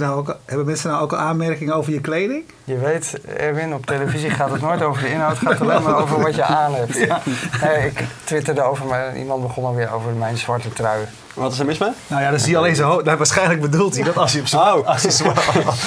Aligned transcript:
mensen 0.00 0.26
nou 0.26 0.36
ook, 0.36 0.36
hebben 0.46 0.66
mensen 0.66 0.90
nou 0.90 1.02
ook 1.02 1.12
al 1.12 1.18
aanmerkingen 1.18 1.74
over 1.74 1.92
je 1.92 2.00
kleding? 2.00 2.44
Je 2.64 2.78
weet, 2.78 3.20
Erwin, 3.36 3.74
op 3.74 3.86
televisie 3.86 4.30
gaat 4.30 4.50
het 4.50 4.60
nooit 4.60 4.82
over 4.82 5.02
de 5.02 5.10
inhoud. 5.12 5.38
Het 5.38 5.48
gaat 5.48 5.60
alleen 5.60 5.82
maar 5.82 5.96
over 6.02 6.20
wat 6.22 6.34
je 6.34 6.44
aan 6.44 6.74
hebt. 6.74 6.98
Hey, 7.50 7.86
ik 7.86 8.04
twitterde 8.24 8.62
over, 8.62 8.86
maar 8.86 9.16
iemand 9.16 9.42
begon 9.42 9.64
alweer 9.64 9.92
over 9.92 10.12
mijn 10.12 10.38
zwarte 10.38 10.72
trui. 10.72 11.04
Wat 11.34 11.52
is 11.52 11.58
er 11.58 11.66
mis 11.66 11.78
mee? 11.78 11.90
Nou 12.06 12.22
ja, 12.22 12.30
dan 12.30 12.38
zie 12.40 12.50
je 12.50 12.56
alleen 12.56 12.76
zo 12.76 12.84
hoofd. 12.84 13.04
Nou, 13.04 13.16
waarschijntoch 13.16 13.58
bedoelt 13.70 13.94
hij 13.94 14.04
dat 14.04 14.16
als 14.16 14.32
je, 14.32 14.40
op 14.40 14.46
zwart, 14.46 14.74
Oh. 14.80 14.86
als, 14.88 15.02
je 15.02 15.10
zwart, 15.10 15.38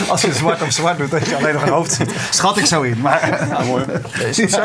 als 0.09 0.21
je 0.21 0.33
zwart 0.33 0.61
op 0.61 0.69
zwart 0.69 0.97
doet, 0.97 1.11
dat 1.11 1.27
je 1.27 1.35
alleen 1.35 1.53
nog 1.53 1.61
een 1.63 1.69
hoofd 1.73 1.91
ziet. 1.91 2.13
Schat 2.29 2.57
ik 2.57 2.65
zo 2.65 2.81
in. 2.81 3.01
Maar, 3.01 3.47
Ja, 3.49 3.63
mooi. 3.63 3.85
Is 4.27 4.37
het 4.37 4.51
zo? 4.51 4.61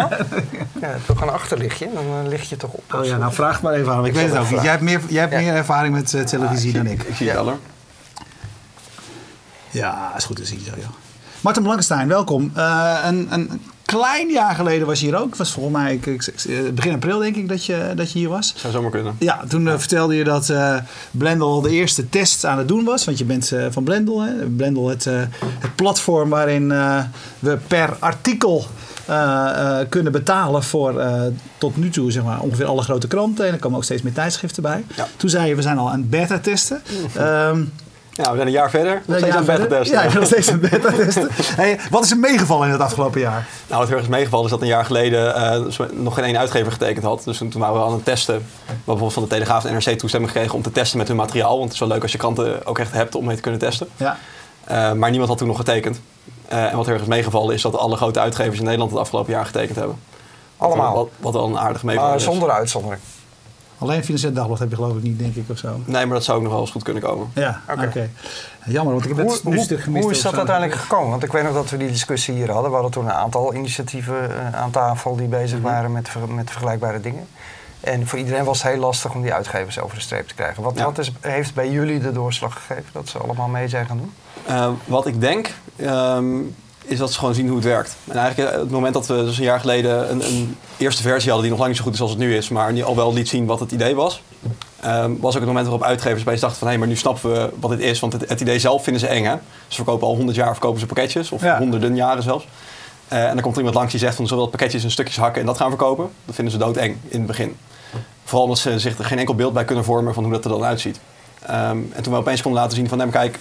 Ja, 0.80 0.94
toch 1.06 1.20
een 1.20 1.30
achterlichtje, 1.30 1.88
dan 1.94 2.04
eh, 2.22 2.28
lig 2.28 2.48
je 2.48 2.56
toch 2.56 2.70
op. 2.72 2.94
oh 2.94 3.04
ja, 3.04 3.16
nou 3.16 3.32
vraag 3.32 3.62
maar 3.62 3.72
even 3.72 3.92
aan. 3.92 4.00
Ik, 4.00 4.06
Ik 4.06 4.14
weet 4.14 4.28
het 4.32 4.38
ook 4.38 4.50
niet. 4.50 4.60
Jij 4.62 4.70
hebt 4.70 4.82
meer, 4.82 5.00
jij 5.08 5.20
hebt 5.20 5.32
Ja. 5.32 5.38
meer 5.38 5.54
ervaring 5.54 5.94
met 5.94 6.14
eh, 6.14 6.22
televisie 6.22 6.72
dan 6.72 6.86
ik. 6.86 7.02
Ik 7.02 7.16
zie 7.16 7.26
het 7.26 7.36
wel 7.36 7.44
hoor. 7.44 7.58
Ja, 9.78 10.12
is 10.16 10.24
goed 10.24 10.36
te 10.36 10.44
zien 10.44 10.60
zo, 10.66 10.70
joh. 10.76 10.88
Martin 11.40 11.62
Blankenstein, 11.62 12.08
welkom. 12.08 12.50
Eh, 12.54 12.98
een, 13.04 13.26
een 13.30 13.60
klein 13.84 14.28
jaar 14.30 14.54
geleden 14.54 14.86
was 14.86 15.00
je 15.00 15.06
hier 15.06 15.16
ook. 15.16 15.28
Het 15.28 15.38
was 15.38 15.52
volgens 15.52 15.74
mij 15.76 15.94
ik, 15.94 16.06
ik- 16.06 16.26
ik- 16.26 16.74
begin 16.74 16.92
april 16.94 17.18
denk 17.18 17.36
ik 17.36 17.48
dat 17.48 17.64
je, 17.64 17.92
dat 17.96 18.12
je 18.12 18.18
hier 18.18 18.28
was. 18.28 18.54
Zou 18.56 18.72
zomaar 18.72 18.90
kunnen. 18.90 19.14
Ja, 19.18 19.40
toen 19.48 19.68
eh, 19.68 19.78
vertelde 19.78 20.14
je 20.14 20.24
dat 20.24 20.48
eh 20.48 20.76
Blendel 21.10 21.60
de 21.60 21.70
eerste 21.70 22.08
test 22.08 22.44
aan 22.44 22.58
het 22.58 22.68
doen 22.68 22.84
was. 22.84 23.04
Want 23.04 23.18
je 23.18 23.24
bent 23.24 23.52
eh, 23.52 23.66
van 23.70 23.84
Blendel. 23.84 24.20
Hè? 24.20 24.32
Blendel, 24.32 24.88
het, 24.88 25.06
eh, 25.06 25.20
het 25.40 25.74
platform 25.74 26.28
waarin 26.28 26.72
eh, 26.72 27.00
we 27.38 27.58
per 27.66 27.96
artikel 27.98 28.66
eh, 29.06 29.80
eh, 29.80 29.88
kunnen 29.88 30.12
betalen 30.12 30.62
voor 30.62 31.00
eh, 31.00 31.22
tot 31.58 31.76
nu 31.76 31.90
toe 31.90 32.10
zeg 32.12 32.22
maar, 32.24 32.40
ongeveer 32.40 32.66
alle 32.66 32.82
grote 32.82 33.06
kranten. 33.06 33.46
En 33.46 33.52
er 33.52 33.58
komen 33.58 33.76
ook 33.78 33.84
steeds 33.84 34.02
meer 34.02 34.12
tijdschriften 34.12 34.62
bij. 34.62 34.84
Ja. 34.96 35.06
Toen 35.16 35.30
zei 35.30 35.48
je, 35.48 35.54
we 35.54 35.62
zijn 35.62 35.78
al 35.78 35.90
aan 35.90 36.00
het 36.00 36.10
beta 36.10 36.38
testen. 36.38 36.82
Ja, 38.18 38.30
we 38.30 38.34
zijn 38.34 38.46
een 38.46 38.52
jaar 38.52 38.70
verder. 38.70 39.02
Nog 39.06 39.16
ja, 39.16 39.22
steeds 39.22 39.36
aan 39.36 39.44
verder. 39.44 39.68
beta 39.68 39.78
testen. 39.80 40.02
Ja, 40.02 40.14
nog 40.14 40.26
steeds 40.26 40.50
aan 40.50 40.60
beta 40.60 40.90
testen. 40.90 41.28
Hey, 41.32 41.78
wat 41.90 42.04
is 42.04 42.10
er 42.10 42.16
meegevallen 42.18 42.66
in 42.66 42.72
het 42.72 42.82
afgelopen 42.82 43.20
jaar? 43.20 43.46
Nou, 43.66 43.78
wat 43.80 43.88
heel 43.88 43.96
erg 43.96 44.06
is 44.06 44.12
meegevallen 44.12 44.44
is 44.44 44.50
dat 44.50 44.60
een 44.60 44.66
jaar 44.66 44.84
geleden 44.84 45.34
eh, 45.34 45.60
nog 45.92 46.14
geen 46.14 46.24
één 46.24 46.38
uitgever 46.38 46.72
getekend 46.72 47.04
had. 47.04 47.24
Dus 47.24 47.38
toen 47.38 47.52
waren 47.58 47.74
we 47.74 47.86
aan 47.86 47.92
het 47.92 48.04
testen. 48.04 48.34
We 48.34 48.42
hebben 48.66 48.76
bijvoorbeeld 48.84 49.12
van 49.12 49.22
de 49.22 49.28
Telegraaf 49.28 49.64
en 49.64 49.72
NRC 49.72 49.98
toestemming 49.98 50.32
gekregen 50.32 50.54
om 50.56 50.62
te 50.62 50.72
testen 50.72 50.98
met 50.98 51.08
hun 51.08 51.16
materiaal. 51.16 51.50
Want 51.50 51.62
het 51.64 51.72
is 51.72 51.78
wel 51.78 51.88
leuk 51.88 52.02
als 52.02 52.12
je 52.12 52.18
kranten 52.18 52.66
ook 52.66 52.78
echt 52.78 52.92
hebt 52.92 53.14
om 53.14 53.24
mee 53.24 53.36
te 53.36 53.42
kunnen 53.42 53.60
testen. 53.60 53.88
Ja. 53.96 54.16
Eh, 54.64 54.92
maar 54.92 55.08
niemand 55.10 55.28
had 55.28 55.38
toen 55.38 55.48
nog 55.48 55.56
getekend. 55.56 56.00
Eh, 56.48 56.70
en 56.70 56.76
wat 56.76 56.84
heel 56.84 56.94
erg 56.94 57.02
is 57.02 57.08
meegevallen 57.08 57.54
is 57.54 57.62
dat 57.62 57.76
alle 57.76 57.96
grote 57.96 58.20
uitgevers 58.20 58.58
in 58.58 58.64
Nederland 58.64 58.90
het 58.90 59.00
afgelopen 59.00 59.32
jaar 59.32 59.46
getekend 59.46 59.76
hebben. 59.76 59.98
Allemaal. 60.56 60.94
Wat, 60.94 61.08
wat 61.20 61.32
wel 61.32 61.46
een 61.46 61.58
aardig 61.58 61.82
meevaller 61.82 62.08
Maar 62.08 62.18
is. 62.18 62.24
zonder 62.24 62.50
uitzondering. 62.50 63.00
Alleen 63.78 64.04
Financieel 64.04 64.32
Dagblad 64.32 64.58
heb 64.58 64.70
je 64.70 64.74
geloof 64.76 64.96
ik 64.96 65.02
niet, 65.02 65.18
denk 65.18 65.34
ik, 65.34 65.44
of 65.50 65.58
zo. 65.58 65.80
Nee, 65.84 66.04
maar 66.06 66.14
dat 66.14 66.24
zou 66.24 66.36
ook 66.36 66.42
nog 66.42 66.52
wel 66.52 66.60
eens 66.60 66.70
goed 66.70 66.82
kunnen 66.82 67.02
komen. 67.02 67.30
Ja, 67.34 67.60
oké. 67.70 68.08
Jammer, 68.66 68.92
want 68.94 69.04
ik 69.06 69.16
heb 69.16 69.26
Hoe, 69.26 69.34
het 69.34 69.44
nu 69.44 69.58
stuk 69.58 69.80
gemist. 69.80 70.02
hoe 70.04 70.12
is 70.12 70.22
dat 70.22 70.30
zo. 70.32 70.38
uiteindelijk 70.38 70.80
gekomen? 70.80 71.10
Want 71.10 71.22
ik 71.22 71.32
weet 71.32 71.42
nog 71.42 71.52
dat 71.52 71.70
we 71.70 71.76
die 71.76 71.88
discussie 71.88 72.34
hier 72.34 72.50
hadden. 72.50 72.68
We 72.68 72.74
hadden 72.74 72.92
toen 72.92 73.04
een 73.04 73.12
aantal 73.12 73.54
initiatieven 73.54 74.30
eh, 74.52 74.54
aan 74.60 74.70
tafel 74.70 75.16
die 75.16 75.26
bezig 75.28 75.58
Mhm. 75.58 75.66
waren 75.68 75.92
met, 75.92 76.08
met 76.28 76.50
vergelijkbare 76.50 77.00
dingen. 77.00 77.26
En 77.80 78.06
voor 78.06 78.18
iedereen 78.18 78.44
was 78.44 78.62
het 78.62 78.72
heel 78.72 78.80
lastig 78.80 79.14
om 79.14 79.22
die 79.22 79.32
uitgevers 79.34 79.80
over 79.80 79.96
de 79.96 80.02
streep 80.02 80.28
te 80.28 80.34
krijgen. 80.34 80.62
Wat, 80.62 80.78
Ja. 80.78 80.84
wat 80.84 80.98
is, 80.98 81.12
heeft 81.20 81.54
bij 81.54 81.70
jullie 81.70 81.98
de 82.00 82.12
doorslag 82.12 82.52
gegeven 82.66 82.90
dat 82.92 83.08
ze 83.08 83.18
allemaal 83.18 83.48
mee 83.48 83.68
zijn 83.68 83.86
gaan 83.86 83.96
doen? 83.96 84.12
Eh, 84.46 84.70
wat 84.84 85.06
ik 85.06 85.20
denk, 85.20 85.50
ehm, 85.76 86.36
is 86.88 86.98
dat 86.98 87.12
ze 87.12 87.18
gewoon 87.18 87.34
zien 87.34 87.46
hoe 87.46 87.56
het 87.56 87.64
werkt. 87.64 87.96
En 88.08 88.16
eigenlijk 88.16 88.50
eh, 88.50 88.58
het 88.58 88.70
moment 88.70 88.94
dat 88.94 89.06
we 89.06 89.14
dus 89.24 89.38
een 89.38 89.44
jaar 89.44 89.60
geleden 89.60 90.10
een, 90.10 90.24
een 90.24 90.56
eerste 90.76 91.02
versie 91.02 91.30
hadden... 91.30 91.40
die 91.40 91.50
nog 91.50 91.58
lang 91.58 91.68
niet 91.68 91.78
zo 91.78 91.84
goed 91.84 91.94
is 91.94 92.00
als 92.00 92.10
het 92.10 92.18
nu 92.18 92.36
is... 92.36 92.48
maar 92.48 92.74
die 92.74 92.84
al 92.84 92.96
wel 92.96 93.12
liet 93.12 93.28
zien 93.28 93.46
wat 93.46 93.60
het 93.60 93.72
idee 93.72 93.94
was... 93.94 94.22
ehm, 94.80 95.12
was 95.20 95.34
ook 95.34 95.40
het 95.40 95.48
moment 95.48 95.66
waarop 95.66 95.82
uitgevers 95.86 96.22
bij 96.22 96.38
dachten 96.38 96.58
van... 96.58 96.68
hé, 96.68 96.76
maar 96.76 96.88
nu 96.88 96.96
snappen 96.96 97.32
we 97.32 97.50
wat 97.60 97.70
dit 97.70 97.80
is. 97.80 98.00
Want 98.00 98.12
het, 98.12 98.28
het 98.28 98.40
idee 98.40 98.58
zelf 98.58 98.82
vinden 98.82 99.00
ze 99.00 99.06
eng, 99.08 99.24
hè. 99.24 99.34
Ze 99.68 99.74
verkopen 99.76 100.06
al 100.06 100.14
honderd 100.16 100.36
jaar 100.36 100.52
verkopen 100.52 100.80
ze 100.80 100.86
pakketjes. 100.86 101.32
Of 101.32 101.42
Ja. 101.42 101.58
honderden 101.58 101.96
jaren 101.96 102.22
zelfs. 102.22 102.46
Eh, 103.08 103.24
en 103.26 103.32
dan 103.32 103.40
komt 103.40 103.52
er 103.52 103.58
iemand 103.58 103.76
langs 103.76 103.90
die 103.90 104.00
zegt 104.00 104.14
van... 104.16 104.26
zullen 104.26 104.44
we 104.44 104.50
dat 104.50 104.58
pakketjes 104.58 104.84
in 104.84 104.90
stukjes 104.90 105.16
hakken 105.16 105.40
en 105.40 105.46
dat 105.46 105.56
gaan 105.56 105.68
verkopen? 105.68 106.10
Dat 106.24 106.34
vinden 106.34 106.52
ze 106.52 106.58
doodeng 106.58 106.96
in 107.08 107.18
het 107.18 107.26
begin. 107.26 107.56
Vooral 108.24 108.42
omdat 108.44 108.58
ze 108.58 108.78
zich 108.78 108.98
er 108.98 109.04
geen 109.04 109.18
enkel 109.18 109.34
beeld 109.34 109.52
bij 109.52 109.64
kunnen 109.64 109.84
vormen... 109.84 110.14
van 110.14 110.22
hoe 110.24 110.32
dat 110.32 110.44
er 110.44 110.50
dan 110.50 110.64
uitziet. 110.64 111.00
Ehm, 111.46 111.78
en 111.92 112.02
toen 112.02 112.12
we 112.12 112.18
opeens 112.18 112.42
konden 112.42 112.60
laten 112.60 112.76
zien 112.76 112.88
van... 112.88 112.98
nee, 112.98 113.06
maar 113.06 113.16
kijk, 113.20 113.38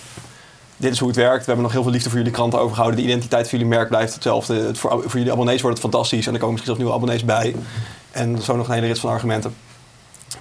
dit 0.78 0.92
is 0.92 1.00
hoe 1.00 1.08
het 1.08 1.18
werkt. 1.18 1.40
We 1.40 1.46
hebben 1.46 1.64
nog 1.64 1.72
heel 1.72 1.84
veel 1.84 1.92
liefde 1.92 2.10
voor 2.10 2.18
jullie 2.18 2.34
kranten 2.34 2.60
overgehouden. 2.60 3.00
De 3.00 3.06
identiteit 3.06 3.50
van 3.50 3.60
jullie 3.60 3.76
merk 3.76 3.88
blijft 3.90 4.14
hetzelfde. 4.14 4.54
Het 4.54 4.78
voor, 4.78 4.90
voor 4.90 5.18
jullie 5.18 5.32
abonnees 5.32 5.62
wordt 5.62 5.82
het 5.82 5.92
fantastisch. 5.92 6.28
En 6.28 6.34
er 6.34 6.40
komen 6.40 6.54
misschien 6.54 6.76
zelfs 6.76 6.80
nieuwe 6.80 6.94
abonnees 6.94 7.26
bij. 7.26 7.56
En 8.12 8.42
zo 8.42 8.56
nog 8.56 8.68
een 8.68 8.74
hele 8.74 8.88
rits 8.88 9.00
van 9.00 9.10
argumenten. 9.10 9.56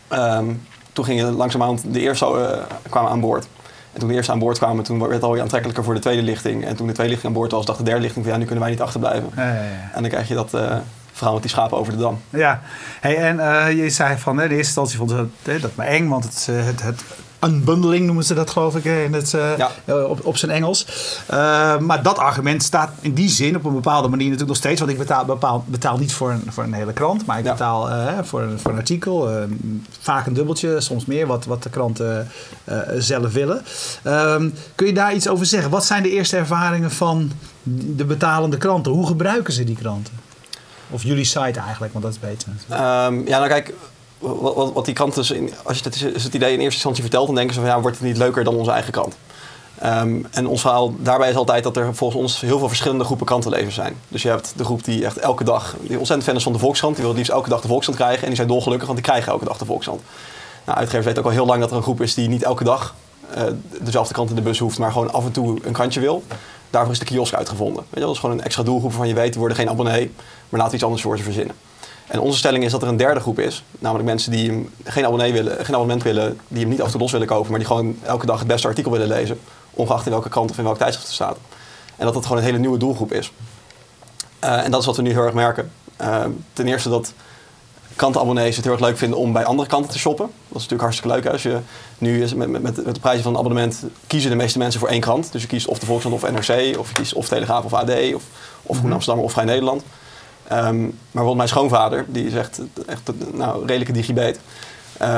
Ehm, 0.08 0.52
toen 0.92 1.04
gingen 1.04 1.32
langzaamaan 1.32 1.78
de 1.84 2.00
eerste 2.00 2.26
eh, 2.26 2.76
kwamen 2.90 3.10
aan 3.10 3.20
boord. 3.20 3.46
En 3.92 4.00
toen 4.00 4.08
de 4.08 4.14
eerste 4.14 4.32
aan 4.32 4.38
boord 4.38 4.58
kwamen, 4.58 4.84
toen 4.84 4.98
werd 4.98 5.12
het 5.12 5.22
alweer 5.22 5.42
aantrekkelijker 5.42 5.84
voor 5.84 5.94
de 5.94 6.00
tweede 6.00 6.22
lichting. 6.22 6.64
En 6.64 6.76
toen 6.76 6.86
de 6.86 6.92
tweede 6.92 7.12
lichting 7.12 7.34
aan 7.34 7.40
boord 7.40 7.52
was, 7.52 7.66
dacht 7.66 7.78
de 7.78 7.84
derde 7.84 8.00
lichting 8.00 8.24
van 8.24 8.34
ja, 8.34 8.38
nu 8.38 8.44
kunnen 8.44 8.64
wij 8.64 8.72
niet 8.72 8.82
achterblijven. 8.82 9.30
Ja, 9.36 9.46
ja, 9.46 9.54
ja. 9.54 9.90
En 9.94 10.00
dan 10.00 10.10
krijg 10.10 10.28
je 10.28 10.34
dat 10.34 10.54
eh, 10.54 10.76
verhaal 11.12 11.32
met 11.32 11.42
die 11.42 11.50
schapen 11.50 11.78
over 11.78 11.92
de 11.92 11.98
dam. 11.98 12.20
Ja, 12.30 12.60
hey, 13.00 13.16
en 13.16 13.40
eh, 13.40 13.76
je 13.76 13.90
zei 13.90 14.18
van, 14.18 14.38
hè, 14.38 14.44
in 14.44 14.50
eerste 14.50 14.80
instantie 14.80 15.28
hè, 15.42 15.60
dat 15.60 15.74
maar 15.74 15.86
eng, 15.86 16.08
want 16.08 16.24
het, 16.24 16.46
het, 16.46 16.82
het 16.82 17.04
unbundling 17.44 18.06
noemen 18.06 18.24
ze 18.24 18.34
dat 18.34 18.50
geloof 18.50 18.76
ik 18.76 18.84
in 18.84 19.12
het, 19.14 19.34
eh, 19.34 19.56
Ja. 19.58 19.70
eh, 19.84 20.04
op, 20.04 20.26
op 20.26 20.36
zijn 20.36 20.50
Engels. 20.50 20.86
Eh, 21.26 21.78
maar 21.78 22.02
dat 22.02 22.18
argument 22.18 22.62
staat 22.62 22.90
in 23.00 23.14
die 23.14 23.28
zin 23.28 23.56
op 23.56 23.64
een 23.64 23.74
bepaalde 23.74 24.08
manier 24.08 24.24
natuurlijk 24.24 24.48
nog 24.48 24.56
steeds, 24.58 24.80
want 24.80 24.92
ik 24.92 24.98
betaal, 24.98 25.24
bepaal, 25.24 25.64
betaal 25.66 25.98
niet 25.98 26.12
voor 26.14 26.30
een, 26.30 26.42
voor 26.48 26.64
een 26.64 26.72
hele 26.72 26.92
krant, 26.92 27.26
maar 27.26 27.38
ik 27.38 27.44
Ja. 27.44 27.52
betaal 27.52 27.90
voor, 28.24 28.42
een- 28.42 28.58
voor 28.60 28.70
een 28.70 28.76
artikel, 28.76 29.30
vaak 30.00 30.26
een 30.26 30.34
dubbeltje, 30.34 30.80
soms 30.80 31.04
meer, 31.04 31.26
wat, 31.26 31.44
wat 31.44 31.62
de 31.62 31.70
kranten 31.70 32.28
zelf 32.98 33.32
willen. 33.32 33.62
Ehm, 34.02 34.48
kun 34.74 34.86
je 34.86 34.92
daar 34.92 35.14
iets 35.14 35.28
over 35.28 35.46
zeggen? 35.46 35.70
Wat 35.70 35.84
zijn 35.84 36.02
de 36.02 36.10
eerste 36.10 36.36
ervaringen 36.36 36.90
van 36.90 37.30
de 37.96 38.04
betalende 38.04 38.56
kranten? 38.56 38.92
Hoe 38.92 39.06
gebruiken 39.06 39.52
ze 39.52 39.64
die 39.64 39.76
kranten? 39.76 40.12
Of 40.90 41.02
jullie 41.02 41.24
site 41.24 41.60
eigenlijk, 41.60 41.92
want 41.92 42.04
dat 42.04 42.12
is 42.14 42.20
beter. 42.20 42.48
Ehm, 42.68 43.14
ja, 43.26 43.38
nou 43.38 43.48
kijk, 43.48 43.72
wat, 44.72 44.84
die 44.84 44.94
in, 45.34 45.52
als 45.64 45.78
je 45.78 45.84
het, 45.84 46.02
is 46.14 46.24
het 46.24 46.34
idee 46.34 46.52
in 46.52 46.58
eerste 46.60 46.74
instantie 46.74 47.02
vertelt, 47.02 47.26
dan 47.26 47.34
denken 47.34 47.54
ze 47.54 47.60
van 47.60 47.68
ja, 47.68 47.80
wordt 47.80 47.96
het 47.96 48.06
niet 48.06 48.16
leuker 48.16 48.44
dan 48.44 48.54
onze 48.54 48.70
eigen 48.70 48.92
krant? 48.92 49.16
Ehm, 49.78 50.18
en 50.30 50.46
ons 50.46 50.60
verhaal 50.60 50.94
daarbij 50.98 51.30
is 51.30 51.36
altijd 51.36 51.62
dat 51.62 51.76
er 51.76 51.94
volgens 51.94 52.22
ons 52.22 52.40
heel 52.40 52.58
veel 52.58 52.68
verschillende 52.68 53.04
groepen 53.04 53.26
krantenlezers 53.26 53.74
zijn. 53.74 53.96
Dus 54.08 54.22
je 54.22 54.28
hebt 54.28 54.52
de 54.56 54.64
groep 54.64 54.84
die 54.84 55.04
echt 55.04 55.16
elke 55.16 55.44
dag, 55.44 55.76
die 55.80 55.98
ontzettend 55.98 56.28
fan 56.28 56.36
is 56.36 56.42
van 56.42 56.52
de 56.52 56.58
Volkskrant, 56.58 56.94
die 56.94 57.04
wil 57.04 57.12
het 57.12 57.20
liefst 57.20 57.36
elke 57.36 57.48
dag 57.48 57.60
de 57.60 57.68
Volkskrant 57.68 57.98
krijgen. 57.98 58.20
En 58.20 58.26
die 58.26 58.36
zijn 58.36 58.48
dolgelukkig, 58.48 58.86
want 58.86 58.98
die 58.98 59.08
krijgen 59.08 59.32
elke 59.32 59.44
dag 59.44 59.58
de 59.58 59.64
Volkskrant. 59.64 60.00
Nou, 60.64 60.78
uitgevers 60.78 61.06
weten 61.06 61.22
ook 61.22 61.28
al 61.28 61.34
heel 61.34 61.46
lang 61.46 61.60
dat 61.60 61.70
er 61.70 61.76
een 61.76 61.82
groep 61.82 62.00
is 62.00 62.14
die 62.14 62.28
niet 62.28 62.42
elke 62.42 62.64
dag 62.64 62.94
eh, 63.34 63.42
dezelfde 63.80 64.14
krant 64.14 64.30
in 64.30 64.36
de 64.36 64.42
bus 64.42 64.58
hoeft, 64.58 64.78
maar 64.78 64.92
gewoon 64.92 65.12
af 65.12 65.24
en 65.24 65.32
toe 65.32 65.58
een 65.62 65.72
krantje 65.72 66.00
wil. 66.00 66.22
Daarvoor 66.70 66.92
is 66.92 66.98
de 66.98 67.04
kiosk 67.04 67.34
uitgevonden. 67.34 67.82
Weet 67.82 67.94
je, 67.94 68.00
dat 68.00 68.10
is 68.10 68.18
gewoon 68.18 68.38
een 68.38 68.44
extra 68.44 68.62
doelgroep 68.62 68.90
waarvan 68.90 69.08
je 69.08 69.14
weet, 69.14 69.30
die 69.30 69.38
worden 69.38 69.56
geen 69.56 69.68
abonnee, 69.68 70.12
maar 70.48 70.68
we 70.68 70.74
iets 70.74 70.84
anders 70.84 71.02
voor 71.02 71.16
ze 71.16 71.22
verzinnen. 71.22 71.54
En 72.06 72.20
onze 72.20 72.38
stelling 72.38 72.64
is 72.64 72.70
dat 72.70 72.82
er 72.82 72.88
een 72.88 72.96
derde 72.96 73.20
groep 73.20 73.38
is. 73.38 73.64
Namelijk 73.78 74.08
mensen 74.08 74.30
die 74.30 74.50
hem 74.50 74.70
geen, 74.84 75.04
abonnee 75.04 75.32
willen, 75.32 75.52
geen 75.52 75.74
abonnement 75.74 76.02
willen, 76.02 76.40
die 76.48 76.60
hem 76.60 76.68
niet 76.68 76.80
af 76.80 76.86
en 76.86 76.92
toe 76.92 77.00
los 77.00 77.12
willen 77.12 77.26
kopen, 77.26 77.50
maar 77.50 77.58
die 77.58 77.68
gewoon 77.68 77.98
elke 78.02 78.26
dag 78.26 78.38
het 78.38 78.48
beste 78.48 78.68
artikel 78.68 78.90
willen 78.90 79.08
lezen. 79.08 79.40
Ongeacht 79.70 80.04
in 80.04 80.12
welke 80.12 80.28
krant 80.28 80.50
of 80.50 80.58
in 80.58 80.64
welk 80.64 80.76
tijdschrift 80.76 81.06
het 81.06 81.14
staat. 81.14 81.36
En 81.96 82.04
dat 82.04 82.14
dat 82.14 82.22
gewoon 82.22 82.38
een 82.38 82.44
hele 82.44 82.58
nieuwe 82.58 82.78
doelgroep 82.78 83.12
is. 83.12 83.32
Eh, 84.38 84.64
en 84.64 84.70
dat 84.70 84.80
is 84.80 84.86
wat 84.86 84.96
we 84.96 85.02
nu 85.02 85.10
heel 85.10 85.22
erg 85.22 85.34
merken. 85.34 85.70
Eh, 85.96 86.24
ten 86.52 86.66
eerste 86.66 86.88
dat 86.88 87.12
krantenabonnees 87.96 88.56
het 88.56 88.64
heel 88.64 88.74
erg 88.74 88.82
leuk 88.82 88.98
vinden 88.98 89.18
om 89.18 89.32
bij 89.32 89.44
andere 89.44 89.68
kranten 89.68 89.90
te 89.90 89.98
shoppen. 89.98 90.26
Dat 90.26 90.34
is 90.46 90.52
natuurlijk 90.52 90.82
hartstikke 90.82 91.14
leuk. 91.14 91.24
Hè? 91.24 91.30
Als 91.30 91.42
je 91.42 91.58
nu 91.98 92.34
met, 92.34 92.48
met, 92.48 92.62
met 92.62 92.94
de 92.94 93.00
prijzen 93.00 93.22
van 93.22 93.32
een 93.32 93.38
abonnement 93.38 93.84
kiezen 94.06 94.30
de 94.30 94.36
meeste 94.36 94.58
mensen 94.58 94.80
voor 94.80 94.88
één 94.88 95.00
krant. 95.00 95.32
Dus 95.32 95.42
je 95.42 95.48
kiest 95.48 95.66
of 95.66 95.78
de 95.78 95.86
Volkskrant 95.86 96.22
of 96.22 96.30
NRC, 96.30 96.78
of 96.78 96.88
je 96.88 96.94
kiest 96.94 97.14
of 97.14 97.28
Telegraaf 97.28 97.64
of 97.64 97.72
AD, 97.72 97.90
of, 98.14 98.22
of 98.62 98.78
Groen 98.78 98.92
Amsterdam 98.92 99.24
of 99.24 99.32
Vrij 99.32 99.44
Nederland. 99.44 99.82
Ehm, 100.48 100.80
maar 100.80 100.90
bijvoorbeeld 101.10 101.36
mijn 101.36 101.48
schoonvader, 101.48 102.04
die 102.08 102.26
is 102.26 102.34
echt, 102.34 102.60
nou, 103.32 103.60
redelijke 103.66 103.92
digibeet. 103.92 104.40
Ehm, 104.98 105.12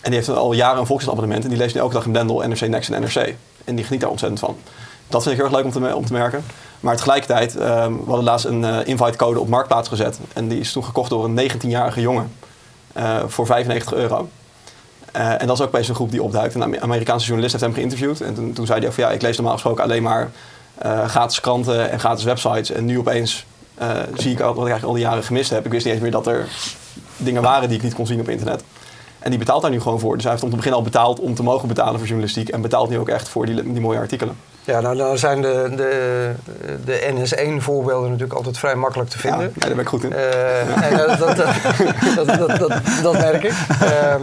en 0.00 0.10
die 0.10 0.14
heeft 0.14 0.28
al 0.28 0.52
jaren 0.52 0.80
een 0.80 0.86
Volkskrant-abonnement 0.86 1.44
en 1.44 1.50
die 1.50 1.58
leest 1.58 1.74
nu 1.74 1.80
elke 1.80 1.94
dag 1.94 2.04
in 2.04 2.12
Blendel, 2.12 2.48
NRC 2.48 2.60
Next 2.68 2.90
en 2.90 3.00
NRC. 3.00 3.34
En 3.64 3.74
die 3.74 3.84
geniet 3.84 4.00
daar 4.00 4.10
ontzettend 4.10 4.40
van. 4.40 4.56
Dat 5.08 5.22
vind 5.22 5.34
ik 5.34 5.40
heel 5.40 5.50
erg 5.50 5.64
leuk 5.64 5.74
om 5.74 6.00
te, 6.00 6.06
te 6.06 6.12
merken. 6.12 6.44
Maar 6.80 6.96
tegelijkertijd, 6.96 7.56
ehm, 7.56 7.92
we 7.92 8.04
hadden 8.06 8.24
laatst 8.24 8.46
een 8.46 8.64
eh 8.64 8.78
invitecode 8.84 9.40
op 9.40 9.48
Marktplaats 9.48 9.88
gezet. 9.88 10.18
En 10.32 10.48
die 10.48 10.60
is 10.60 10.72
toen 10.72 10.84
gekocht 10.84 11.10
door 11.10 11.24
een 11.24 11.34
19-jarige 11.34 12.00
jongen 12.00 12.32
eh, 12.92 13.16
voor 13.26 13.46
95 13.46 13.94
euro. 13.94 14.28
Eh, 15.12 15.40
en 15.40 15.46
dat 15.46 15.56
is 15.56 15.62
ook 15.62 15.68
opeens 15.68 15.88
een 15.88 15.94
groep 15.94 16.10
die 16.10 16.22
opduikt. 16.22 16.54
Een 16.54 16.62
Amer- 16.62 16.80
Amerikaanse 16.80 17.26
journalist 17.26 17.52
heeft 17.52 17.64
hem 17.64 17.74
geïnterviewd. 17.74 18.20
En 18.20 18.52
toen, 18.54 18.66
zei 18.66 18.80
hij 18.80 18.92
van 18.92 19.04
ja, 19.04 19.10
ik 19.10 19.22
lees 19.22 19.36
normaal 19.36 19.54
gesproken 19.54 19.84
alleen 19.84 20.02
maar 20.02 20.30
gratis 21.06 21.40
kranten 21.40 21.90
en 21.90 22.00
gratis 22.00 22.24
websites. 22.24 22.70
En 22.70 22.84
nu 22.84 22.98
opeens 22.98 23.46
eh, 23.80 23.88
zie 24.14 24.32
ik 24.32 24.40
al 24.40 24.54
wat 24.54 24.64
ik 24.64 24.70
eigenlijk 24.70 24.84
al 24.84 24.92
die 24.92 25.02
jaren 25.02 25.22
gemist 25.22 25.50
heb. 25.50 25.64
Ik 25.64 25.70
wist 25.70 25.84
niet 25.84 25.94
eens 25.94 26.02
meer 26.02 26.10
dat 26.10 26.26
er 26.26 26.48
dingen 27.16 27.42
waren 27.42 27.68
die 27.68 27.76
ik 27.76 27.84
niet 27.84 27.94
kon 27.94 28.06
zien 28.06 28.20
op 28.20 28.28
internet. 28.28 28.62
En 29.18 29.30
die 29.30 29.38
betaalt 29.38 29.62
daar 29.62 29.70
nu 29.70 29.80
gewoon 29.80 30.00
voor. 30.00 30.14
Dus 30.14 30.22
hij 30.22 30.32
heeft 30.32 30.44
om 30.44 30.50
te 30.50 30.56
begin 30.56 30.72
al 30.72 30.82
betaald 30.82 31.20
om 31.20 31.34
te 31.34 31.42
mogen 31.42 31.68
betalen 31.68 31.98
voor 31.98 32.06
journalistiek. 32.06 32.48
En 32.48 32.60
betaalt 32.60 32.90
nu 32.90 32.98
ook 32.98 33.08
echt 33.08 33.28
voor 33.28 33.46
die, 33.46 33.72
die 33.72 33.80
mooie 33.80 33.98
artikelen. 33.98 34.36
Ja, 34.64 34.80
nou, 34.80 34.96
nou 34.96 35.18
zijn 35.18 35.42
de, 35.42 35.72
de, 35.76 36.32
de 36.84 37.12
NS1-voorbeelden 37.12 38.10
natuurlijk 38.10 38.32
altijd 38.32 38.58
vrij 38.58 38.74
makkelijk 38.74 39.10
te 39.10 39.18
vinden. 39.18 39.40
ja, 39.40 39.50
daar 39.54 39.70
ben 39.70 39.78
ik 39.78 39.88
goed 39.88 40.04
in. 40.04 40.12
Eh, 40.12 40.90
en 40.90 40.96
dat, 41.18 41.36
dat, 42.58 42.80
dat, 43.02 43.12
merk 43.12 43.42
ik. 43.42 43.54
Ehm, 43.80 44.22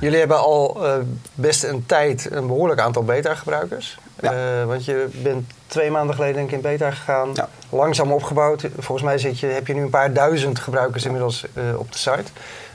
jullie 0.00 0.18
hebben 0.18 0.38
al 0.38 0.86
eh, 0.86 0.94
best 1.34 1.64
een 1.64 1.86
tijd 1.86 2.28
een 2.30 2.46
behoorlijk 2.46 2.80
aantal 2.80 3.02
beta-gebruikers. 3.02 3.98
Ja. 4.20 4.64
Want 4.66 4.84
je 4.84 5.08
bent 5.22 5.52
twee 5.72 5.90
maanden 5.90 6.14
geleden 6.14 6.34
denk 6.34 6.48
ik 6.48 6.54
in 6.54 6.60
beta 6.60 6.90
gegaan. 6.90 7.30
Ja. 7.34 7.48
Langzaam 7.68 8.12
opgebouwd. 8.12 8.64
Volgens 8.78 9.02
mij 9.02 9.18
zit 9.18 9.38
je, 9.38 9.46
heb 9.46 9.66
je 9.66 9.74
nu 9.74 9.82
een 9.82 9.90
paar 9.90 10.12
duizend 10.12 10.58
gebruikers 10.58 11.04
inmiddels 11.04 11.44
eh, 11.54 11.78
op 11.78 11.92
de 11.92 11.98
site. 11.98 12.24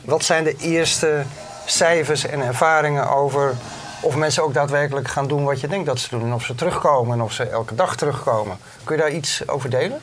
Wat 0.06 0.24
zijn 0.24 0.44
de 0.44 0.56
eerste 0.56 1.24
cijfers 1.66 2.26
en 2.26 2.42
ervaringen 2.42 3.10
over 3.10 3.56
of 4.02 4.16
mensen 4.16 4.44
ook 4.44 4.54
daadwerkelijk 4.54 5.08
gaan 5.08 5.28
doen 5.28 5.44
wat 5.44 5.60
je 5.60 5.68
denkt 5.68 5.86
dat 5.86 6.00
ze 6.00 6.10
doen? 6.10 6.22
En 6.22 6.34
of 6.34 6.44
ze 6.44 6.56
terugkomen 6.56 7.14
en 7.14 7.24
of 7.24 7.32
ze 7.32 7.44
elke 7.44 7.76
dag 7.76 7.96
terugkomen. 7.96 8.58
Kun 8.84 8.96
je 8.96 9.02
daar 9.02 9.12
iets 9.12 9.48
over 9.48 9.70
delen? 9.70 10.02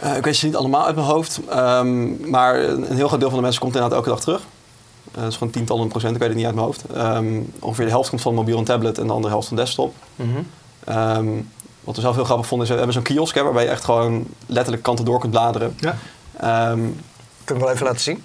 Eh, 0.00 0.16
ik 0.16 0.24
weet 0.24 0.36
ze 0.36 0.46
niet 0.46 0.56
allemaal 0.56 0.86
uit 0.86 0.94
mijn 0.94 1.06
hoofd, 1.06 1.40
ehm, 1.48 2.30
maar 2.30 2.58
een 2.58 2.96
heel 2.96 3.08
groot 3.08 3.20
deel 3.20 3.28
van 3.28 3.38
de 3.38 3.44
mensen 3.44 3.60
komt 3.60 3.74
inderdaad 3.74 3.98
elke 3.98 4.08
dag 4.08 4.20
terug. 4.20 4.40
Eh, 5.12 5.20
dat 5.20 5.30
is 5.30 5.36
gewoon 5.36 5.52
tientallen 5.52 5.88
procent, 5.88 6.14
ik 6.14 6.20
weet 6.20 6.28
het 6.28 6.36
niet 6.36 6.46
uit 6.46 6.54
mijn 6.54 6.66
hoofd. 6.66 6.84
Ehm, 6.94 7.40
ongeveer 7.60 7.84
de 7.84 7.90
helft 7.90 8.08
komt 8.08 8.22
van 8.22 8.34
mobiel 8.34 8.58
en 8.58 8.64
tablet 8.64 8.98
en 8.98 9.06
de 9.06 9.12
andere 9.12 9.32
helft 9.32 9.48
van 9.48 9.56
desktop. 9.56 9.94
Ehm, 10.84 11.28
wat 11.84 11.94
we 11.94 12.00
zelf 12.00 12.14
heel 12.14 12.24
grappig 12.24 12.46
vonden 12.46 12.66
is, 12.66 12.72
we 12.72 12.78
hebben 12.78 12.94
zo'n 13.02 13.14
kiosk 13.14 13.34
hè, 13.34 13.42
waarbij 13.42 13.62
je 13.64 13.68
echt 13.70 13.84
gewoon 13.84 14.26
letterlijk 14.46 14.82
kanten 14.82 15.04
door 15.04 15.18
kunt 15.20 15.32
bladeren. 15.32 15.76
Ja. 15.78 15.94
Ehm, 16.40 16.80
Kunnen 17.44 17.64
we 17.64 17.68
wel 17.68 17.70
even 17.70 17.86
laten 17.86 18.00
zien? 18.00 18.22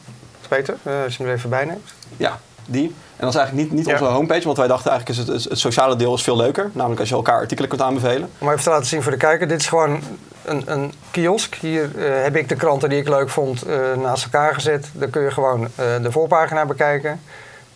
Peter, 0.48 0.77
eh, 0.83 1.04
als 1.04 1.18
je 1.18 1.24
hem 1.24 1.31
er 1.31 1.38
even 1.38 1.50
bij 1.50 1.65
neemt. 1.65 1.94
ja, 2.18 2.39
die. 2.65 2.83
En 2.88 3.24
dat 3.25 3.30
is 3.33 3.39
eigenlijk 3.39 3.68
niet, 3.69 3.77
niet 3.77 3.88
Ja. 3.88 4.00
onze 4.00 4.13
homepage, 4.13 4.44
want 4.44 4.57
wij 4.57 4.68
dachten 4.68 4.92
eigenlijk 4.92 5.19
is 5.19 5.25
het, 5.27 5.36
het, 5.36 5.50
het 5.50 5.59
sociale 5.59 5.95
deel 5.95 6.13
is 6.13 6.21
veel 6.21 6.36
leuker. 6.38 6.69
Namelijk 6.74 7.00
als 7.00 7.09
je 7.09 7.15
elkaar 7.15 7.39
artikelen 7.39 7.69
kunt 7.69 7.81
aanbevelen. 7.81 8.30
Om 8.38 8.50
even 8.50 8.63
te 8.63 8.69
laten 8.69 8.86
zien 8.86 9.01
voor 9.01 9.12
de 9.12 9.18
kijker. 9.18 9.48
Dit 9.48 9.59
is 9.59 9.68
gewoon 9.68 10.00
een, 10.45 10.63
een 10.65 10.94
kiosk. 11.12 11.56
Hier 11.56 11.83
eh, 11.98 12.24
heb 12.24 12.36
ik 12.36 12.50
de 12.50 12.56
kranten 12.56 12.89
die 12.89 13.00
ik 13.00 13.07
leuk 13.07 13.30
vond 13.30 13.62
eh, 13.63 13.77
naast 14.01 14.24
elkaar 14.24 14.54
gezet. 14.54 14.89
Dan 14.94 15.09
kun 15.09 15.21
je 15.21 15.31
gewoon 15.31 15.63
eh, 15.63 15.86
de 16.01 16.12
voorpagina 16.12 16.65
bekijken. 16.65 17.19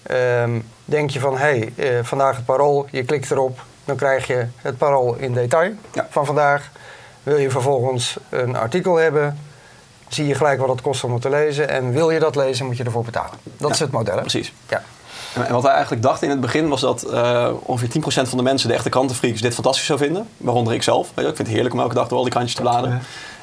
Ehm, 0.03 0.59
denk 0.85 1.09
je 1.09 1.19
van, 1.19 1.37
hé, 1.37 1.71
hey, 1.73 1.73
eh, 1.75 2.03
vandaag 2.03 2.35
het 2.35 2.45
parool. 2.45 2.87
Je 2.91 3.03
klikt 3.03 3.31
erop. 3.31 3.59
Dan 3.85 3.95
krijg 3.95 4.27
je 4.27 4.45
het 4.55 4.77
parool 4.77 5.15
in 5.15 5.33
detail 5.33 5.71
Ja. 5.93 6.07
van 6.09 6.25
vandaag. 6.25 6.69
Wil 7.23 7.37
je 7.37 7.49
vervolgens 7.49 8.17
een 8.29 8.55
artikel 8.55 8.95
hebben... 8.95 9.39
zie 10.07 10.27
je 10.27 10.35
gelijk 10.35 10.59
wat 10.59 10.69
het 10.69 10.81
kost 10.81 11.03
om 11.03 11.13
het 11.13 11.21
te 11.21 11.29
lezen. 11.29 11.69
En 11.69 11.91
wil 11.91 12.09
je 12.09 12.19
dat 12.19 12.35
lezen, 12.35 12.65
moet 12.65 12.77
je 12.77 12.83
ervoor 12.83 13.03
betalen. 13.03 13.37
Dat 13.43 13.67
Ja, 13.67 13.73
is 13.73 13.79
het 13.79 13.91
model, 13.91 14.15
hè? 14.15 14.21
Precies. 14.21 14.53
Ja. 14.69 14.81
En 15.33 15.53
wat 15.53 15.63
wij 15.63 15.71
eigenlijk 15.71 16.01
dachten 16.03 16.23
in 16.27 16.31
het 16.31 16.41
begin 16.41 16.67
was 16.69 16.81
dat 16.81 17.03
eh, 17.03 17.49
ongeveer 17.63 17.89
10% 18.25 18.27
van 18.29 18.37
de 18.37 18.43
mensen, 18.43 18.67
de 18.69 18.73
echte 18.75 18.89
krantenfreaks, 18.89 19.41
dit 19.41 19.53
fantastisch 19.53 19.85
zou 19.85 19.99
vinden. 19.99 20.27
Waaronder 20.37 20.73
ik 20.73 20.83
zelf. 20.83 21.07
Weet 21.13 21.25
je, 21.25 21.29
ik 21.29 21.35
vind 21.35 21.47
het 21.47 21.55
heerlijk 21.55 21.73
om 21.75 21.81
elke 21.81 21.93
dag 21.95 22.07
door 22.07 22.17
al 22.17 22.23
die 22.23 22.31
krantjes 22.33 22.55
te 22.55 22.61
bladeren. 22.61 23.01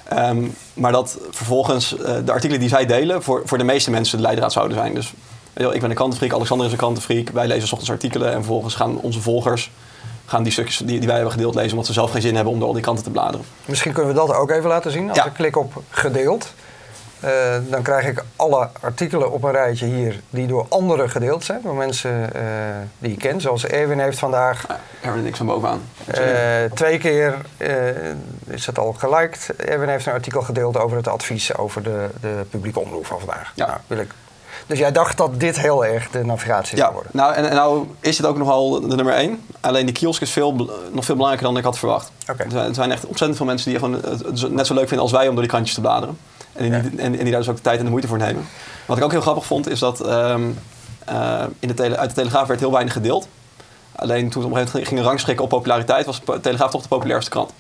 Ehm, 0.08 0.46
maar 0.74 0.92
dat 0.92 1.18
vervolgens 1.30 1.96
eh, 1.98 2.14
de 2.24 2.32
artikelen 2.32 2.60
die 2.60 2.68
zij 2.68 2.86
delen 2.86 3.22
voor, 3.22 3.42
voor 3.44 3.58
de 3.58 3.64
meeste 3.64 3.90
mensen 3.90 4.16
de 4.16 4.22
leidraad 4.22 4.52
zouden 4.52 4.76
zijn. 4.76 4.94
Dus 4.94 5.04
weet 5.10 5.16
je 5.54 5.62
wel, 5.62 5.74
ik 5.74 5.80
ben 5.80 5.90
een 5.90 5.96
krantenfreak, 5.96 6.32
Alexander 6.32 6.66
is 6.66 6.72
een 6.72 6.78
krantenfreak. 6.78 7.28
Wij 7.28 7.46
lezen 7.46 7.68
's 7.68 7.72
ochtends 7.72 7.90
artikelen 7.92 8.28
en 8.28 8.34
vervolgens 8.34 8.74
gaan 8.74 8.98
onze 9.00 9.20
volgers 9.20 9.70
gaan 10.28 10.42
die 10.42 10.52
stukjes 10.52 10.76
die, 10.76 10.86
die 10.98 11.06
wij 11.06 11.14
hebben 11.14 11.32
gedeeld 11.32 11.54
lezen 11.54 11.70
omdat 11.70 11.86
ze 11.86 11.92
zelf 11.92 12.10
geen 12.10 12.22
zin 12.22 12.34
hebben 12.34 12.52
om 12.52 12.58
door 12.58 12.68
al 12.68 12.74
die 12.74 12.82
kranten 12.82 13.04
te 13.04 13.10
bladeren. 13.10 13.46
Misschien 13.64 13.92
kunnen 13.92 14.12
we 14.14 14.18
dat 14.20 14.34
ook 14.34 14.50
even 14.50 14.68
laten 14.68 14.90
zien. 14.90 15.08
Als 15.08 15.18
Ja. 15.18 15.24
ik 15.26 15.32
klik 15.34 15.56
op 15.56 15.82
gedeeld, 15.90 16.52
eh, 17.20 17.30
dan 17.68 17.82
krijg 17.82 18.06
ik 18.06 18.24
alle 18.36 18.68
artikelen 18.80 19.32
op 19.32 19.42
een 19.42 19.50
rijtje 19.52 19.86
hier 19.86 20.20
die 20.30 20.46
door 20.46 20.66
anderen 20.68 21.10
gedeeld 21.10 21.44
zijn. 21.44 21.60
Door 21.62 21.74
mensen 21.74 22.34
eh, 22.34 22.42
die 22.98 23.12
ik 23.12 23.18
ken. 23.18 23.40
Zoals 23.40 23.66
Erwin 23.66 23.98
heeft 24.00 24.18
vandaag 24.18 24.64
Ja, 24.68 24.80
Erwin 25.02 25.20
en 25.20 25.26
ik 25.26 25.36
zijn 25.36 25.48
bovenaan. 25.48 25.82
eh, 26.06 26.20
twee 26.74 26.98
keer 26.98 27.34
is 28.46 28.66
het 28.66 28.78
al 28.78 28.92
geliked. 28.92 29.50
Erwin 29.56 29.88
heeft 29.88 30.06
een 30.06 30.12
artikel 30.12 30.42
gedeeld 30.42 30.76
over 30.78 30.96
het 30.96 31.08
advies 31.08 31.56
over 31.56 31.82
de, 31.82 32.08
de 32.20 32.44
publieke 32.50 32.80
omroep 32.80 33.06
van 33.06 33.18
vandaag. 33.18 33.52
Ja. 33.54 33.66
Nou, 33.66 33.78
wil 33.86 33.98
ik. 33.98 34.10
Dus 34.68 34.78
jij 34.78 34.92
dacht 34.92 35.16
dat 35.16 35.40
dit 35.40 35.58
heel 35.60 35.84
erg 35.84 36.10
de 36.10 36.24
navigatie 36.24 36.76
zou 36.78 36.88
Ja, 36.88 36.94
worden. 36.94 37.12
nou, 37.14 37.34
en, 37.34 37.48
en 37.48 37.54
nou 37.56 37.86
is 38.00 38.16
het 38.16 38.26
ook 38.26 38.36
nogal 38.38 38.80
de 38.80 38.96
nummer 38.96 39.14
één. 39.14 39.40
Alleen 39.60 39.84
die 39.86 39.94
kiosk 39.94 40.20
is 40.22 40.30
veel, 40.30 40.52
nog 40.92 41.04
veel 41.04 41.14
belangrijker 41.14 41.46
dan 41.46 41.56
ik 41.56 41.64
had 41.64 41.78
verwacht. 41.78 42.10
Oké. 42.30 42.42
Er, 42.42 42.50
zijn, 42.50 42.68
er 42.68 42.74
zijn 42.74 42.90
echt 42.92 43.04
ontzettend 43.06 43.36
veel 43.36 43.46
mensen 43.46 43.70
die 43.70 43.78
gewoon 43.78 43.94
het- 43.94 44.40
het 44.40 44.52
net 44.52 44.66
zo 44.66 44.74
leuk 44.74 44.86
vinden 44.88 45.00
als 45.06 45.12
wij 45.12 45.24
om 45.26 45.32
door 45.32 45.40
die 45.42 45.50
krantjes 45.50 45.74
te 45.74 45.80
bladeren. 45.80 46.18
En 46.52 46.62
die, 46.62 46.72
Ja. 46.72 46.78
en, 46.78 46.98
en 46.98 47.12
die 47.12 47.30
daar 47.30 47.40
dus 47.40 47.48
ook 47.48 47.56
de 47.56 47.62
tijd 47.62 47.78
en 47.78 47.84
de 47.84 47.90
moeite 47.90 48.08
voor 48.08 48.18
nemen. 48.18 48.46
Wat 48.86 48.96
ik 48.96 49.04
ook 49.04 49.10
heel 49.10 49.20
grappig 49.20 49.44
vond, 49.46 49.68
is 49.68 49.78
dat 49.78 50.00
ehm, 50.00 50.42
eh, 51.04 51.42
in 51.58 51.68
de 51.68 51.74
tele, 51.74 51.96
uit 51.96 52.08
de 52.08 52.14
Telegraaf 52.14 52.46
werd 52.46 52.60
heel 52.60 52.72
weinig 52.72 52.92
gedeeld. 52.92 53.28
Alleen 53.96 54.30
toen 54.30 54.42
we 54.42 54.48
op 54.48 54.54
een 54.54 54.58
gegeven 54.58 54.70
moment 54.72 54.88
gingen 54.88 55.04
rangschikken 55.04 55.44
op 55.44 55.50
populariteit, 55.50 56.06
was 56.06 56.20
de 56.24 56.40
Telegraaf 56.40 56.70
toch 56.70 56.82
de 56.82 56.88
populairste 56.88 57.30
krant. 57.30 57.50
Dus 57.50 57.56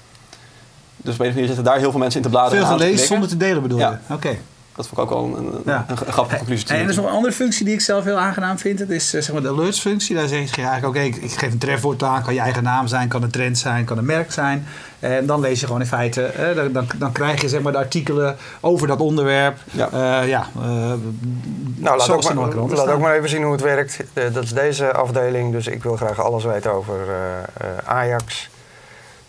op 0.96 1.06
een 1.06 1.12
of 1.12 1.18
andere 1.18 1.32
manier 1.34 1.46
zitten 1.46 1.64
daar 1.64 1.78
heel 1.78 1.90
veel 1.90 2.00
mensen 2.00 2.20
in 2.20 2.26
te 2.26 2.32
bladeren. 2.32 2.66
Veel 2.66 2.76
gelezen 2.76 3.06
zonder 3.06 3.28
te 3.28 3.36
delen 3.36 3.62
bedoel 3.62 3.78
Ja. 3.78 4.00
je? 4.08 4.14
Oké. 4.14 4.36
Dat 4.78 4.86
vond 4.88 5.00
ik 5.10 5.16
ook 5.16 5.20
wel 5.30 5.38
een, 5.38 5.46
een, 5.54 5.62
Ja. 5.64 5.84
een, 5.88 5.96
een 6.06 6.12
grappige 6.12 6.36
conclusie. 6.38 6.66
te 6.66 6.74
En 6.74 6.80
er 6.82 6.88
is 6.88 6.96
nog 6.96 7.04
een 7.04 7.10
andere 7.12 7.32
functie 7.32 7.64
die 7.64 7.74
ik 7.74 7.80
zelf 7.80 8.04
heel 8.04 8.16
aangenaam 8.18 8.58
vind. 8.58 8.78
Dat 8.78 8.88
is 8.88 9.14
eh, 9.14 9.22
zeg 9.22 9.32
maar 9.32 9.42
de 9.42 9.48
alerts 9.48 9.80
functie. 9.80 10.14
Daar 10.16 10.28
zeg 10.28 10.56
je 10.56 10.62
eigenlijk, 10.62 10.96
oké, 10.96 11.04
ik, 11.04 11.16
ik 11.16 11.30
geef 11.30 11.52
een 11.52 11.58
trefwoord 11.58 12.02
aan. 12.02 12.22
Kan 12.22 12.34
je 12.34 12.40
eigen 12.40 12.62
naam 12.62 12.86
zijn, 12.86 13.08
kan 13.08 13.22
een 13.22 13.30
trend 13.30 13.58
zijn, 13.58 13.84
kan 13.84 13.98
een 13.98 14.04
merk 14.04 14.32
zijn. 14.32 14.66
En 14.98 15.26
dan 15.26 15.40
lees 15.40 15.60
je 15.60 15.66
gewoon 15.66 15.80
in 15.80 15.86
feite, 15.86 16.22
eh, 16.24 16.56
dan, 16.56 16.72
dan, 16.72 16.86
dan 16.98 17.12
krijg 17.12 17.40
je 17.40 17.48
zeg 17.48 17.60
maar 17.62 17.72
de 17.72 17.78
artikelen 17.78 18.36
over 18.60 18.86
dat 18.86 19.00
onderwerp. 19.00 19.58
Ja. 19.70 19.88
Eh, 20.20 20.28
ja, 20.28 20.46
eh, 20.56 20.62
Nou, 20.62 21.96
laat, 21.96 22.10
ook 22.10 22.22
maar, 22.22 22.36
alle 22.38 22.48
kranten 22.48 22.76
laat 22.76 22.84
staan. 22.84 22.94
ook 22.96 23.00
maar 23.00 23.16
even 23.16 23.28
zien 23.28 23.42
hoe 23.42 23.52
het 23.52 23.60
werkt. 23.62 24.00
Eh, 24.12 24.24
dat 24.32 24.42
is 24.44 24.52
deze 24.52 24.92
afdeling, 24.92 25.52
dus 25.52 25.66
ik 25.66 25.82
wil 25.82 25.96
graag 25.96 26.20
alles 26.20 26.44
weten 26.44 26.72
over 26.72 26.94
eh, 27.08 27.38
eh, 27.68 27.76
Ajax. 27.84 28.50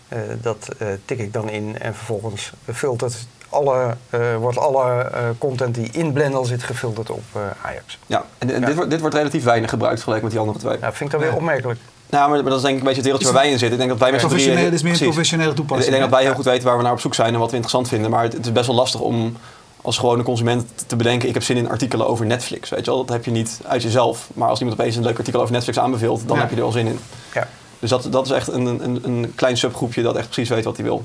Eh, 0.08 0.18
dat 0.42 0.68
eh, 0.78 0.88
tik 1.04 1.18
ik 1.18 1.32
dan 1.32 1.48
in 1.50 1.78
en 1.78 1.94
vervolgens 1.94 2.52
filtert 2.72 3.26
alle, 3.50 3.96
eh, 4.10 4.36
wordt 4.36 4.58
alle 4.58 4.90
eh, 5.02 5.22
content 5.38 5.74
die 5.74 5.88
in 5.92 6.12
Blendel 6.12 6.44
zit 6.44 6.62
gefilterd 6.62 7.10
op 7.10 7.22
eh, 7.32 7.40
Ajax. 7.62 7.98
Ja, 8.06 8.24
en, 8.38 8.50
en 8.54 8.60
Ja. 8.60 8.66
Dit, 8.66 8.74
wordt, 8.74 8.90
dit 8.90 9.00
wordt 9.00 9.14
relatief 9.14 9.44
weinig 9.44 9.70
gebruikt 9.70 9.96
vergeleken 9.96 10.24
met 10.24 10.32
die 10.32 10.40
andere 10.40 10.58
twee. 10.58 10.76
Ja, 10.80 10.92
vind 10.92 11.00
ik 11.00 11.10
dat 11.10 11.20
weer 11.20 11.30
Ja. 11.30 11.36
opmerkelijk. 11.36 11.78
Nou, 12.10 12.30
maar, 12.30 12.40
maar 12.40 12.50
dat 12.50 12.58
is 12.58 12.62
denk 12.64 12.74
ik 12.74 12.80
een 12.80 12.86
beetje 12.86 13.00
het 13.02 13.04
wereldje 13.10 13.32
waar 13.32 13.42
wij 13.42 13.52
in 13.52 13.58
zitten. 13.58 13.78
Ik 13.80 13.86
denk 13.86 13.90
dat 13.90 14.00
wij 14.00 14.10
met 14.10 14.20
z'n 14.20 14.26
drieën... 14.26 14.42
Professioneel, 14.44 14.70
dit 14.70 14.78
is 14.78 14.82
meer 14.82 14.92
een 15.08 15.12
professionele 15.14 15.50
Ik 15.50 15.56
toepassing. 15.56 15.90
denk 15.90 16.02
dat 16.02 16.10
wij 16.12 16.22
heel 16.22 16.34
goed 16.34 16.44
weten 16.44 16.64
waar 16.64 16.76
we 16.76 16.82
naar 16.82 16.92
op 16.92 17.00
zoek 17.00 17.14
zijn 17.14 17.32
en 17.34 17.38
wat 17.40 17.50
we 17.50 17.56
interessant 17.56 17.88
vinden. 17.88 18.10
Maar 18.10 18.22
het, 18.22 18.32
het 18.32 18.46
is 18.46 18.52
best 18.52 18.66
wel 18.66 18.76
lastig 18.76 19.00
om 19.00 19.36
als 19.82 19.98
gewone 19.98 20.22
consument 20.22 20.72
te 20.86 20.96
bedenken... 20.96 21.28
ik 21.28 21.34
heb 21.34 21.42
zin 21.42 21.56
in 21.56 21.68
artikelen 21.70 22.06
over 22.06 22.26
Netflix, 22.26 22.68
weet 22.70 22.84
je 22.84 22.90
wel. 22.90 23.04
Dat 23.04 23.14
heb 23.14 23.24
je 23.24 23.30
niet 23.30 23.60
uit 23.66 23.82
jezelf. 23.82 24.28
Maar 24.34 24.48
als 24.48 24.60
iemand 24.60 24.80
opeens 24.80 24.96
een 24.96 25.02
leuk 25.02 25.18
artikel 25.18 25.40
over 25.40 25.52
Netflix 25.52 25.78
aanbeveelt... 25.78 26.22
dan 26.28 26.36
Ja. 26.36 26.42
heb 26.42 26.50
je 26.50 26.56
er 26.56 26.62
wel 26.62 26.72
zin 26.72 26.86
in. 26.86 26.98
Ja. 27.34 27.48
Dus 27.78 27.90
dat, 27.90 28.06
dat 28.10 28.24
is 28.24 28.30
echt 28.32 28.48
een, 28.48 28.66
een, 28.66 29.00
een 29.04 29.32
klein 29.34 29.56
subgroepje 29.56 30.02
dat 30.02 30.16
echt 30.16 30.26
precies 30.28 30.48
weet 30.48 30.64
wat 30.64 30.76
hij 30.76 30.84
wil. 30.84 31.04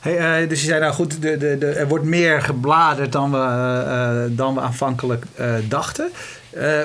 Hey, 0.00 0.42
eh, 0.42 0.48
dus 0.48 0.60
je 0.60 0.66
zei 0.66 0.80
nou 0.80 0.92
goed, 0.92 1.22
de, 1.22 1.36
de, 1.36 1.58
de, 1.58 1.66
er 1.66 1.88
wordt 1.88 2.04
meer 2.04 2.42
gebladerd 2.42 3.12
dan 3.12 3.30
we, 3.30 3.36
eh, 3.36 4.24
eh, 4.24 4.30
dan 4.30 4.54
we 4.54 4.60
aanvankelijk 4.60 5.24
dachten. 5.68 6.10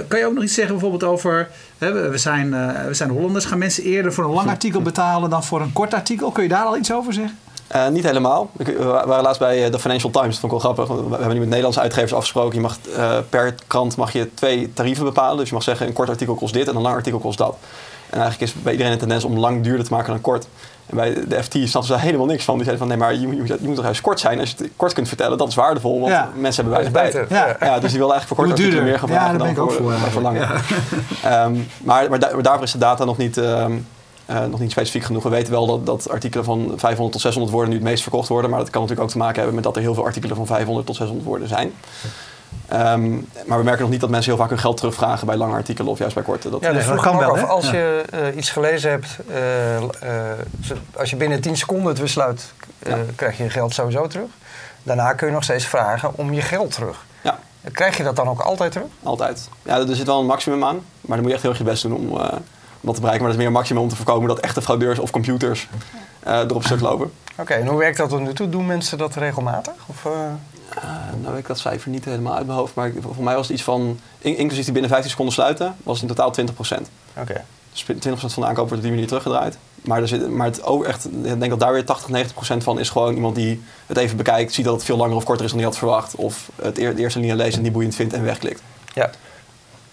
Kan 0.07 0.19
je 0.19 0.25
ook 0.25 0.33
nog 0.33 0.43
iets 0.43 0.53
zeggen 0.53 0.73
bijvoorbeeld 0.73 1.11
over, 1.11 1.49
we, 1.77 1.91
we 1.91 2.17
zijn, 2.17 2.49
we 2.87 2.93
zijn 2.93 3.09
Hollanders, 3.09 3.45
gaan 3.45 3.57
mensen 3.57 3.83
eerder 3.83 4.13
voor 4.13 4.23
een 4.23 4.33
lang 4.33 4.49
artikel 4.57 4.81
betalen 4.81 5.29
dan 5.29 5.43
voor 5.43 5.61
een 5.61 5.73
kort 5.73 5.93
artikel? 5.93 6.31
Kun 6.31 6.43
je 6.43 6.49
daar 6.49 6.65
al 6.65 6.77
iets 6.77 6.93
over 6.93 7.13
zeggen? 7.13 7.37
Niet 7.91 8.03
helemaal. 8.03 8.51
We 8.57 8.83
waren 8.83 9.23
laatst 9.23 9.39
bij 9.39 9.69
de 9.69 9.79
Financial 9.79 10.11
Times. 10.11 10.39
Dat 10.39 10.49
vond 10.49 10.53
ik 10.53 10.61
wel 10.61 10.73
grappig. 10.73 11.09
We 11.09 11.15
hebben 11.15 11.33
nu 11.33 11.39
met 11.39 11.47
Nederlandse 11.47 11.79
uitgevers 11.79 12.13
afgesproken. 12.13 12.55
Je 12.55 12.61
mag, 12.61 12.77
per 13.29 13.55
krant 13.67 13.97
mag 13.97 14.13
je 14.13 14.33
twee 14.33 14.73
tarieven 14.73 15.03
bepalen. 15.03 15.37
Dus 15.37 15.47
je 15.47 15.53
mag 15.53 15.63
zeggen, 15.63 15.87
een 15.87 15.93
kort 15.93 16.09
artikel 16.09 16.35
kost 16.35 16.53
dit 16.53 16.67
en 16.67 16.75
een 16.75 16.81
lang 16.81 16.95
artikel 16.95 17.19
kost 17.19 17.37
dat. 17.37 17.55
En 18.13 18.19
eigenlijk 18.21 18.51
is 18.51 18.61
bij 18.61 18.71
iedereen 18.71 18.93
een 18.93 18.97
tendens 18.99 19.23
om 19.23 19.37
lang 19.37 19.63
duurder 19.63 19.85
te 19.85 19.93
maken 19.93 20.09
dan 20.11 20.21
kort. 20.21 20.47
En 20.85 20.95
bij 20.95 21.13
de 21.27 21.43
FT 21.43 21.51
snapten 21.53 21.83
ze 21.83 21.91
daar 21.91 22.01
helemaal 22.01 22.25
niks 22.25 22.43
van. 22.43 22.55
Die 22.55 22.63
zeiden 22.65 22.87
van, 22.87 22.97
nee, 22.97 23.07
maar 23.07 23.19
je, 23.19 23.27
moet- 23.27 23.47
je 23.47 23.67
moet 23.67 23.75
toch 23.75 23.83
juist 23.83 24.01
kort 24.01 24.19
zijn. 24.19 24.39
Als 24.39 24.49
je 24.49 24.55
het 24.63 24.71
kort 24.75 24.93
kunt 24.93 25.07
vertellen, 25.07 25.37
dat 25.37 25.47
is 25.47 25.55
waardevol. 25.55 25.99
Want 25.99 26.11
Ja. 26.11 26.29
mensen 26.35 26.63
hebben 26.65 26.83
weinig 26.83 27.11
tijd. 27.13 27.29
Ja. 27.29 27.57
Ja, 27.67 27.79
dus 27.79 27.89
die 27.89 27.99
wil 27.99 28.11
eigenlijk 28.13 28.27
voor 28.27 28.37
korte 28.37 28.51
Hoe 28.51 28.61
artikelen 28.61 28.83
meer 28.83 28.99
gaan 28.99 29.09
Ja, 29.09 29.15
vragen 29.15 29.37
ben 29.37 29.45
dan 29.45 29.55
ik 29.55 29.61
ook 29.61 29.71
voor, 29.71 29.91
voor 29.99 30.11
voor 30.11 30.21
lange. 30.21 30.39
eigenlijk. 30.39 30.67
Ehm, 31.23 31.55
maar 31.83 32.09
maar 32.09 32.19
daarvoor 32.41 32.63
is 32.63 32.71
de 32.71 32.77
data 32.77 33.03
nog 33.05 33.17
niet, 33.17 33.37
ehm, 33.37 33.73
eh, 34.25 34.45
nog 34.45 34.59
niet 34.59 34.71
specifiek 34.71 35.03
genoeg. 35.03 35.23
We 35.23 35.29
weten 35.29 35.51
wel 35.53 35.65
dat, 35.67 35.85
dat 35.85 36.09
artikelen 36.09 36.45
van 36.45 36.71
500 36.75 37.11
tot 37.11 37.21
600 37.21 37.51
woorden 37.53 37.69
nu 37.73 37.75
het 37.79 37.85
meest 37.89 38.01
verkocht 38.03 38.27
worden. 38.27 38.49
Maar 38.49 38.59
dat 38.59 38.69
kan 38.69 38.81
natuurlijk 38.81 39.07
ook 39.07 39.13
te 39.13 39.21
maken 39.21 39.35
hebben 39.35 39.55
met 39.55 39.63
dat 39.63 39.75
er 39.75 39.81
heel 39.81 39.93
veel 39.93 40.05
artikelen 40.05 40.35
van 40.35 40.45
500 40.45 40.85
tot 40.85 40.95
600 40.95 41.27
woorden 41.27 41.47
zijn. 41.47 41.71
Ehm, 42.73 43.11
maar 43.45 43.57
we 43.57 43.63
merken 43.63 43.81
nog 43.81 43.89
niet 43.89 43.99
dat 44.01 44.09
mensen 44.09 44.31
heel 44.31 44.39
vaak 44.41 44.49
hun 44.49 44.59
geld 44.59 44.77
terugvragen 44.77 45.27
bij 45.27 45.35
lange 45.35 45.53
artikelen 45.53 45.91
of 45.91 45.99
juist 45.99 46.15
bij 46.15 46.23
korte. 46.23 46.49
Dat, 46.49 46.61
Ja, 46.61 46.67
dus 46.71 46.77
dat 46.85 46.85
vroeg 46.99 47.03
kan 47.03 47.17
wel, 47.17 47.35
als 47.37 47.65
Ja. 47.69 47.71
je 47.77 48.03
eh, 48.09 48.35
iets 48.35 48.49
gelezen 48.49 48.89
hebt, 48.89 49.07
eh, 49.29 49.77
eh, 49.77 49.83
als 50.95 51.09
je 51.09 51.15
binnen 51.15 51.41
10 51.41 51.57
seconden 51.57 51.87
het 51.87 52.01
besluit, 52.01 52.53
eh, 52.79 52.91
Ja. 52.91 52.97
krijg 53.15 53.37
je 53.37 53.43
je 53.43 53.49
geld 53.49 53.73
sowieso 53.73 54.07
terug. 54.07 54.27
Daarna 54.83 55.13
kun 55.13 55.27
je 55.27 55.33
nog 55.33 55.43
steeds 55.43 55.65
vragen 55.65 56.11
om 56.17 56.33
je 56.33 56.41
geld 56.41 56.71
terug. 56.71 57.05
Ja, 57.21 57.39
Krijg 57.71 57.97
je 57.97 58.03
dat 58.03 58.15
dan 58.15 58.27
ook 58.27 58.39
altijd 58.39 58.71
terug? 58.71 58.87
altijd. 59.03 59.49
Ja, 59.63 59.77
er 59.77 59.95
zit 59.95 60.05
wel 60.07 60.19
een 60.19 60.25
maximum 60.25 60.63
aan. 60.63 60.75
Maar 61.01 61.17
dan 61.17 61.17
moet 61.19 61.27
je 61.27 61.33
echt 61.33 61.41
heel 61.41 61.49
erg 61.51 61.59
je 61.59 61.65
best 61.65 61.83
doen 61.83 61.93
om, 61.93 62.05
eh, 62.07 62.11
om 62.11 62.19
dat 62.81 62.93
te 62.95 63.01
bereiken. 63.01 63.09
Maar 63.09 63.19
dat 63.19 63.29
is 63.29 63.37
meer 63.37 63.45
een 63.45 63.51
maximum 63.51 63.81
om 63.81 63.89
te 63.89 63.95
voorkomen 63.95 64.27
dat 64.27 64.39
echte 64.39 64.61
fraudeurs 64.61 64.99
of 64.99 65.11
computers 65.11 65.69
eh 66.19 66.37
erop 66.39 66.63
stuk 66.63 66.79
lopen. 66.79 67.11
Oké, 67.37 67.53
en 67.53 67.67
hoe 67.67 67.77
werkt 67.79 67.97
dat 67.97 68.09
tot 68.09 68.19
nu 68.19 68.33
toe? 68.33 68.49
Doen 68.49 68.65
mensen 68.65 68.97
dat 68.97 69.15
regelmatig? 69.15 69.73
Of, 69.87 70.05
eh, 70.05 70.11
Eh, 70.75 70.83
nou 71.21 71.37
ik 71.37 71.47
dat 71.47 71.57
cijfer 71.59 71.89
niet 71.89 72.05
helemaal 72.05 72.35
uit 72.35 72.45
mijn 72.45 72.57
hoofd. 72.57 72.75
Maar 72.75 72.87
ik- 72.87 72.95
voor 73.13 73.23
mij 73.23 73.35
was 73.35 73.47
het 73.47 73.55
iets 73.55 73.63
van, 73.65 73.99
in- 74.19 74.37
inclusief 74.37 74.63
die 74.63 74.71
binnen 74.73 74.89
15 74.91 75.09
seconden 75.11 75.33
sluiten, 75.33 75.75
was 75.83 76.01
het 76.01 76.09
in 76.09 76.15
totaal 76.15 76.31
20%. 76.31 76.89
Oké. 77.17 77.43
Dus 77.71 77.83
20% 77.99 78.33
van 78.33 78.43
de 78.43 78.49
aankoop 78.49 78.63
wordt 78.67 78.75
op 78.75 78.81
die 78.81 78.91
manier 78.91 79.07
teruggedraaid. 79.07 79.57
Maar, 79.81 80.01
er 80.01 80.07
zit, 80.07 80.29
maar 80.29 80.47
het 80.47 80.63
ook 80.63 80.83
echt, 80.85 81.05
ik 81.05 81.23
denk 81.39 81.49
dat 81.49 81.59
daar 81.59 81.73
weer 81.73 81.85
80, 81.85 82.09
90 82.09 82.33
procent 82.35 82.63
van 82.63 82.79
is 82.79 82.89
gewoon 82.89 83.13
iemand 83.13 83.35
die 83.35 83.63
het 83.85 83.97
even 83.97 84.17
bekijkt, 84.17 84.53
ziet 84.53 84.65
dat 84.65 84.73
het 84.73 84.83
veel 84.83 84.97
langer 84.97 85.15
of 85.15 85.23
korter 85.23 85.45
is 85.45 85.51
dan 85.51 85.59
hij 85.59 85.69
had 85.69 85.77
verwacht. 85.77 86.15
Of 86.15 86.49
het 86.61 86.77
eer- 86.77 86.95
de 86.95 87.01
eerste 87.01 87.19
linie 87.19 87.35
leest 87.35 87.57
en 87.57 87.63
die 87.63 87.71
boeiend 87.71 87.95
vindt 87.95 88.13
en 88.13 88.23
wegklikt. 88.23 88.61
Ja. 88.93 89.09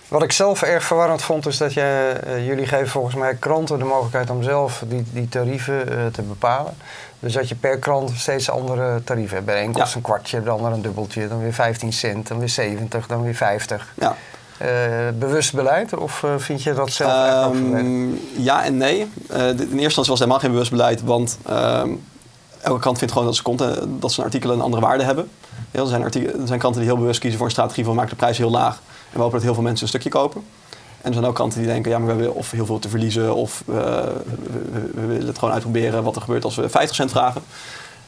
Wat 0.09 0.23
ik 0.23 0.33
zelf 0.33 0.63
erg 0.63 0.85
verwarrend 0.85 1.23
vond, 1.23 1.47
is 1.47 1.57
dat 1.57 1.73
je, 1.73 2.15
eh, 2.27 2.47
jullie 2.47 2.67
geven 2.67 2.89
volgens 2.89 3.15
mij 3.15 3.35
kranten 3.35 3.79
de 3.79 3.85
mogelijkheid 3.85 4.31
om 4.31 4.43
zelf 4.43 4.83
die, 4.87 5.05
die 5.13 5.29
tarieven 5.29 5.85
te 6.13 6.23
bepalen. 6.23 6.77
Dus 7.21 7.33
dat 7.33 7.49
je 7.49 7.55
per 7.55 7.79
krant 7.79 8.11
steeds 8.17 8.51
andere 8.51 9.05
tarieven 9.05 9.35
hebt. 9.35 9.47
Bij 9.47 9.65
een 9.65 9.73
kost 9.73 9.91
Ja. 9.91 9.97
een 9.97 10.03
kwartje, 10.03 10.43
de 10.43 10.51
ander 10.51 10.73
een 10.73 10.83
dubbeltje, 10.83 11.29
dan 11.29 11.41
weer 11.41 11.55
15 11.55 11.93
cent, 11.93 12.29
dan 12.29 12.39
weer 12.39 12.49
70, 12.49 13.07
dan 13.07 13.23
weer 13.23 13.35
50. 13.35 13.93
Ja. 13.95 14.17
Eh, 14.59 14.69
bewust 15.19 15.55
beleid 15.55 15.97
of 15.97 16.23
eh, 16.23 16.31
vind 16.37 16.63
je 16.63 16.75
dat 16.75 16.93
zelf? 16.93 17.13
Ehm, 17.13 18.09
ja 18.37 18.65
en 18.65 18.77
nee. 18.77 19.11
Eh, 19.29 19.49
in 19.49 19.57
eerste 19.57 19.75
instantie 19.77 19.95
was 19.95 20.07
het 20.07 20.19
helemaal 20.19 20.39
geen 20.39 20.51
bewust 20.51 20.71
beleid, 20.71 21.03
want 21.03 21.39
ehm, 21.47 21.91
elke 22.61 22.81
krant 22.81 22.99
vindt 22.99 23.13
gewoon 23.13 23.29
dat 23.29 23.37
ze, 23.37 23.43
content, 23.43 23.79
dat 24.01 24.13
ze 24.13 24.23
artikelen 24.23 24.57
een 24.57 24.63
andere 24.63 24.83
waarde 24.83 25.05
hebben. 25.05 25.31
Ja, 25.71 25.81
er, 25.81 25.87
zijn 25.87 26.03
artikelen, 26.03 26.41
er 26.41 26.47
zijn 26.47 26.59
kranten 26.59 26.81
die 26.81 26.91
heel 26.91 27.01
bewust 27.01 27.21
kiezen 27.21 27.39
voor 27.39 27.47
een 27.47 27.53
strategie 27.53 27.85
van 27.85 27.95
maken 27.95 28.11
de 28.11 28.17
prijs 28.17 28.39
heel 28.39 28.51
laag. 28.51 28.75
En 28.77 29.17
we 29.17 29.19
hopen 29.19 29.35
dat 29.35 29.43
heel 29.43 29.55
veel 29.55 29.63
mensen 29.63 29.83
een 29.83 29.89
stukje 29.89 30.09
kopen. 30.09 30.45
En 31.03 31.09
er 31.09 31.13
zijn 31.13 31.25
ook 31.25 31.35
kranten 31.35 31.59
die 31.59 31.69
denken, 31.69 31.91
ja, 31.91 31.99
maar 31.99 32.07
we 32.07 32.23
hebben 32.23 32.35
of 32.35 32.51
heel 32.51 32.67
veel 32.67 32.79
te 32.79 32.89
verliezen 32.89 33.35
of 33.35 33.63
eh, 33.69 33.75
we, 34.95 35.07
willen 35.07 35.27
het 35.27 35.39
gewoon 35.39 35.55
uitproberen 35.55 36.03
wat 36.03 36.17
er 36.17 36.23
gebeurt 36.23 36.45
als 36.45 36.57
we 36.57 36.69
50 36.69 36.97
cent 36.97 37.11
vragen. 37.11 37.43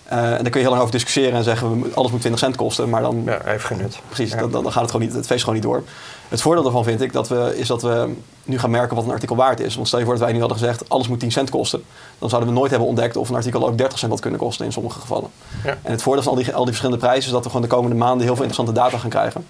Eh, 0.04 0.18
en 0.18 0.42
daar 0.42 0.50
kun 0.50 0.52
je 0.52 0.58
heel 0.58 0.68
lang 0.68 0.80
over 0.80 0.92
discussiëren 0.92 1.32
en 1.32 1.44
zeggen, 1.44 1.84
alles 1.94 2.10
moet 2.10 2.20
20 2.20 2.40
cent 2.40 2.56
kosten, 2.56 2.88
maar 2.88 3.02
dan 3.02 3.22
Ja, 3.24 3.44
even 3.44 3.76
genut. 3.76 3.98
Precies, 4.08 4.30
Ja. 4.32 4.40
dan, 4.40 4.50
dan 4.50 4.62
dan 4.62 4.72
gaat 4.72 4.82
het, 4.82 4.90
gewoon 4.90 5.06
niet, 5.06 5.16
het 5.16 5.26
feest 5.26 5.40
gewoon 5.40 5.54
niet 5.54 5.64
door. 5.64 5.82
Het 6.28 6.40
voordeel 6.40 6.62
daarvan 6.62 6.84
vind 6.84 7.00
ik 7.00 7.12
dat 7.12 7.28
we, 7.28 7.52
is 7.56 7.66
dat 7.66 7.82
we 7.82 8.14
nu 8.44 8.58
gaan 8.58 8.70
merken 8.70 8.96
wat 8.96 9.04
een 9.04 9.10
artikel 9.10 9.36
waard 9.36 9.60
is. 9.60 9.74
Want 9.74 9.86
stel 9.86 9.98
je 9.98 10.04
voor 10.04 10.14
dat 10.14 10.22
wij 10.22 10.32
nu 10.32 10.38
hadden 10.38 10.58
gezegd, 10.58 10.88
alles 10.88 11.08
moet 11.08 11.20
10 11.20 11.32
cent 11.32 11.50
kosten. 11.50 11.82
Dan 12.18 12.28
zouden 12.28 12.52
we 12.52 12.58
nooit 12.58 12.70
hebben 12.70 12.88
ontdekt 12.88 13.16
of 13.16 13.28
een 13.28 13.34
artikel 13.34 13.66
ook 13.66 13.78
30 13.78 13.98
cent 13.98 14.10
had 14.10 14.20
kunnen 14.20 14.40
kosten 14.40 14.64
in 14.64 14.72
sommige 14.72 15.00
gevallen. 15.00 15.30
Ja. 15.64 15.76
En 15.82 15.90
het 15.90 16.02
voordeel 16.02 16.22
van 16.22 16.32
al 16.32 16.38
die, 16.38 16.46
al 16.46 16.58
die 16.64 16.66
verschillende 16.66 17.00
prijzen 17.00 17.24
is 17.24 17.30
dat 17.30 17.42
we 17.42 17.46
gewoon 17.46 17.68
de 17.68 17.74
komende 17.74 17.96
maanden 17.96 18.26
heel 18.26 18.36
veel 18.36 18.44
interessante 18.44 18.80
data 18.80 18.98
gaan 18.98 19.10
krijgen. 19.10 19.46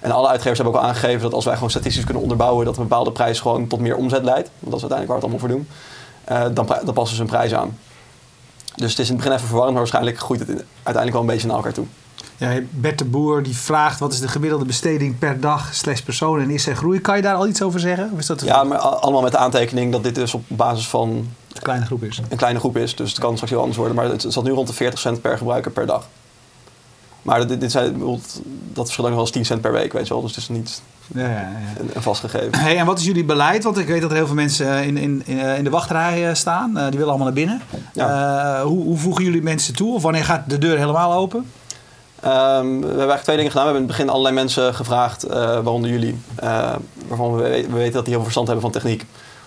En 0.00 0.10
alle 0.10 0.28
uitgevers 0.28 0.58
hebben 0.58 0.76
ook 0.76 0.82
al 0.82 0.88
aangegeven 0.88 1.20
dat 1.20 1.32
als 1.32 1.44
wij 1.44 1.54
gewoon 1.54 1.70
statistisch 1.70 2.04
kunnen 2.04 2.22
onderbouwen 2.22 2.64
dat 2.64 2.76
een 2.76 2.82
bepaalde 2.82 3.12
prijs 3.12 3.40
gewoon 3.40 3.66
tot 3.66 3.80
meer 3.80 3.96
omzet 3.96 4.24
leidt, 4.24 4.50
want 4.58 4.72
dat 4.72 4.82
is 4.82 4.90
uiteindelijk 4.90 5.08
waar 5.08 5.30
we 5.30 5.36
het 5.36 5.48
allemaal 5.48 5.48
voor 5.48 5.48
doen, 5.48 5.68
eh, 6.24 6.54
dan, 6.54 6.84
dan 6.84 6.94
passen 6.94 7.16
ze 7.16 7.22
hun 7.22 7.30
prijs 7.30 7.54
aan. 7.54 7.78
Dus 8.74 8.90
het 8.90 8.98
is 8.98 9.08
in 9.08 9.14
het 9.14 9.16
begin 9.16 9.32
even 9.32 9.46
verwarrend, 9.46 9.72
maar 9.72 9.82
waarschijnlijk 9.82 10.18
groeit 10.18 10.40
het 10.40 10.48
in- 10.48 10.54
uiteindelijk 10.82 11.12
wel 11.12 11.20
een 11.20 11.26
beetje 11.26 11.46
naar 11.46 11.56
elkaar 11.56 11.72
toe. 11.72 11.86
Ja, 12.36 12.60
Bert 12.70 12.98
de 12.98 13.04
Boer 13.04 13.42
die 13.42 13.56
vraagt 13.56 13.98
wat 14.00 14.12
is 14.12 14.20
de 14.20 14.28
gemiddelde 14.28 14.64
besteding 14.64 15.18
per 15.18 15.40
dag 15.40 15.74
slash 15.74 16.00
persoon 16.00 16.40
en 16.40 16.50
is 16.50 16.66
er 16.66 16.76
groei. 16.76 17.00
Kan 17.00 17.16
je 17.16 17.22
daar 17.22 17.34
al 17.34 17.46
iets 17.46 17.62
over 17.62 17.80
zeggen? 17.80 18.10
Of 18.12 18.18
is 18.18 18.26
dat 18.26 18.40
een 18.40 18.46
Ja, 18.46 18.64
maar 18.64 18.78
allemaal 18.78 19.22
met 19.22 19.32
de 19.32 19.38
aantekening 19.38 19.92
dat 19.92 20.02
dit 20.02 20.14
dus 20.14 20.34
op 20.34 20.42
basis 20.46 20.88
van 20.88 21.28
kleine 21.62 21.84
groep 21.86 22.02
is? 22.02 22.20
een 22.28 22.36
kleine 22.36 22.58
groep 22.58 22.76
is. 22.76 22.96
Dus 22.96 23.10
het 23.10 23.18
kan 23.18 23.32
straks 23.32 23.50
heel 23.50 23.60
anders 23.60 23.78
worden. 23.78 23.96
Maar 23.96 24.04
het 24.08 24.24
zat 24.28 24.44
nu 24.44 24.50
rond 24.50 24.68
de 24.68 24.74
40 24.74 24.98
cent 24.98 25.20
per 25.20 25.38
gebruiker 25.38 25.70
per 25.70 25.86
dag. 25.86 26.06
Maar 27.26 27.46
dit, 27.46 27.60
dit 27.60 27.70
zijn, 27.70 28.00
dat 28.72 28.90
ook 28.90 28.96
nog 28.96 29.10
wel 29.10 29.20
eens 29.20 29.30
10 29.30 29.44
cent 29.44 29.60
per 29.60 29.72
week, 29.72 29.92
weet 29.92 30.06
je 30.06 30.12
wel. 30.12 30.22
Dus 30.22 30.34
het 30.34 30.40
is 30.40 30.48
niet 30.48 30.82
Ja, 31.14 31.22
ja, 31.22 31.28
ja. 31.28 31.80
een, 31.80 31.90
een 31.94 32.02
vast 32.02 32.20
gegeven. 32.20 32.54
Hey, 32.54 32.76
en 32.78 32.86
wat 32.86 32.98
is 32.98 33.04
jullie 33.04 33.24
beleid? 33.24 33.64
Want 33.64 33.78
ik 33.78 33.86
weet 33.86 34.00
dat 34.00 34.10
er 34.10 34.16
heel 34.16 34.26
veel 34.26 34.34
mensen 34.34 34.78
eh, 34.78 34.86
in, 34.86 34.96
in, 34.96 35.22
in, 35.26 35.38
eh, 35.38 35.64
de 35.64 35.70
wachtrij 35.70 36.28
eh, 36.28 36.34
staan. 36.34 36.74
Die 36.74 36.82
willen 36.82 37.08
allemaal 37.08 37.26
naar 37.26 37.32
binnen. 37.32 37.60
Hoe, 38.62 38.84
hoe 38.84 38.98
voegen 38.98 39.24
jullie 39.24 39.42
mensen 39.42 39.74
toe? 39.74 39.94
Of 39.94 40.02
wanneer 40.02 40.24
gaat 40.24 40.50
de 40.50 40.58
deur 40.58 40.78
helemaal 40.78 41.12
open? 41.12 41.50
Ehm, 42.20 42.66
we 42.66 42.86
hebben 42.86 42.96
eigenlijk 42.96 43.22
twee 43.22 43.36
dingen 43.36 43.50
gedaan. 43.50 43.66
We 43.66 43.72
hebben 43.72 43.82
in 43.82 43.88
het 43.88 43.96
begin 43.96 44.08
allerlei 44.08 44.34
mensen 44.34 44.74
gevraagd, 44.74 45.26
waaronder 45.28 45.90
jullie, 45.90 46.18
waarvan 47.08 47.36
we, 47.36 47.42
we 47.42 47.76
weten 47.76 47.92
dat 47.92 48.04
die 48.04 48.14
heel 48.14 48.22
veel 48.22 48.22
verstand 48.22 48.46
hebben 48.46 48.64
van 48.64 48.72
techniek, 48.72 49.04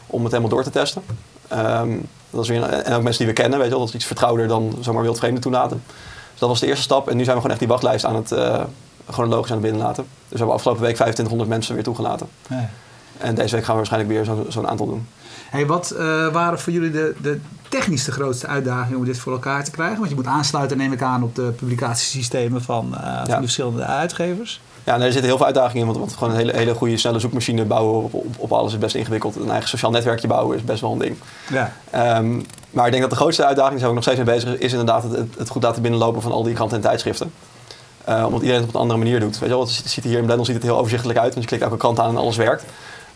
om 0.08 0.22
het 0.24 0.32
helemaal 0.32 0.54
door 0.54 0.64
te 0.64 0.70
testen. 0.70 1.02
Ehm, 1.48 1.90
dat 2.30 2.44
is 2.44 2.50
weer 2.50 2.64
en 2.64 2.94
ook 2.94 3.04
mensen 3.04 3.26
die 3.26 3.34
we 3.36 3.42
kennen, 3.42 3.60
weet 3.60 3.68
je 3.68 3.74
wel, 3.74 3.80
dat 3.80 3.90
is 3.90 3.96
iets 3.96 4.06
vertrouwder 4.06 4.48
dan 4.48 4.78
zomaar 4.82 5.02
wildvreemden 5.02 5.42
toelaten. 5.42 5.84
Dat 6.40 6.50
was 6.50 6.60
de 6.60 6.68
eerste 6.68 6.84
stap. 6.84 7.10
En 7.10 7.18
nu 7.18 7.24
zijn 7.24 7.36
we 7.36 7.42
gewoon 7.42 7.52
echt 7.52 7.60
die 7.60 7.70
wachtlijst 7.70 8.06
aan 8.06 8.16
het 8.16 8.32
eh, 8.32 8.64
chronologisch 9.10 9.52
aan 9.52 9.58
het 9.58 9.66
binnenlaten. 9.66 10.04
Dus 10.04 10.30
we 10.30 10.38
hebben 10.38 10.56
afgelopen 10.56 10.82
week 10.84 10.94
2500 10.96 11.50
mensen 11.50 11.74
weer 11.76 11.84
toegelaten. 11.84 12.28
Ja. 12.50 12.70
En 13.18 13.36
deze 13.36 13.56
week 13.56 13.64
gaan 13.66 13.74
we 13.76 13.88
waarschijnlijk 13.88 14.12
weer 14.14 14.24
zo- 14.24 14.46
zo'n 14.48 14.68
aantal 14.68 14.86
doen. 14.86 15.08
Hey, 15.50 15.66
wat 15.66 15.92
eh, 15.92 16.28
waren 16.28 16.60
voor 16.60 16.74
jullie 16.74 16.92
de, 16.92 17.16
de 17.22 17.40
technisch 17.70 18.04
de 18.04 18.12
grootste 18.12 18.48
uitdagingen 18.48 18.98
om 19.00 19.06
dit 19.06 19.18
voor 19.20 19.32
elkaar 19.34 19.64
te 19.64 19.72
krijgen? 19.72 19.98
Want 19.98 20.10
je 20.10 20.16
moet 20.16 20.26
aansluiten, 20.26 20.78
neem 20.78 20.92
ik 20.92 21.02
aan, 21.02 21.24
op 21.24 21.36
de 21.36 21.42
publicatiesystemen 21.42 22.62
van, 22.64 22.96
eh, 22.96 23.02
van 23.04 23.12
Ja. 23.28 23.36
de 23.36 23.42
verschillende 23.42 23.84
uitgevers. 23.84 24.62
Ja, 24.90 24.96
er 24.96 25.02
zitten 25.02 25.24
heel 25.24 25.38
veel 25.38 25.46
uitdagingen 25.46 25.80
in, 25.80 25.86
want, 25.86 25.98
want 25.98 26.14
gewoon 26.14 26.30
een 26.30 26.40
hele, 26.40 26.58
hele 26.58 26.74
goede 26.74 26.98
snelle 26.98 27.20
zoekmachine 27.20 27.66
bouwen 27.66 28.04
op, 28.04 28.14
op, 28.14 28.26
op 28.38 28.52
alles 28.52 28.74
is 28.74 28.80
best 28.80 28.96
ingewikkeld. 28.96 29.36
Een 29.36 29.50
eigen 29.50 29.70
sociaal 29.70 29.92
netwerkje 29.92 30.28
bouwen 30.28 30.58
is 30.58 30.64
best 30.64 30.82
wel 30.82 30.92
een 30.92 30.98
ding. 30.98 31.18
Ja. 31.50 31.74
Ehm, 31.90 32.42
maar 32.70 32.86
ik 32.86 32.92
denk 32.92 33.02
dat 33.02 33.10
de 33.10 33.16
grootste 33.16 33.46
uitdaging, 33.46 33.80
daar 33.80 33.80
zijn 33.80 33.90
we 33.90 33.96
nog 33.96 34.04
steeds 34.04 34.18
mee 34.18 34.36
bezig, 34.36 34.60
is 34.60 34.72
inderdaad 34.72 35.04
het, 35.04 35.36
het, 35.38 35.50
goed 35.50 35.64
laten 35.64 35.82
binnenlopen 35.82 36.22
van 36.22 36.32
al 36.32 36.44
die 36.44 36.54
kranten 36.54 36.78
en 36.78 36.84
tijdschriften. 36.84 37.32
Eh, 38.04 38.24
omdat 38.26 38.42
iedereen 38.42 38.60
het 38.60 38.70
op 38.70 38.76
een 38.76 38.82
andere 38.82 39.00
manier 39.00 39.20
doet. 39.20 39.40
Weet 39.40 39.50
je 39.50 39.56
wel, 39.56 39.60
het 39.60 39.70
ziet, 39.70 39.90
ziet 39.90 40.04
hier 40.04 40.18
in 40.18 40.26
Blendel 40.26 40.46
ziet 40.46 40.56
het 40.56 40.64
heel 40.64 40.78
overzichtelijk 40.78 41.20
uit, 41.20 41.30
want 41.30 41.42
je 41.42 41.48
klikt 41.50 41.64
elke 41.64 41.78
krant 41.78 42.00
aan 42.00 42.10
en 42.10 42.18
alles 42.18 42.38
werkt. 42.38 42.64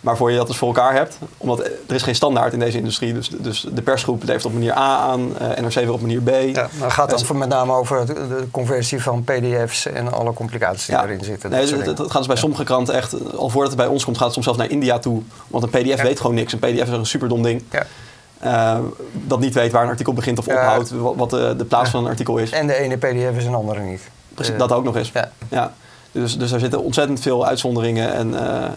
Maar 0.04 0.18
voor 0.18 0.32
je 0.32 0.38
dat 0.38 0.48
dus 0.48 0.58
voor 0.58 0.68
elkaar 0.68 0.94
hebt, 0.94 1.18
omdat 1.38 1.60
er 1.60 1.96
is 1.96 2.02
geen 2.02 2.16
standaard 2.16 2.54
in 2.54 2.60
deze 2.60 2.78
industrie. 2.78 3.14
Dus, 3.14 3.30
dus 3.30 3.68
de 3.74 3.82
persgroep 3.82 4.24
levert 4.24 4.46
op 4.46 4.54
manier 4.54 4.72
A 4.78 4.98
aan, 4.98 5.38
eh, 5.38 5.62
NRC 5.62 5.74
weer 5.74 5.94
op 5.94 6.02
manier 6.02 6.22
B. 6.22 6.30
Ja, 6.30 6.68
dan 6.80 6.92
gaat 6.92 7.10
het 7.10 7.20
Dus- 7.20 7.28
dan 7.28 7.38
met 7.38 7.50
name 7.50 7.74
over 7.74 8.06
de, 8.06 8.14
de 8.14 8.48
conversie 8.52 9.02
van 9.04 9.24
pdf's 9.24 9.86
en 9.86 10.12
alle 10.14 10.34
complicaties 10.34 10.86
die 10.86 10.96
Ja. 10.96 11.04
erin 11.04 11.24
zitten. 11.24 11.50
Nee, 11.50 11.60
dat 11.62 11.70
het, 11.70 11.80
dingen. 11.80 11.96
het 12.02 12.12
gaat 12.12 12.18
dus 12.18 12.28
bij 12.28 12.36
sommige 12.36 12.64
kranten 12.64 12.94
echt, 12.96 13.36
al 13.36 13.50
voordat 13.50 13.72
het 13.72 13.82
bij 13.82 13.90
ons 13.90 14.04
komt, 14.04 14.16
gaat 14.18 14.26
het 14.26 14.34
soms 14.34 14.46
zelfs 14.46 14.60
naar 14.62 14.70
India 14.70 15.00
toe. 15.00 15.22
Want 15.48 15.64
een 15.64 15.70
PDF 15.70 16.02
weet 16.02 16.20
gewoon 16.20 16.36
niks. 16.36 16.54
Een 16.54 16.60
PDF 16.60 16.82
is 16.82 16.90
een 16.90 17.06
super 17.06 17.28
dom 17.30 17.44
ding. 17.44 17.64
Ja. 17.72 17.86
eh, 18.40 18.80
dat 19.14 19.40
niet 19.40 19.54
weet 19.54 19.72
waar 19.72 19.84
een 19.84 19.90
artikel 19.90 20.14
begint 20.14 20.40
of 20.40 20.48
ophoudt, 20.48 20.90
wat, 20.92 21.14
wat 21.16 21.30
de, 21.30 21.54
de 21.58 21.66
plaats 21.66 21.90
van 21.90 22.04
een 22.04 22.10
artikel 22.10 22.38
is. 22.38 22.50
En 22.52 22.68
de 22.68 22.76
ene 22.76 22.98
pdf 22.98 23.38
is 23.38 23.46
een 23.46 23.56
andere 23.56 23.80
niet. 23.80 24.02
Precies, 24.34 24.54
Eh, 24.54 24.60
dat 24.60 24.72
ook 24.72 24.84
nog 24.84 24.96
eens. 24.96 25.12
Ja. 25.50 25.74
Dus, 26.14 26.38
dus 26.38 26.52
er 26.52 26.60
zitten 26.60 26.84
ontzettend 26.84 27.20
veel 27.20 27.46
uitzonderingen 27.46 28.14
en, 28.14 28.34
eh, 28.40 28.64
eh, 28.66 28.72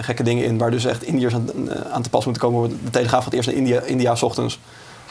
gekke 0.00 0.22
dingen 0.22 0.44
in, 0.44 0.58
waar 0.58 0.70
dus 0.70 0.84
echt 0.84 1.02
Indiërs 1.02 1.34
aan, 1.34 1.48
eh, 1.68 1.80
aan 1.92 2.02
te 2.02 2.10
pas 2.10 2.24
moeten 2.24 2.42
komen. 2.42 2.80
De 2.84 2.90
Telegraaf 2.90 3.24
gaat 3.24 3.32
eerst 3.32 3.48
naar 3.48 3.56
India, 3.56 3.80
India 3.80 4.14
's 4.14 4.22
ochtends 4.22 4.60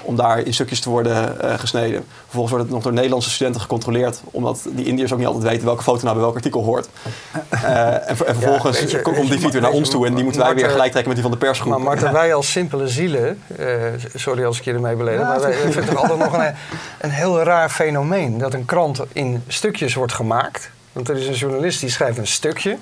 om 0.02 0.16
daar 0.16 0.40
in 0.40 0.54
stukjes 0.54 0.80
te 0.80 0.90
worden 0.90 1.36
gesneden. 1.60 2.06
Vervolgens 2.24 2.52
wordt 2.52 2.66
het 2.66 2.74
nog 2.74 2.84
door 2.84 2.94
Nederlandse 2.94 3.30
studenten 3.30 3.62
gecontroleerd, 3.62 4.22
omdat 4.32 4.66
die 4.72 4.86
Indiërs 4.86 5.12
ook 5.12 5.18
niet 5.18 5.28
altijd 5.28 5.46
weten 5.46 5.66
welke 5.66 5.84
foto 5.84 6.02
nou 6.04 6.14
bij 6.14 6.24
welk 6.24 6.36
artikel 6.36 6.64
hoort. 6.64 6.88
En, 7.50 8.18
ver- 8.18 8.26
en 8.26 8.36
vervolgens 8.36 8.80
je- 8.80 9.02
komt 9.02 9.28
je, 9.28 9.38
die 9.38 9.50
weer 9.52 9.62
naar 9.62 9.72
ons 9.72 9.90
toe 9.90 10.06
en 10.08 10.14
die 10.16 10.24
moeten 10.24 10.42
wij 10.42 10.56
weer 10.56 10.70
gelijk 10.70 10.92
trekken 10.92 11.14
met 11.14 11.22
die 11.22 11.30
van 11.30 11.32
de 11.32 11.46
persgroep. 11.46 11.70
Maar 11.72 11.82
Marten, 11.82 12.14
wij 12.22 12.34
als 12.34 12.52
simpele 12.52 12.88
zielen, 12.88 13.42
sorry 14.16 14.46
als 14.46 14.58
ik 14.58 14.64
je 14.64 14.74
ermee 14.74 14.96
beledig, 14.96 15.20
Ja, 15.22 15.28
maar 15.28 15.42
wij 15.42 15.54
vinden 15.54 15.84
het 15.84 15.96
altijd 15.96 16.20
nog 16.20 16.34
een, 16.34 16.54
een 17.02 17.10
heel 17.10 17.44
raar 17.44 17.70
fenomeen. 17.70 18.38
Dat 18.38 18.54
een 18.54 18.66
krant 18.66 19.02
in 19.14 19.44
stukjes 19.48 19.94
wordt 19.94 20.14
gemaakt. 20.14 20.72
Want 21.00 21.10
er 21.12 21.18
is 21.18 21.28
een 21.28 21.34
journalist 21.34 21.80
die 21.80 21.90
schrijft 21.90 22.18
een 22.18 22.28
stukje. 22.28 22.78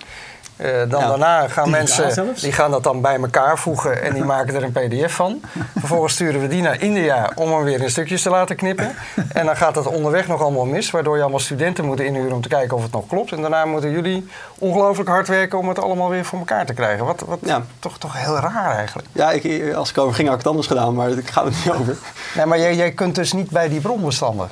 Eh, 0.56 0.72
dan 0.90 1.02
Ja. 1.02 1.08
daarna 1.08 1.48
gaan 1.48 1.70
mensen, 1.70 2.36
die 2.42 2.52
gaan 2.52 2.72
dat 2.72 2.84
dan 2.84 3.02
bij 3.02 3.16
elkaar 3.16 3.58
voegen 3.60 4.02
en 4.04 4.14
die 4.14 4.24
maken 4.34 4.56
er 4.56 4.64
een 4.64 4.72
pdf 4.72 5.14
van. 5.16 5.42
Vervolgens 5.80 6.14
sturen 6.14 6.42
we 6.42 6.48
die 6.48 6.62
naar 6.62 6.82
India 6.82 7.32
om 7.36 7.52
hem 7.52 7.64
weer 7.64 7.82
in 7.82 7.90
stukjes 7.90 8.22
te 8.22 8.30
laten 8.30 8.56
knippen. 8.56 8.96
En 9.34 9.46
dan 9.46 9.58
gaat 9.58 9.74
dat 9.74 9.86
onderweg 9.88 10.28
nog 10.28 10.42
allemaal 10.42 10.66
mis, 10.66 10.92
waardoor 10.92 11.16
je 11.16 11.22
allemaal 11.22 11.40
studenten 11.40 11.86
moet 11.86 12.00
inhuren 12.00 12.32
om 12.34 12.42
te 12.42 12.48
kijken 12.48 12.78
of 12.78 12.84
het 12.84 12.92
nog 12.92 13.08
klopt. 13.08 13.32
En 13.32 13.42
daarna 13.42 13.66
moeten 13.66 13.92
jullie 13.92 14.28
ongelooflijk 14.58 15.10
hard 15.10 15.28
werken 15.28 15.58
om 15.60 15.68
het 15.70 15.80
allemaal 15.80 16.10
weer 16.10 16.26
voor 16.26 16.40
elkaar 16.40 16.66
te 16.66 16.74
krijgen. 16.74 17.06
Wat, 17.06 17.24
wat 17.28 17.40
Ja. 17.42 17.64
toch, 17.80 17.98
toch 17.98 18.18
heel 18.18 18.36
raar 18.40 18.76
eigenlijk. 18.76 19.08
Ja, 19.12 19.32
ik, 19.32 19.74
als 19.74 19.90
ik 19.90 19.98
over 19.98 20.16
ging, 20.16 20.28
had 20.28 20.38
ik 20.38 20.42
het 20.44 20.50
anders 20.52 20.68
gedaan, 20.68 20.94
maar 20.94 21.10
ik 21.10 21.30
ga 21.30 21.42
er 21.42 21.48
niet 21.50 21.72
over. 21.80 21.96
Nee, 22.36 22.46
maar 22.46 22.60
jij, 22.60 22.76
jij 22.76 22.92
kunt 22.92 23.16
dus 23.16 23.34
niet 23.34 23.50
bij 23.50 23.70
die 23.70 23.82
bronbestanden. 23.82 24.50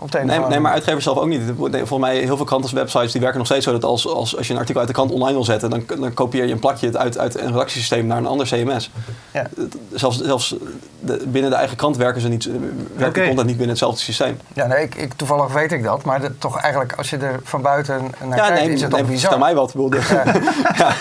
Op 0.00 0.12
de 0.12 0.18
Nee, 0.18 0.60
maar 0.60 0.72
uitgevers 0.72 1.04
zelf 1.04 1.18
ook 1.18 1.26
niet. 1.26 1.42
Volgens 1.58 1.98
mij 1.98 2.16
heel 2.18 2.36
veel 2.36 2.44
krantenwebsites 2.46 3.12
die 3.12 3.20
werken 3.20 3.38
nog 3.38 3.46
steeds 3.46 3.64
zo 3.64 3.72
dat 3.72 3.84
als, 3.84 4.06
als, 4.08 4.36
als 4.36 4.46
je 4.46 4.52
een 4.52 4.58
artikel 4.58 4.80
uit 4.80 4.88
de 4.90 4.94
krant 4.96 5.10
online 5.10 5.32
wil 5.32 5.44
zetten, 5.44 5.70
dan, 5.70 5.84
dan 6.00 6.14
kopieer 6.14 6.44
je 6.46 6.52
een 6.52 6.58
plakje 6.58 6.86
het 6.86 6.96
uit, 6.96 7.18
uit 7.18 7.40
een 7.40 7.46
redactiesysteem 7.46 8.06
naar 8.06 8.18
een 8.18 8.26
ander 8.26 8.46
CMS. 8.46 8.90
Ja. 9.30 9.46
Zelfs, 9.94 10.20
zelfs 10.20 10.54
de- 11.00 11.24
binnen 11.26 11.50
de 11.50 11.56
eigen 11.56 11.76
krant 11.76 11.96
werken 11.96 12.20
ze 12.20 12.28
niet, 12.28 12.44
werkt 12.44 13.08
Oké. 13.08 13.20
de 13.20 13.26
content 13.26 13.36
niet 13.46 13.46
binnen 13.56 13.68
hetzelfde 13.68 14.00
systeem. 14.00 14.38
Ja, 14.52 14.66
nee, 14.66 14.82
ik, 14.82 14.94
ik, 14.94 15.12
toevallig 15.14 15.52
weet 15.52 15.72
ik 15.72 15.82
dat. 15.82 16.04
Maar 16.04 16.20
de- 16.20 16.38
toch 16.38 16.58
eigenlijk, 16.60 16.92
als 16.96 17.10
je 17.10 17.16
er 17.16 17.40
van 17.42 17.62
buiten 17.62 18.00
naar 18.24 18.38
ja, 18.38 18.46
kijkt, 18.46 18.64
nee, 18.64 18.72
is 18.72 18.82
het 18.82 18.90
nee, 18.92 19.02
bizar. 19.04 19.26
Stel 19.30 19.38
mij 19.38 19.54
wat. 19.54 19.72
bedoel, 19.72 19.94
Ja. 19.94 20.24
ja. 20.76 20.92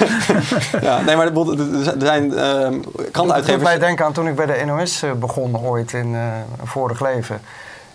ja, 0.82 1.02
nee, 1.02 1.16
maar 1.16 1.28
er 1.28 1.96
zijn 2.00 2.34
ehm 2.38 2.72
Doet 2.72 2.96
mij 2.96 3.06
krantenuitgevers. 3.12 3.80
denken 3.80 4.06
aan 4.06 4.14
toen 4.14 4.28
ik 4.28 4.36
bij 4.36 4.46
de 4.46 4.64
NOS 4.66 5.02
eh, 5.04 5.12
begon 5.12 5.58
ooit 5.60 5.94
in 5.94 6.16
eh, 6.16 6.22
vorig 6.64 7.02
leven. 7.02 7.42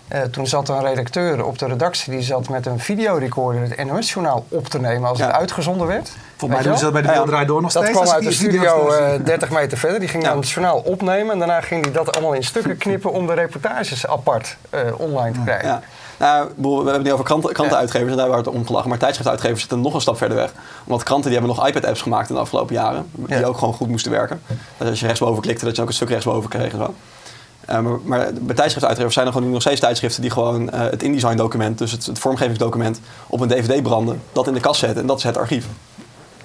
Eh, 0.07 0.21
toen 0.21 0.47
zat 0.47 0.69
een 0.69 0.81
redacteur 0.85 1.45
op 1.45 1.57
de 1.59 1.65
redactie 1.65 2.11
die 2.13 2.21
zat 2.21 2.49
met 2.49 2.65
een 2.65 2.79
videorecorder 2.79 3.61
het 3.61 3.83
NOS-journaal 3.85 4.45
op 4.49 4.67
te 4.67 4.79
nemen 4.79 5.09
als 5.09 5.17
Ja. 5.17 5.25
het 5.25 5.35
uitgezonden 5.35 5.87
werd. 5.87 6.11
Volgens 6.37 6.59
mij 6.61 6.69
doen 6.69 6.77
ze 6.77 6.83
dat 6.83 6.93
bij 6.93 7.01
de. 7.01 7.07
Wereld 7.07 7.27
Draait 7.27 7.47
Door 7.47 7.61
nog 7.61 7.71
Dat 7.71 7.83
steeds. 7.83 7.97
kwam 7.97 8.09
als 8.09 8.15
uit 8.19 8.23
de 8.29 8.31
studio 8.35 8.87
terugzie. 8.87 9.17
eh 9.19 9.25
30 9.25 9.49
meter 9.49 9.77
verder. 9.77 9.99
Die 9.99 10.09
ging 10.09 10.23
Ja. 10.23 10.29
dan 10.29 10.37
het 10.37 10.49
journaal 10.49 10.77
opnemen. 10.85 11.31
En 11.33 11.39
daarna 11.39 11.61
ging 11.61 11.83
hij 11.83 11.93
dat 11.93 12.11
allemaal 12.15 12.33
in 12.33 12.43
stukken 12.43 12.77
knippen 12.77 13.11
om 13.11 13.27
de 13.27 13.33
reportages 13.33 14.07
apart 14.07 14.57
eh, 14.69 14.79
online 14.97 15.31
te 15.33 15.39
krijgen. 15.45 15.67
Ja. 15.67 15.81
Nou, 16.17 16.49
we 16.57 16.67
hebben 16.73 16.93
het 16.93 17.03
nu 17.03 17.11
over 17.13 17.25
kranten, 17.25 17.53
krantenuitgevers 17.53 18.11
en 18.11 18.17
daar 18.17 18.27
wordt 18.27 18.45
het 18.45 18.55
om 18.55 18.65
gelachen. 18.65 18.89
Maar 18.89 18.97
tijdschriftuitgevers 18.97 19.59
zitten 19.59 19.81
nog 19.81 19.93
een 19.93 20.01
stap 20.01 20.17
verder 20.17 20.37
weg. 20.37 20.51
Omdat 20.85 21.03
kranten 21.03 21.29
die 21.31 21.39
hebben 21.39 21.55
nog 21.57 21.67
iPad-apps 21.67 22.01
gemaakt 22.01 22.29
in 22.29 22.35
de 22.35 22.41
afgelopen 22.41 22.75
jaren. 22.75 23.09
Die 23.15 23.45
ook 23.45 23.57
gewoon 23.57 23.73
goed 23.73 23.87
moesten 23.87 24.11
werken. 24.11 24.41
Dus 24.77 24.89
als 24.89 24.99
je 24.99 25.05
rechtsboven 25.05 25.41
klikte, 25.41 25.65
dat 25.65 25.75
je 25.75 25.81
ook 25.81 25.87
een 25.87 25.93
stuk 25.93 26.09
rechtsboven 26.09 26.49
kreeg 26.49 26.71
en 26.71 26.77
zo. 26.77 26.93
Uh, 27.69 27.79
maar, 27.79 27.99
maar 28.03 28.33
bij 28.41 28.55
tijdschriftuitgevers 28.55 29.13
zijn 29.13 29.27
er 29.27 29.33
gewoon 29.33 29.51
nog 29.51 29.61
steeds 29.61 29.79
tijdschriften 29.79 30.21
die 30.21 30.31
gewoon 30.31 30.61
uh, 30.61 30.69
het 30.73 31.03
InDesign 31.03 31.35
document, 31.35 31.77
dus 31.77 31.91
het, 31.91 32.05
het, 32.05 32.19
vormgevingsdocument, 32.19 32.99
op 33.27 33.39
een 33.39 33.47
DVD 33.47 33.83
branden, 33.83 34.21
dat 34.31 34.47
in 34.47 34.53
de 34.53 34.59
kast 34.59 34.79
zetten 34.79 35.01
en 35.01 35.07
dat 35.07 35.17
is 35.17 35.23
het 35.23 35.37
archief. 35.37 35.65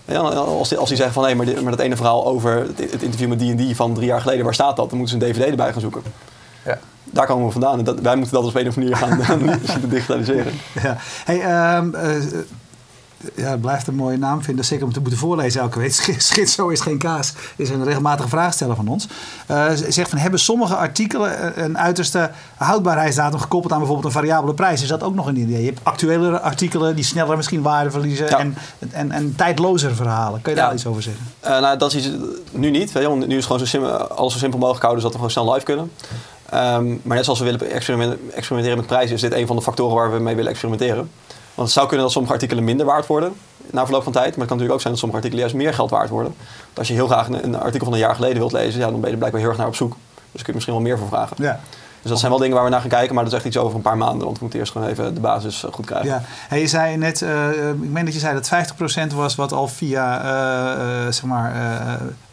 Ja, 0.04 0.18
als, 0.18 0.68
die, 0.68 0.78
als 0.78 0.88
die 0.88 0.96
zeggen 0.96 1.14
van 1.14 1.24
hé, 1.24 1.34
maar, 1.34 1.46
maar, 1.62 1.70
dat 1.70 1.80
ene 1.80 1.96
verhaal 1.96 2.26
over 2.26 2.56
het, 2.56 2.92
het 2.92 3.02
interview 3.02 3.28
met 3.28 3.38
die 3.38 3.76
van 3.76 3.94
drie 3.94 4.06
jaar 4.06 4.20
geleden, 4.20 4.44
waar 4.44 4.54
staat 4.54 4.76
dat? 4.76 4.88
Dan 4.88 4.98
moeten 4.98 5.18
ze 5.18 5.26
een 5.26 5.32
DVD 5.32 5.50
erbij 5.50 5.72
gaan 5.72 5.80
zoeken. 5.80 6.02
Ja. 6.64 6.78
Daar 7.04 7.26
komen 7.26 7.46
we 7.46 7.52
vandaan. 7.52 7.78
En 7.78 7.84
dat, 7.84 8.00
wij 8.00 8.16
moeten 8.16 8.34
dat 8.34 8.44
op 8.44 8.54
een 8.54 8.68
of 8.68 8.76
andere 8.76 8.96
manier 8.96 9.58
gaan 9.64 9.88
digitaliseren. 9.88 10.52
Ja. 10.82 10.96
Hey, 11.24 11.76
um, 11.76 11.94
ja, 13.34 13.50
het 13.50 13.60
blijft 13.60 13.86
een 13.86 13.94
mooie 13.94 14.16
naam 14.16 14.42
vinden. 14.42 14.64
Zeker 14.64 14.84
om 14.84 14.92
te 14.92 15.00
moeten 15.00 15.18
voorlezen 15.18 15.60
elke 15.60 15.78
week. 15.78 15.92
Schizo 16.18 16.68
is 16.68 16.80
geen 16.80 16.98
kaas. 16.98 17.32
Is 17.56 17.70
een 17.70 17.84
regelmatige 17.84 18.28
vraagsteller 18.28 18.76
van 18.76 18.88
ons. 18.88 19.06
Uh, 19.50 19.70
zegt 19.88 20.10
van, 20.10 20.18
hebben 20.18 20.40
sommige 20.40 20.74
artikelen 20.74 21.64
een 21.64 21.78
uiterste 21.78 22.30
houdbaarheidsdatum 22.56 23.40
gekoppeld 23.40 23.72
aan 23.72 23.78
bijvoorbeeld 23.78 24.06
een 24.06 24.20
variabele 24.20 24.54
prijs? 24.54 24.82
Is 24.82 24.88
dat 24.88 25.02
ook 25.02 25.14
nog 25.14 25.26
een 25.26 25.36
idee? 25.36 25.60
Je 25.60 25.66
hebt 25.66 25.80
actuele 25.82 26.40
artikelen 26.40 26.94
die 26.94 27.04
sneller 27.04 27.36
misschien 27.36 27.62
waarde 27.62 27.90
verliezen. 27.90 28.28
En, 28.28 28.56
en, 28.90 29.10
en 29.10 29.34
tijdlozer 29.36 29.94
verhalen. 29.94 30.40
Kun 30.42 30.52
je 30.52 30.58
daar 30.58 30.74
iets 30.74 30.86
over 30.86 31.02
zeggen? 31.02 31.24
Uh, 31.44 31.60
nou, 31.60 31.78
dat 31.78 31.94
is 31.94 32.10
nu 32.50 32.70
niet. 32.70 32.92
Weet 32.92 33.02
je, 33.02 33.08
nu 33.08 33.26
is 33.26 33.34
het 33.34 33.44
gewoon 33.44 33.60
zo 33.60 33.66
simpel, 33.66 33.90
alles 33.90 34.32
zo 34.32 34.38
simpel 34.38 34.58
mogelijk 34.58 34.84
houden, 34.84 35.02
zodat 35.02 35.20
we 35.20 35.28
gewoon 35.28 35.44
snel 35.44 35.54
live 35.54 35.64
kunnen. 35.64 35.90
Um, 36.54 37.00
maar 37.02 37.16
net 37.16 37.24
zoals 37.24 37.38
we 37.38 37.44
willen 37.44 37.70
experimenteren 38.34 38.76
met 38.76 38.86
prijzen, 38.86 39.14
is 39.14 39.20
dit 39.20 39.32
een 39.32 39.46
van 39.46 39.56
de 39.56 39.62
factoren 39.62 39.96
waar 39.96 40.12
we 40.12 40.18
mee 40.18 40.34
willen 40.34 40.50
experimenteren. 40.50 41.10
Want 41.58 41.70
het 41.70 41.78
zou 41.78 41.86
kunnen 41.86 42.04
dat 42.06 42.14
sommige 42.14 42.34
artikelen 42.34 42.64
minder 42.64 42.86
waard 42.86 43.06
worden 43.06 43.32
na 43.70 43.84
verloop 43.84 44.02
van 44.02 44.12
tijd. 44.12 44.28
Maar 44.28 44.38
het 44.38 44.48
kan 44.48 44.56
natuurlijk 44.56 44.74
ook 44.74 44.80
zijn 44.80 44.92
dat 44.92 45.02
sommige 45.02 45.20
artikelen 45.20 45.44
juist 45.44 45.64
meer 45.64 45.74
geld 45.74 45.90
waard 45.90 46.08
worden. 46.08 46.34
Want 46.64 46.78
als 46.78 46.88
je 46.88 46.94
heel 46.94 47.06
graag 47.06 47.28
een, 47.28 47.44
een, 47.44 47.58
artikel 47.58 47.84
van 47.84 47.92
een 47.92 47.98
jaar 47.98 48.14
geleden 48.14 48.38
wilt 48.38 48.52
lezen, 48.52 48.80
ja, 48.80 48.90
dan 48.90 48.94
ben 48.94 49.04
je 49.04 49.10
er 49.10 49.18
blijkbaar 49.18 49.40
heel 49.40 49.50
erg 49.50 49.58
naar 49.58 49.66
op 49.66 49.74
zoek. 49.74 49.96
Dus 50.14 50.42
kun 50.42 50.46
je 50.46 50.52
misschien 50.52 50.74
wel 50.74 50.82
meer 50.82 50.98
voor 50.98 51.08
vragen. 51.08 51.36
Ja. 51.40 51.60
Dus 52.02 52.10
dat 52.10 52.18
zijn 52.18 52.30
wel 52.30 52.40
dingen 52.40 52.54
waar 52.54 52.64
we 52.64 52.70
naar 52.70 52.80
gaan 52.80 52.88
kijken, 52.88 53.14
maar 53.14 53.24
dat 53.24 53.32
is 53.32 53.38
echt 53.38 53.48
iets 53.48 53.56
over 53.56 53.76
een 53.76 53.82
paar 53.82 53.96
maanden. 53.96 54.24
Want 54.24 54.32
we 54.32 54.42
moeten 54.42 54.58
eerst 54.58 54.72
gewoon 54.72 54.88
even 54.88 55.14
de 55.14 55.20
basis 55.20 55.64
eh, 55.64 55.72
goed 55.72 55.86
krijgen. 55.86 56.08
Ja, 56.08 56.22
hey, 56.24 56.60
je 56.60 56.66
zei 56.66 56.96
net, 56.96 57.20
uh, 57.20 57.68
ik 57.68 57.90
meen 57.90 58.04
dat 58.04 58.14
je 58.14 58.20
zei 58.20 58.34
dat 58.34 58.50
50% 59.12 59.14
was 59.14 59.34
wat 59.34 59.52
al 59.52 59.68
via 59.68 60.24
uh, 60.24 61.12
zeg 61.12 61.22
maar, 61.22 61.52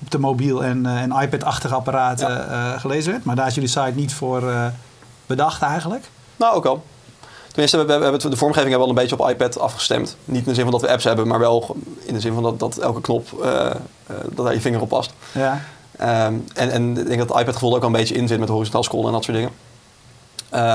op 0.02 0.12
de 0.12 0.20
mobiel 0.20 0.64
en, 0.64 0.86
en 0.86 1.12
iPad-achtige 1.22 1.76
apparaten 1.76 2.80
gelezen 2.80 3.12
werd. 3.12 3.24
Maar 3.24 3.36
daar 3.36 3.48
is 3.48 3.54
jullie 3.54 3.70
site 3.70 3.92
niet 3.96 4.14
voor 4.14 4.44
bedacht 5.26 5.62
eigenlijk? 5.62 6.10
Nou, 6.36 6.56
ook 6.56 6.66
al. 6.66 6.84
Tenminste, 7.56 7.78
we, 7.78 7.86
we 7.86 8.04
hebben 8.04 8.20
de 8.20 8.38
vormgeving 8.38 8.72
hebben 8.72 8.88
we 8.88 8.94
al 8.94 9.02
een 9.02 9.08
beetje 9.08 9.20
op 9.20 9.30
iPad 9.30 9.60
afgestemd. 9.60 10.18
Niet 10.26 10.42
in 10.42 10.48
de 10.48 10.54
zin 10.54 10.64
van 10.64 10.72
dat 10.72 10.82
we 10.82 10.90
apps 10.90 11.04
hebben, 11.04 11.28
maar 11.28 11.40
wel 11.40 11.76
in 12.06 12.14
de 12.14 12.20
zin 12.20 12.34
van 12.34 12.44
dat, 12.44 12.60
dat 12.60 12.78
elke 12.78 13.02
knop, 13.02 13.28
uh, 13.40 13.46
uh, 13.46 13.70
dat 14.34 14.46
daar 14.46 14.54
je 14.54 14.62
vinger 14.62 14.82
op 14.82 14.90
past. 14.90 15.14
Ja. 15.32 15.62
Um, 16.28 16.46
en, 16.54 16.72
en 16.72 16.98
ik 16.98 17.08
denk 17.08 17.20
dat 17.20 17.30
het 17.30 17.40
iPad-gevoel 17.40 17.76
ook 17.76 17.82
al 17.82 17.88
een 17.88 17.94
beetje 17.94 18.16
in 18.16 18.28
zit 18.28 18.40
met 18.40 18.50
horizontaal 18.50 18.84
scrollen 18.84 19.08
en 19.08 19.14
dat 19.14 19.24
soort 19.24 19.38
dingen. 19.38 19.52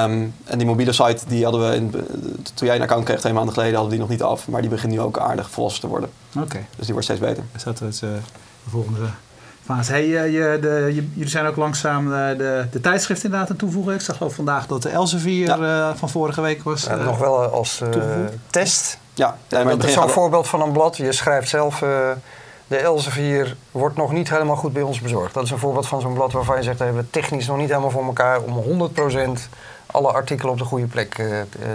Um, 0.04 0.34
en 0.44 0.58
die 0.58 0.66
mobiele 0.66 0.92
site, 0.92 1.18
die 1.28 1.44
hadden 1.44 1.68
we, 1.68 1.76
in, 1.76 1.90
toen 2.54 2.66
jij 2.66 2.76
een 2.76 2.82
account 2.82 3.04
kreeg 3.04 3.20
twee 3.20 3.32
maanden 3.32 3.54
geleden, 3.54 3.74
hadden 3.74 3.90
we 3.90 3.96
die 3.98 4.08
nog 4.08 4.18
niet 4.18 4.28
af. 4.28 4.48
Maar 4.48 4.60
die 4.60 4.70
begint 4.70 4.92
nu 4.92 5.00
ook 5.00 5.18
aardig 5.18 5.50
volwassen 5.50 5.80
te 5.80 5.88
worden. 5.88 6.10
Oké. 6.38 6.66
Dus 6.76 6.84
die 6.84 6.92
wordt 6.92 7.04
steeds 7.04 7.20
beter. 7.20 7.44
Is 7.54 7.62
dat 7.62 7.78
het 7.78 8.00
uh, 8.04 8.10
de 8.64 8.70
volgende 9.76 9.92
Hey, 9.92 10.24
eh, 10.24 10.32
je, 10.32 10.58
de, 10.60 10.94
jullie 11.14 11.28
zijn 11.28 11.46
ook 11.46 11.56
langzaam 11.56 12.14
eh, 12.14 12.38
de, 12.38 12.66
de 12.70 12.80
tijdschrift 12.80 13.24
inderdaad 13.24 13.50
aan 13.50 13.56
toevoegen. 13.56 13.94
Ik 13.94 14.00
zag 14.00 14.22
ook 14.22 14.32
vandaag 14.32 14.66
dat 14.66 14.82
de 14.82 14.88
Elsevier 14.88 15.46
ja. 15.46 15.88
uh, 15.88 15.96
van 15.96 16.08
vorige 16.08 16.40
week 16.40 16.62
was. 16.62 16.88
Uh, 16.88 17.04
nog 17.04 17.18
wel 17.18 17.38
als 17.38 17.82
test. 18.50 18.98
Ja, 19.14 19.36
ja 19.48 19.64
dat 19.64 19.84
is 19.84 19.92
zo'n 19.92 20.08
voorbeeld 20.08 20.48
van 20.48 20.60
een 20.60 20.72
blad. 20.72 20.96
Je 20.96 21.12
schrijft 21.12 21.48
zelf. 21.48 21.78
de 22.66 22.76
Elsevier 22.76 23.56
wordt 23.70 23.96
nog 23.96 24.12
niet 24.12 24.30
helemaal 24.30 24.56
goed 24.56 24.72
bij 24.72 24.82
ons 24.82 25.00
bezorgd. 25.00 25.34
Dat 25.34 25.44
is 25.44 25.50
een 25.50 25.58
voorbeeld 25.58 25.86
van 25.86 26.00
zo'n 26.00 26.14
blad 26.14 26.32
waarvan 26.32 26.56
je 26.56 26.62
zegt: 26.62 26.78
we 26.78 26.84
hebben 26.84 27.08
technisch 27.10 27.46
nog 27.46 27.56
niet 27.56 27.68
helemaal 27.68 27.90
voor 27.90 28.04
elkaar 28.04 28.40
om 28.40 28.90
100% 29.36 29.40
alle 29.86 30.08
artikelen 30.08 30.52
op 30.52 30.58
de 30.58 30.64
goede 30.64 30.86
plek 30.86 31.14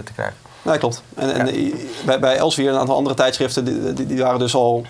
te 0.04 0.12
krijgen. 0.14 0.36
Nee, 0.62 0.78
klopt. 0.78 1.02
En, 1.14 1.32
en 1.32 1.72
bij, 2.04 2.20
bij 2.20 2.36
Elsevier 2.36 2.68
en 2.68 2.74
een 2.74 2.80
aantal 2.80 2.96
andere 2.96 3.14
tijdschriften, 3.14 3.64
die, 3.64 3.92
die, 3.92 4.06
die 4.06 4.22
waren 4.22 4.38
dus 4.38 4.54
al 4.54 4.86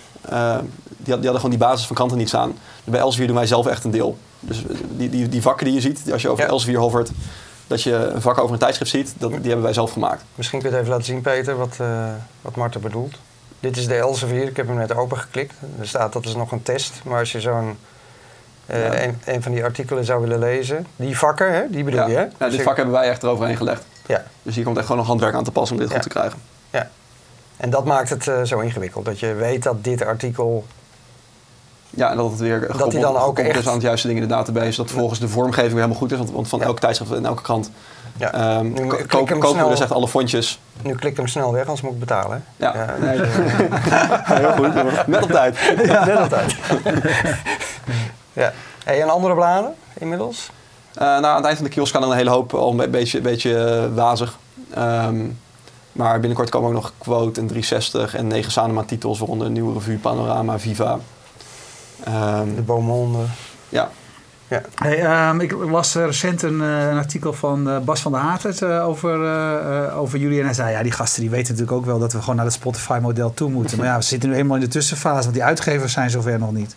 die, 1.15 1.15
hadden 1.15 1.35
gewoon 1.35 1.51
die 1.59 1.69
basis 1.69 1.87
van 1.87 1.97
kranten 1.97 2.19
niet 2.19 2.29
staan. 2.29 2.59
Bij 2.85 3.01
Elsevier 3.01 3.27
doen 3.27 3.37
wij 3.37 3.47
zelf 3.47 3.67
echt 3.67 3.85
een 3.85 3.91
deel. 3.91 4.19
Dus 4.41 4.65
die, 4.91 5.11
die, 5.11 5.29
die 5.29 5.43
vakken 5.43 5.67
die 5.67 5.75
je 5.75 5.81
ziet, 5.81 6.13
als 6.13 6.23
je 6.23 6.29
over 6.29 6.45
ja. 6.45 6.51
Elsevier 6.51 6.79
hovert, 6.79 7.11
dat 7.67 7.83
je 7.83 7.95
een 7.95 8.23
vak 8.23 8.39
over 8.39 8.53
een 8.53 8.59
tijdschrift 8.59 8.91
ziet, 8.91 9.15
dat, 9.19 9.31
die 9.31 9.41
hebben 9.41 9.63
wij 9.63 9.73
zelf 9.73 9.93
gemaakt. 9.93 10.25
Misschien 10.35 10.61
kun 10.61 10.69
je 10.69 10.75
het 10.75 10.85
even 10.85 10.97
laten 10.97 11.13
zien, 11.13 11.21
Peter, 11.21 11.57
wat, 11.57 11.77
uh, 11.81 12.09
wat 12.41 12.57
Marten 12.57 12.81
bedoelt. 12.81 13.15
Dit 13.61 13.77
is 13.77 13.87
de 13.87 13.95
Elsevier, 13.95 14.49
ik 14.49 14.57
heb 14.57 14.67
hem 14.67 14.77
net 14.77 14.95
open 14.95 15.19
geklikt. 15.19 15.55
Er 15.81 15.89
staat 15.89 16.13
dat 16.13 16.25
is 16.25 16.35
nog 16.35 16.53
een 16.53 16.63
test, 16.63 17.01
maar 17.05 17.19
als 17.19 17.33
je 17.33 17.41
zo'n 17.41 17.77
uh, 18.67 18.87
ja. 18.87 19.03
een, 19.03 19.19
een, 19.25 19.43
van 19.43 19.53
die 19.53 19.65
artikelen 19.65 20.05
zou 20.05 20.21
willen 20.21 20.39
lezen. 20.39 20.87
Die 20.97 21.19
vakken, 21.19 21.55
hè? 21.55 21.63
die 21.71 21.85
bedoel 21.85 22.01
ja. 22.01 22.07
je? 22.07 22.15
Hè? 22.15 22.23
Ja, 22.23 22.31
dus 22.39 22.51
dit 22.51 22.63
vak 22.63 22.77
hebben 22.77 22.95
wij 22.95 23.09
echt 23.09 23.23
eroverheen 23.23 23.57
gelegd. 23.57 23.85
Ja. 24.07 24.25
Dus 24.43 24.55
hier 24.55 24.65
komt 24.65 24.77
echt 24.77 24.87
gewoon 24.87 25.01
nog 25.01 25.11
handwerk 25.11 25.35
aan 25.35 25.45
te 25.45 25.53
passen 25.53 25.77
om 25.77 25.83
dit 25.83 25.93
goed 25.93 26.03
te 26.03 26.09
krijgen. 26.09 26.39
Ja. 26.71 26.91
En 27.57 27.71
dat 27.71 27.85
maakt 27.85 28.11
het 28.11 28.27
uh, 28.27 28.43
zo 28.43 28.59
ingewikkeld. 28.59 29.05
Dat 29.05 29.21
je 29.21 29.35
weet 29.35 29.63
dat 29.63 29.85
dit 29.85 30.05
artikel 30.05 30.67
ja, 31.91 32.11
en 32.11 32.17
dat 32.17 32.31
het 32.31 32.41
weer 32.41 32.73
dat 32.79 32.93
hij 32.93 33.01
dan 33.01 33.17
ook 33.17 33.39
echt... 33.39 33.67
aan 33.67 33.73
het 33.73 33.83
juiste 33.83 34.07
dingen 34.07 34.23
in 34.23 34.29
de 34.29 34.35
database. 34.35 34.77
Dat 34.77 34.91
volgens 34.91 35.21
de 35.21 35.29
vormgeving 35.29 35.73
weer 35.73 35.81
helemaal 35.81 36.01
goed 36.01 36.13
is. 36.13 36.19
Want, 36.19 36.31
want 36.31 36.49
van 36.49 36.63
elke 36.63 36.81
tijdschrift 36.81 37.13
en 37.13 37.27
elke 37.27 37.43
krant 37.43 37.71
ja. 38.17 38.59
um, 38.59 38.73
nu 38.73 38.87
koop, 38.87 39.09
kopen 39.09 39.37
snel, 39.37 39.65
we 39.65 39.71
dus 39.71 39.81
echt 39.81 39.93
alle 39.93 40.09
fondjes. 40.09 40.61
Nu 40.83 40.95
klik 40.95 41.17
hem 41.17 41.27
snel 41.27 41.53
weg, 41.53 41.63
anders 41.63 41.81
moet 41.81 41.93
ik 41.93 41.99
betalen. 41.99 42.45
Ja, 42.57 42.75
ja 42.75 42.97
nee, 43.01 43.21
heel 44.41 44.53
goed. 44.53 45.07
Net 45.07 45.23
op 45.23 45.31
tijd. 45.31 45.75
Ja. 45.85 46.05
Net 46.05 46.19
op 46.19 46.29
tijd. 46.29 46.57
ja. 48.43 48.53
Hey, 48.85 49.03
en 49.03 49.09
andere 49.09 49.35
bladen 49.35 49.75
inmiddels? 49.95 50.51
Uh, 50.95 51.03
nou, 51.03 51.25
aan 51.25 51.37
het 51.37 51.45
eind 51.45 51.57
van 51.57 51.67
de 51.67 51.73
kiosk 51.73 51.93
kan 51.93 52.03
er 52.03 52.09
een 52.09 52.17
hele 52.17 52.31
hoop 52.31 52.55
al 52.55 52.81
een 52.81 52.91
beetje, 52.91 53.21
beetje 53.21 53.51
uh, 53.91 53.97
wazig. 53.97 54.39
Um, 54.79 55.39
maar 55.93 56.21
binnenkort 56.21 56.51
komen 56.51 56.69
ook 56.69 56.75
nog 56.75 56.93
Quote 56.99 57.41
en 57.41 57.47
360 57.47 58.15
en 58.15 58.27
9 58.27 58.53
Sanema 58.53 58.83
titels, 58.83 59.19
waaronder 59.19 59.47
een 59.47 59.53
nieuwe 59.53 59.73
revue, 59.73 59.99
Panorama, 59.99 60.59
Viva. 60.59 60.99
Um, 62.09 62.55
de 62.55 62.63
Beaumonde. 62.63 63.19
Ja. 63.69 63.91
ja. 64.49 64.61
Hey, 64.75 65.29
um, 65.29 65.41
ik 65.41 65.53
las 65.53 65.95
recent 65.95 66.43
een, 66.43 66.61
uh, 66.61 66.89
een 66.89 66.97
artikel 66.97 67.33
van 67.33 67.69
uh, 67.69 67.79
Bas 67.79 68.01
van 68.01 68.13
der 68.13 68.21
Hatert 68.21 68.61
uh, 68.61 68.89
over, 68.89 69.93
over 69.93 70.19
jullie. 70.19 70.39
En 70.39 70.45
hij 70.45 70.55
zei, 70.55 70.71
ja, 70.71 70.83
die 70.83 70.93
gasten 70.93 71.21
die 71.21 71.31
weten 71.31 71.53
natuurlijk 71.53 71.79
ook 71.79 71.85
wel 71.85 71.99
dat 71.99 72.13
we 72.13 72.21
gewoon 72.21 72.37
naar 72.37 72.45
het 72.45 72.55
Spotify-model 72.55 73.35
toe 73.35 73.51
moeten. 73.51 73.79
maar 73.79 73.87
ja, 73.87 73.97
we 73.97 74.03
zitten 74.03 74.29
nu 74.29 74.35
eenmaal 74.35 74.57
in 74.57 74.63
de 74.63 74.69
tussenfase, 74.69 75.23
want 75.23 75.35
die 75.35 75.45
uitgevers 75.45 75.93
zijn 75.93 76.11
zover 76.11 76.39
nog 76.39 76.53
niet. 76.53 76.77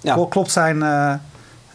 Ja. 0.00 0.26
Klopt 0.28 0.50
zijn, 0.50 0.78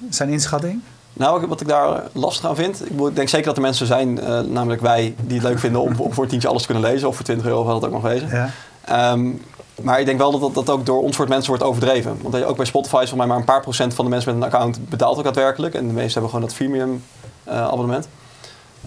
zijn 0.09 0.29
inschatting? 0.29 0.81
Nou, 1.13 1.47
wat 1.47 1.61
ik 1.61 1.67
daar 1.67 2.03
lastig 2.11 2.49
aan 2.49 2.55
vind, 2.55 2.81
ik 2.89 3.15
denk 3.15 3.29
zeker 3.29 3.45
dat 3.45 3.55
er 3.55 3.61
mensen 3.61 3.87
zijn, 3.87 4.13
namelijk 4.51 4.81
wij, 4.81 5.15
die 5.21 5.37
het 5.37 5.47
leuk 5.47 5.59
vinden 5.59 5.81
om, 5.81 5.95
om 5.97 6.13
voor 6.13 6.23
een 6.23 6.29
tientje 6.29 6.47
alles 6.47 6.61
te 6.61 6.67
kunnen 6.67 6.91
lezen. 6.91 7.07
Of 7.07 7.15
voor 7.15 7.25
20 7.25 7.45
euro, 7.45 7.63
wat 7.63 7.75
het 7.75 7.85
ook 7.85 7.91
nog 7.91 8.01
wezen. 8.01 8.29
Ja. 8.29 8.49
Um, 8.91 9.41
maar 9.81 9.99
ik 9.99 10.05
denk 10.05 10.17
wel 10.17 10.39
dat 10.39 10.53
dat, 10.53 10.69
ook 10.69 10.85
door 10.85 11.01
ons 11.01 11.15
soort 11.15 11.29
mensen 11.29 11.49
wordt 11.49 11.63
overdreven. 11.63 12.17
Want 12.21 12.43
ook 12.43 12.57
bij 12.57 12.65
Spotify 12.65 12.99
is 13.03 13.09
voor 13.09 13.17
mij 13.17 13.27
maar 13.27 13.37
een 13.37 13.43
paar 13.43 13.61
procent 13.61 13.93
van 13.93 14.05
de 14.05 14.11
mensen 14.11 14.33
met 14.33 14.43
een 14.43 14.53
account 14.53 14.89
betaalt 14.89 15.17
ook 15.17 15.23
daadwerkelijk. 15.23 15.73
En 15.73 15.87
de 15.87 15.93
meesten 15.93 16.11
hebben 16.11 16.29
gewoon 16.29 16.45
dat 16.45 16.55
freemium 16.55 17.03
uh, 17.47 17.53
abonnement. 17.53 18.07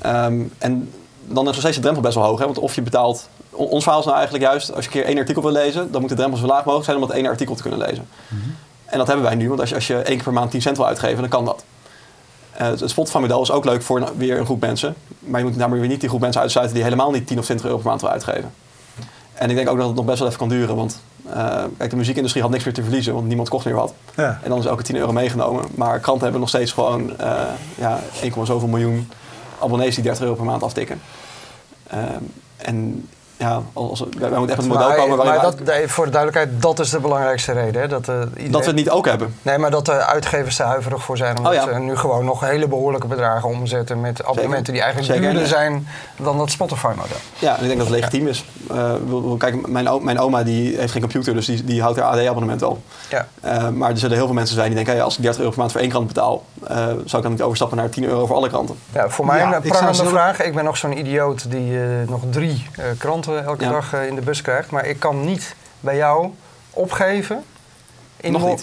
Um, 0.07 0.53
en 0.59 0.93
dan 1.25 1.45
is 1.45 1.51
nog 1.51 1.61
steeds 1.61 1.77
de 1.77 1.83
drempel 1.83 2.03
best 2.03 2.15
wel 2.15 2.25
hoog. 2.25 2.39
Hè? 2.39 2.45
Want 2.45 2.59
of 2.59 2.75
je 2.75 2.83
betaalt... 2.83 3.29
Ons 3.51 3.83
verhaal 3.83 4.01
is 4.01 4.07
nou 4.07 4.17
eigenlijk 4.17 4.47
juist, 4.47 4.75
als 4.75 4.85
je 4.85 4.91
een 4.91 4.97
keer 4.97 5.05
één 5.05 5.19
artikel 5.19 5.43
wil 5.43 5.53
lezen... 5.53 5.93
dan 5.93 6.01
moet 6.01 6.11
de 6.11 6.17
drempel 6.17 6.39
zo 6.39 6.47
laag 6.47 6.65
mogelijk 6.65 6.85
zijn 6.85 6.97
om 6.97 7.07
dat 7.07 7.17
één 7.17 7.27
artikel 7.27 7.55
te 7.55 7.63
kunnen 7.63 7.81
lezen. 7.81 8.09
Mm 8.29 8.41
-hmm. 8.41 8.57
En 8.85 8.99
dat 8.99 9.07
hebben 9.07 9.25
wij 9.25 9.35
nu, 9.35 9.49
want 9.49 9.61
als 9.61 9.69
je, 9.69 9.75
als 9.75 9.87
je 9.87 9.95
één 9.95 10.15
keer 10.15 10.23
per 10.23 10.33
maand 10.33 10.51
10 10.51 10.63
cent 10.63 10.77
wil 10.77 10.87
uitgeven, 10.87 11.21
dan 11.21 11.29
kan 11.29 11.45
dat. 11.45 11.65
Uh, 12.61 12.67
het 12.67 12.91
Spotify-model 12.91 13.43
is 13.43 13.51
ook 13.51 13.65
leuk 13.65 13.83
voor 13.83 14.01
een, 14.01 14.09
weer 14.17 14.39
een 14.39 14.45
groep 14.45 14.61
mensen. 14.61 14.95
Maar 15.19 15.41
je 15.41 15.47
moet 15.47 15.59
daarmee 15.59 15.81
weer 15.81 15.89
niet 15.89 16.01
die 16.01 16.09
groep 16.09 16.21
mensen 16.21 16.41
uitsluiten 16.41 16.75
die 16.77 16.85
helemaal 16.85 17.11
niet 17.11 17.27
10 17.27 17.39
of 17.39 17.45
20 17.45 17.67
euro 17.67 17.79
per 17.79 17.87
maand 17.87 18.01
wil 18.01 18.11
uitgeven. 18.11 18.53
En 19.39 19.51
ik 19.51 19.57
denk 19.57 19.69
ook 19.69 19.79
dat 19.79 19.87
het 19.87 19.97
nog 19.97 20.05
best 20.05 20.19
wel 20.19 20.27
even 20.27 20.41
kan 20.41 20.49
duren. 20.49 20.77
Want 20.77 21.01
uh, 21.27 21.65
kijk, 21.77 21.91
de 21.91 21.97
muziekindustrie 21.97 22.43
had 22.43 22.53
niks 22.53 22.65
meer 22.65 22.75
te 22.75 22.83
verliezen, 22.83 23.15
want 23.15 23.27
niemand 23.27 23.49
kocht 23.49 23.65
meer 23.65 23.75
wat. 23.75 23.95
Ja. 24.17 24.41
En 24.43 24.49
dan 24.49 24.59
is 24.59 24.65
elke 24.65 24.83
10 24.83 24.97
euro 24.97 25.13
meegenomen. 25.13 25.65
Maar 25.75 26.01
kranten 26.01 26.23
hebben 26.23 26.41
nog 26.41 26.49
steeds 26.49 26.73
gewoon 26.73 27.11
uh, 27.21 27.43
ja, 27.75 28.01
1, 28.23 28.47
zoveel 28.47 28.69
miljoen 28.69 29.11
abonnees 29.61 29.95
die 29.95 30.05
30 30.05 30.23
euro 30.23 30.35
per 30.35 30.45
maand 30.45 30.63
aftikken. 30.63 31.01
Uh, 31.95 32.01
en 32.57 33.09
ja, 33.39 33.63
als, 33.73 34.01
wij, 34.01 34.31
wij 34.31 34.39
moeten 34.39 34.57
echt 34.57 34.65
een 34.65 34.73
model 34.73 34.95
komen 34.95 35.17
waarin 35.17 35.35
maar 35.35 35.43
dat, 35.43 35.91
voor 35.91 36.05
de 36.05 36.11
duidelijkheid, 36.11 36.63
dat 36.63 36.79
is 36.79 36.91
de 36.91 37.01
belangrijkste 37.01 37.53
reden. 37.53 37.81
Hè? 37.81 37.89
Dat, 37.89 38.09
uh, 38.09 38.15
iedereen... 38.15 38.51
dat 38.51 38.61
we 38.61 38.67
het 38.67 38.77
niet 38.77 38.91
ook 38.91 39.07
hebben. 39.07 39.35
Nee, 39.43 39.59
maar 39.59 39.71
dat 39.71 39.87
de 39.87 39.93
uitgevers 39.93 40.59
er 40.59 40.67
huiverig 40.67 41.03
voor 41.03 41.17
zijn. 41.17 41.37
Omdat 41.37 41.53
oh, 41.53 41.59
ja. 41.59 41.73
ze 41.73 41.79
nu 41.79 41.97
gewoon 41.97 42.25
nog 42.25 42.41
hele 42.41 42.69
behoorlijke 42.69 43.07
bedragen 43.07 43.49
omzetten 43.49 44.01
met 44.01 44.25
abonnementen 44.25 44.73
die 44.73 44.83
eigenlijk 44.83 45.23
duurder 45.23 45.47
zijn 45.47 45.89
dan 46.17 46.39
dat 46.39 46.51
Spotify-model. 46.51 47.17
Ja, 47.39 47.57
en 47.57 47.63
ik 47.63 47.67
denk 47.67 47.79
dat 47.79 47.89
het 47.89 47.97
legitiem 47.97 48.27
is. 48.27 48.45
Uh, 48.73 48.93
kijk, 49.39 49.69
mijn, 49.69 50.05
mijn, 50.05 50.19
oma 50.19 50.43
die 50.43 50.77
heeft 50.77 50.93
geen 50.93 51.03
computer, 51.03 51.35
dus 51.35 51.47
die, 51.47 51.65
die 51.65 51.83
houdt 51.83 51.99
haar 51.99 52.09
AD-abonnement 52.09 52.61
wel. 52.61 52.83
Ja. 53.11 53.27
Uh, 53.45 53.69
maar 53.69 53.91
er 53.91 53.99
zullen 53.99 54.17
heel 54.17 54.27
veel 54.27 54.35
mensen 54.35 54.55
zijn 54.55 54.67
die 54.67 54.77
denken, 54.77 54.95
hey, 54.95 55.03
als 55.03 55.17
ik 55.17 55.23
30 55.23 55.41
euro 55.41 55.51
per 55.51 55.61
maand 55.61 55.73
voor 55.73 55.81
één 55.81 55.91
krant 55.91 56.07
betaal, 56.07 56.45
zou 57.05 57.17
ik 57.17 57.23
dan 57.23 57.31
niet 57.31 57.43
overstappen 57.43 57.77
naar 57.77 57.89
10 57.89 58.05
euro 58.05 58.27
voor 58.27 58.37
alle 58.37 58.49
kranten? 58.49 58.79
Ja, 58.93 59.09
voor 59.09 59.27
mij 59.27 59.43
een 59.43 59.63
prangende 59.63 60.05
vraag. 60.05 60.43
Ik 60.43 60.55
ben 60.55 60.65
nog 60.65 60.77
zo'n 60.77 60.99
idioot 60.99 61.51
die 61.51 61.79
nog 62.07 62.21
drie 62.31 62.67
kranten 62.99 63.28
elke 63.37 63.65
dag 63.65 63.93
in 63.95 64.15
de 64.15 64.21
bus 64.21 64.43
krijgt. 64.43 64.71
Maar 64.71 64.87
ik 64.87 65.01
kan 65.01 65.25
niet 65.25 65.55
bij 65.81 65.97
jou 65.97 66.31
opgeven 66.71 67.45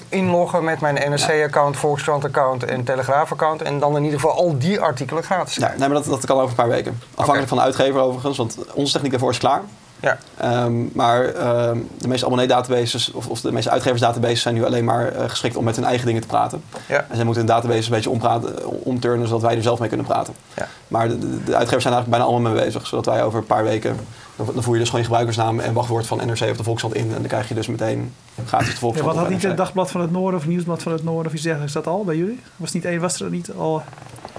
inloggen 0.10 0.63
met 0.63 0.80
mijn 0.80 1.10
NRC-account, 1.10 1.78
Volkskrant-account 1.78 2.63
en 2.63 2.84
Telegraaf-account. 2.84 3.62
En 3.62 3.80
dan 3.80 3.97
in 3.97 4.04
ieder 4.04 4.19
geval 4.19 4.36
al 4.36 4.58
die 4.58 4.80
artikelen 4.80 5.23
gratis 5.23 5.56
Ja, 5.56 5.69
nee, 5.69 5.78
maar 5.78 5.89
dat, 5.89 6.06
dat 6.06 6.25
kan 6.25 6.38
over 6.38 6.49
een 6.49 6.56
paar 6.56 6.67
weken. 6.67 6.99
Afhankelijk 7.10 7.47
van 7.47 7.58
de 7.58 7.63
uitgever 7.63 7.99
overigens, 7.99 8.38
want 8.38 8.58
onze 8.73 8.93
techniek 8.93 9.12
daarvoor 9.12 9.32
is 9.32 9.38
klaar. 9.38 9.62
Ja. 9.99 10.17
Ehm, 10.38 10.73
maar 10.93 11.25
ehm, 11.25 11.77
de 11.97 12.08
meeste 12.08 12.25
abonnee-databases 12.25 13.12
of, 13.12 13.27
of 13.27 13.41
de 13.41 13.51
meeste 13.51 13.69
uitgeversdatabases 13.69 14.41
zijn 14.41 14.55
nu 14.55 14.65
alleen 14.65 14.86
maar 14.86 15.08
eh, 15.08 15.29
geschikt 15.29 15.55
om 15.55 15.63
met 15.63 15.75
hun 15.75 15.86
eigen 15.86 16.05
dingen 16.05 16.21
te 16.21 16.27
praten. 16.27 16.63
Ja. 16.88 17.05
En 17.10 17.15
zij 17.15 17.25
moeten 17.25 17.43
hun 17.45 17.51
databases 17.53 17.86
een 17.86 17.91
beetje 17.91 18.10
ompraten, 18.10 18.69
omturnen 18.84 19.27
zodat 19.27 19.41
wij 19.41 19.55
er 19.55 19.62
zelf 19.62 19.79
mee 19.79 19.88
kunnen 19.88 20.05
praten. 20.05 20.34
Ja. 20.53 20.67
Maar 20.88 21.08
de, 21.08 21.19
de, 21.19 21.27
de 21.43 21.55
uitgevers 21.55 21.84
zijn 21.84 21.93
eigenlijk 21.93 22.10
bijna 22.10 22.25
allemaal 22.25 22.51
mee 22.51 22.63
bezig, 22.63 22.88
zodat 22.88 23.05
wij 23.05 23.23
over 23.23 23.39
een 23.39 23.45
paar 23.45 23.63
weken, 23.63 23.95
dan, 24.36 24.49
dan 24.53 24.63
voer 24.63 24.73
je 24.73 24.79
dus 24.79 24.89
gewoon 24.89 25.01
je 25.01 25.08
gebruikersnaam 25.08 25.60
en 25.60 25.73
wachtwoord 25.73 26.08
van 26.08 26.17
NRC 26.17 26.41
of 26.49 26.58
de 26.58 26.63
Volkskrant 26.63 26.95
in 26.95 27.08
en 27.08 27.19
dan 27.19 27.27
krijg 27.27 27.47
je 27.47 27.53
dus 27.53 27.67
meteen 27.67 28.13
gratis 28.45 28.67
de 28.67 28.73
Ja, 28.73 28.79
Volkskrant. 28.79 29.13
wat 29.13 29.23
had 29.23 29.34
niet 29.34 29.43
het 29.43 29.58
Dagblad 29.58 29.91
van 29.91 30.01
het 30.01 30.12
Noorden 30.12 30.39
of 30.39 30.47
Nieuwsblad 30.47 30.84
van 30.84 30.91
het 30.91 31.03
Noorden 31.03 31.25
of 31.25 31.34
iets 31.34 31.43
dergelijks 31.43 31.73
dat 31.73 31.88
al 31.88 32.03
bij 32.03 32.15
jullie? 32.15 32.41
Was, 32.55 32.71
niet 32.71 32.86
één, 32.86 32.99
was 32.99 33.21
er 33.21 33.29
niet 33.29 33.51
al... 33.58 33.84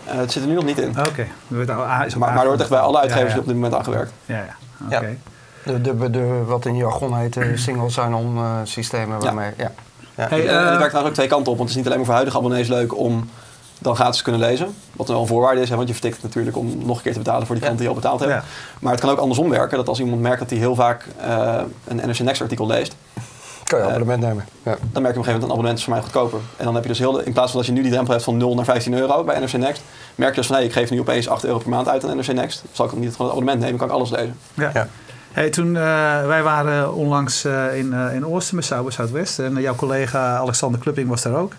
Eh, 0.05 0.15
het 0.15 0.33
zit 0.33 0.43
er 0.43 0.49
nu 0.49 0.55
nog 0.55 0.65
niet 0.65 0.79
in. 0.79 0.89
Oké. 0.99 1.27
Is 2.07 2.15
Maar, 2.15 2.33
maar 2.33 2.39
er 2.41 2.47
wordt 2.47 2.61
echt 2.61 2.71
bij 2.71 2.79
alle 2.79 2.99
uitgevers 2.99 3.29
Ja, 3.29 3.35
ja. 3.35 3.41
op 3.41 3.47
dit 3.47 3.55
moment 3.55 3.75
aan 3.75 3.85
gewerkt. 3.85 4.13
Ja, 4.27 4.37
ja. 4.37 4.57
Ja. 4.91 4.97
Oké. 4.97 5.17
De, 5.67 5.81
de, 5.81 6.11
de, 6.11 6.43
wat 6.47 6.65
in 6.65 6.77
jargon 6.77 7.17
heet 7.17 7.33
de 7.33 7.57
single 7.57 7.91
sign-on 7.91 8.37
eh, 8.37 8.51
systemen. 8.65 9.21
Waarmee, 9.21 9.51
ja. 9.57 9.73
Ja. 10.17 10.27
Hey, 10.29 10.49
en, 10.49 10.73
eh, 10.73 10.79
werkt 10.79 10.95
ook 10.97 11.13
twee 11.15 11.27
kanten 11.27 11.53
op. 11.53 11.59
Want 11.59 11.69
het 11.69 11.69
is 11.69 11.75
niet 11.77 11.85
alleen 11.85 11.97
maar 11.97 12.07
voor 12.07 12.15
huidige 12.15 12.39
abonnees 12.39 12.69
leuk 12.69 12.97
om 12.99 13.29
dan 13.79 13.95
gratis 13.95 14.17
te 14.17 14.23
kunnen 14.23 14.41
lezen. 14.41 14.75
Wat 14.93 15.09
wel 15.09 15.21
een 15.21 15.27
voorwaarde 15.27 15.61
is, 15.61 15.69
hè, 15.69 15.77
want 15.77 15.89
je 15.89 15.95
vertikt 15.95 16.23
natuurlijk 16.23 16.57
om 16.57 16.79
nog 16.87 16.97
een 16.97 17.03
keer 17.03 17.13
te 17.13 17.19
betalen 17.19 17.47
voor 17.47 17.55
die 17.57 17.65
Ja. 17.65 17.71
klanten 17.71 17.87
die 17.95 17.95
al 17.97 18.01
betaald. 18.17 18.31
Ja. 18.33 18.45
Maar 18.81 18.93
het 18.93 19.01
kan 19.01 19.11
ook 19.11 19.19
andersom 19.19 19.51
werken. 19.51 19.77
Dat 19.77 19.89
als 19.89 20.01
iemand 20.01 20.21
merkt 20.21 20.39
dat 20.39 20.51
hij 20.51 20.59
heel 20.59 20.75
vaak 20.75 21.07
eh, 21.21 21.61
een 21.85 21.97
NRC 21.97 22.19
Next 22.19 22.43
artikel 22.43 22.67
leest, 22.67 22.97
Kan 23.65 23.79
je 23.79 23.85
Eh, 23.85 23.91
abonnement 23.91 24.23
nemen. 24.23 24.45
Ja. 24.63 24.77
dan 24.93 25.03
merk 25.03 25.15
je 25.15 25.21
op 25.21 25.27
een 25.27 25.33
gegeven 25.33 25.33
moment 25.33 25.43
een 25.43 25.51
abonnement 25.51 25.79
is 25.79 25.85
voor 25.85 25.93
mij 25.93 26.03
goedkoper. 26.03 26.39
En 26.57 26.65
dan 26.65 26.75
heb 26.75 26.83
je 26.83 26.89
dus 26.89 26.99
heel, 26.99 27.13
de- 27.13 27.25
in 27.25 27.33
plaats 27.33 27.51
van 27.51 27.61
dat 27.61 27.69
je 27.69 27.75
nu 27.75 27.83
die 27.83 27.91
drempel 27.91 28.13
hebt 28.13 28.25
van 28.25 28.37
0 28.37 28.55
naar 28.55 28.65
15 28.65 28.95
euro 28.95 29.25
bij 29.25 29.39
NRC 29.39 29.53
Next, 29.53 29.83
merk 30.15 30.31
je 30.35 30.41
dus 30.41 30.47
van 30.47 30.57
hé, 30.57 30.63
ik 30.63 30.73
geef 30.73 30.91
nu 30.91 31.01
opeens 31.01 31.29
8 31.29 31.45
euro 31.45 31.59
per 31.59 31.69
maand 31.69 31.89
uit 31.89 32.05
aan 32.05 32.17
NRC 32.17 32.33
Next. 32.33 32.63
Zal 32.73 32.87
ik 32.87 32.93
niet 32.93 33.01
gewoon 33.01 33.17
het 33.27 33.31
abonnement 33.31 33.61
nemen, 33.61 33.79
kan 33.79 33.89
ik 33.89 33.95
alles 33.95 34.11
lezen. 34.11 34.37
Ja. 34.55 34.89
Hey, 35.37 35.51
toen, 35.51 35.77
eh, 35.77 36.27
wij 36.27 36.43
waren 36.43 36.95
onlangs 36.95 37.45
eh, 37.45 37.79
in, 37.79 37.93
eh 37.93 38.15
in 38.15 38.27
Oosten 38.27 38.57
met 38.57 38.65
Sauber 38.65 38.93
Zuidwest. 38.93 39.39
En 39.39 39.61
jouw 39.61 39.75
collega 39.75 40.37
Alexander 40.37 40.81
Klupping 40.81 41.09
was 41.09 41.23
daar 41.23 41.35
ook. 41.35 41.53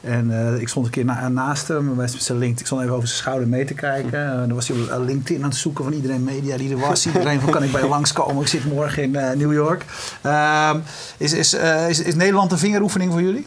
En 0.00 0.56
ik 0.60 0.68
stond 0.68 0.86
een 0.86 0.92
keer 0.92 1.04
na- 1.04 1.28
naast 1.28 1.68
hem. 1.68 1.94
Met 1.94 2.14
zijn 2.18 2.38
LinkedIn, 2.38 2.60
ik 2.60 2.66
stond 2.66 2.82
even 2.82 2.94
over 2.94 3.06
zijn 3.08 3.20
schouder 3.20 3.48
mee 3.48 3.64
te 3.64 3.74
kijken. 3.74 4.48
Dan 4.48 4.54
was 4.54 4.68
hij 4.68 4.76
op 4.76 5.04
LinkedIn 5.06 5.42
aan 5.42 5.48
het 5.48 5.58
zoeken 5.58 5.84
van 5.84 5.92
iedereen 5.92 6.24
media 6.24 6.56
die 6.56 6.70
er 6.70 6.78
was. 6.78 7.06
Iedereen 7.06 7.40
van 7.40 7.50
kan 7.50 7.62
ik 7.62 7.72
bij 7.72 7.82
je 7.82 7.88
langskomen? 7.88 8.42
Ik 8.42 8.48
zit 8.48 8.64
morgen 8.64 9.02
in 9.02 9.38
New 9.38 9.52
York. 9.52 9.84
Ehm, 10.22 10.78
is, 11.16 11.32
is, 11.32 11.54
is, 11.88 12.00
is 12.00 12.14
Nederland 12.14 12.52
een 12.52 12.58
vingeroefening 12.58 13.12
voor 13.12 13.22
jullie? 13.22 13.46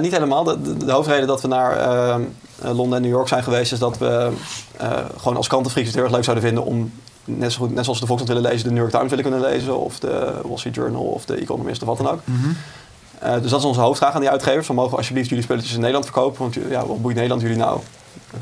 Niet 0.00 0.12
helemaal. 0.12 0.44
De, 0.44 0.62
de, 0.62 0.76
de 0.76 0.92
hoofdreden 0.92 1.26
dat 1.26 1.42
we 1.42 1.48
naar 1.48 1.76
eh, 1.76 2.14
eh, 2.14 2.76
Londen 2.76 2.96
en 2.96 3.02
New 3.02 3.12
York 3.12 3.28
zijn 3.28 3.42
geweest, 3.42 3.72
is 3.72 3.78
dat 3.78 3.98
we 3.98 4.30
gewoon 5.16 5.36
als 5.36 5.48
krantenfreaks 5.48 5.86
het 5.86 5.96
heel 5.96 6.04
erg 6.04 6.14
leuk 6.14 6.24
zouden 6.24 6.44
vinden 6.44 6.64
om 6.64 6.92
net, 7.28 7.52
zo 7.52 7.58
goed, 7.60 7.74
net 7.74 7.84
zoals 7.84 7.98
we 8.00 8.06
de 8.06 8.10
Volkskrant 8.12 8.28
willen 8.38 8.42
lezen, 8.52 8.68
de 8.68 8.74
New 8.74 8.82
York 8.82 8.94
Times 8.94 9.08
willen 9.10 9.24
kunnen 9.24 9.40
lezen, 9.50 9.78
of 9.78 9.98
de 9.98 10.40
Wall 10.44 10.56
Street 10.58 10.74
Journal, 10.74 11.02
of 11.02 11.24
de 11.24 11.34
Economist, 11.34 11.82
of 11.82 11.88
wat 11.88 11.96
dan 11.96 12.08
ook. 12.08 12.20
Eh, 13.18 13.32
dus 13.42 13.50
dat 13.50 13.60
is 13.60 13.66
onze 13.66 13.80
hoofdvraag 13.80 14.14
aan 14.14 14.20
die 14.20 14.30
uitgevers. 14.30 14.66
We 14.66 14.74
mogen 14.74 14.96
alsjeblieft 14.96 15.28
jullie 15.28 15.44
spulletjes 15.44 15.72
in 15.72 15.78
Nederland 15.78 16.04
verkopen, 16.04 16.40
want 16.40 16.54
ja, 16.54 16.86
wat 16.86 17.02
boeit 17.02 17.14
Nederland 17.14 17.42
jullie 17.42 17.56
nou? 17.56 17.80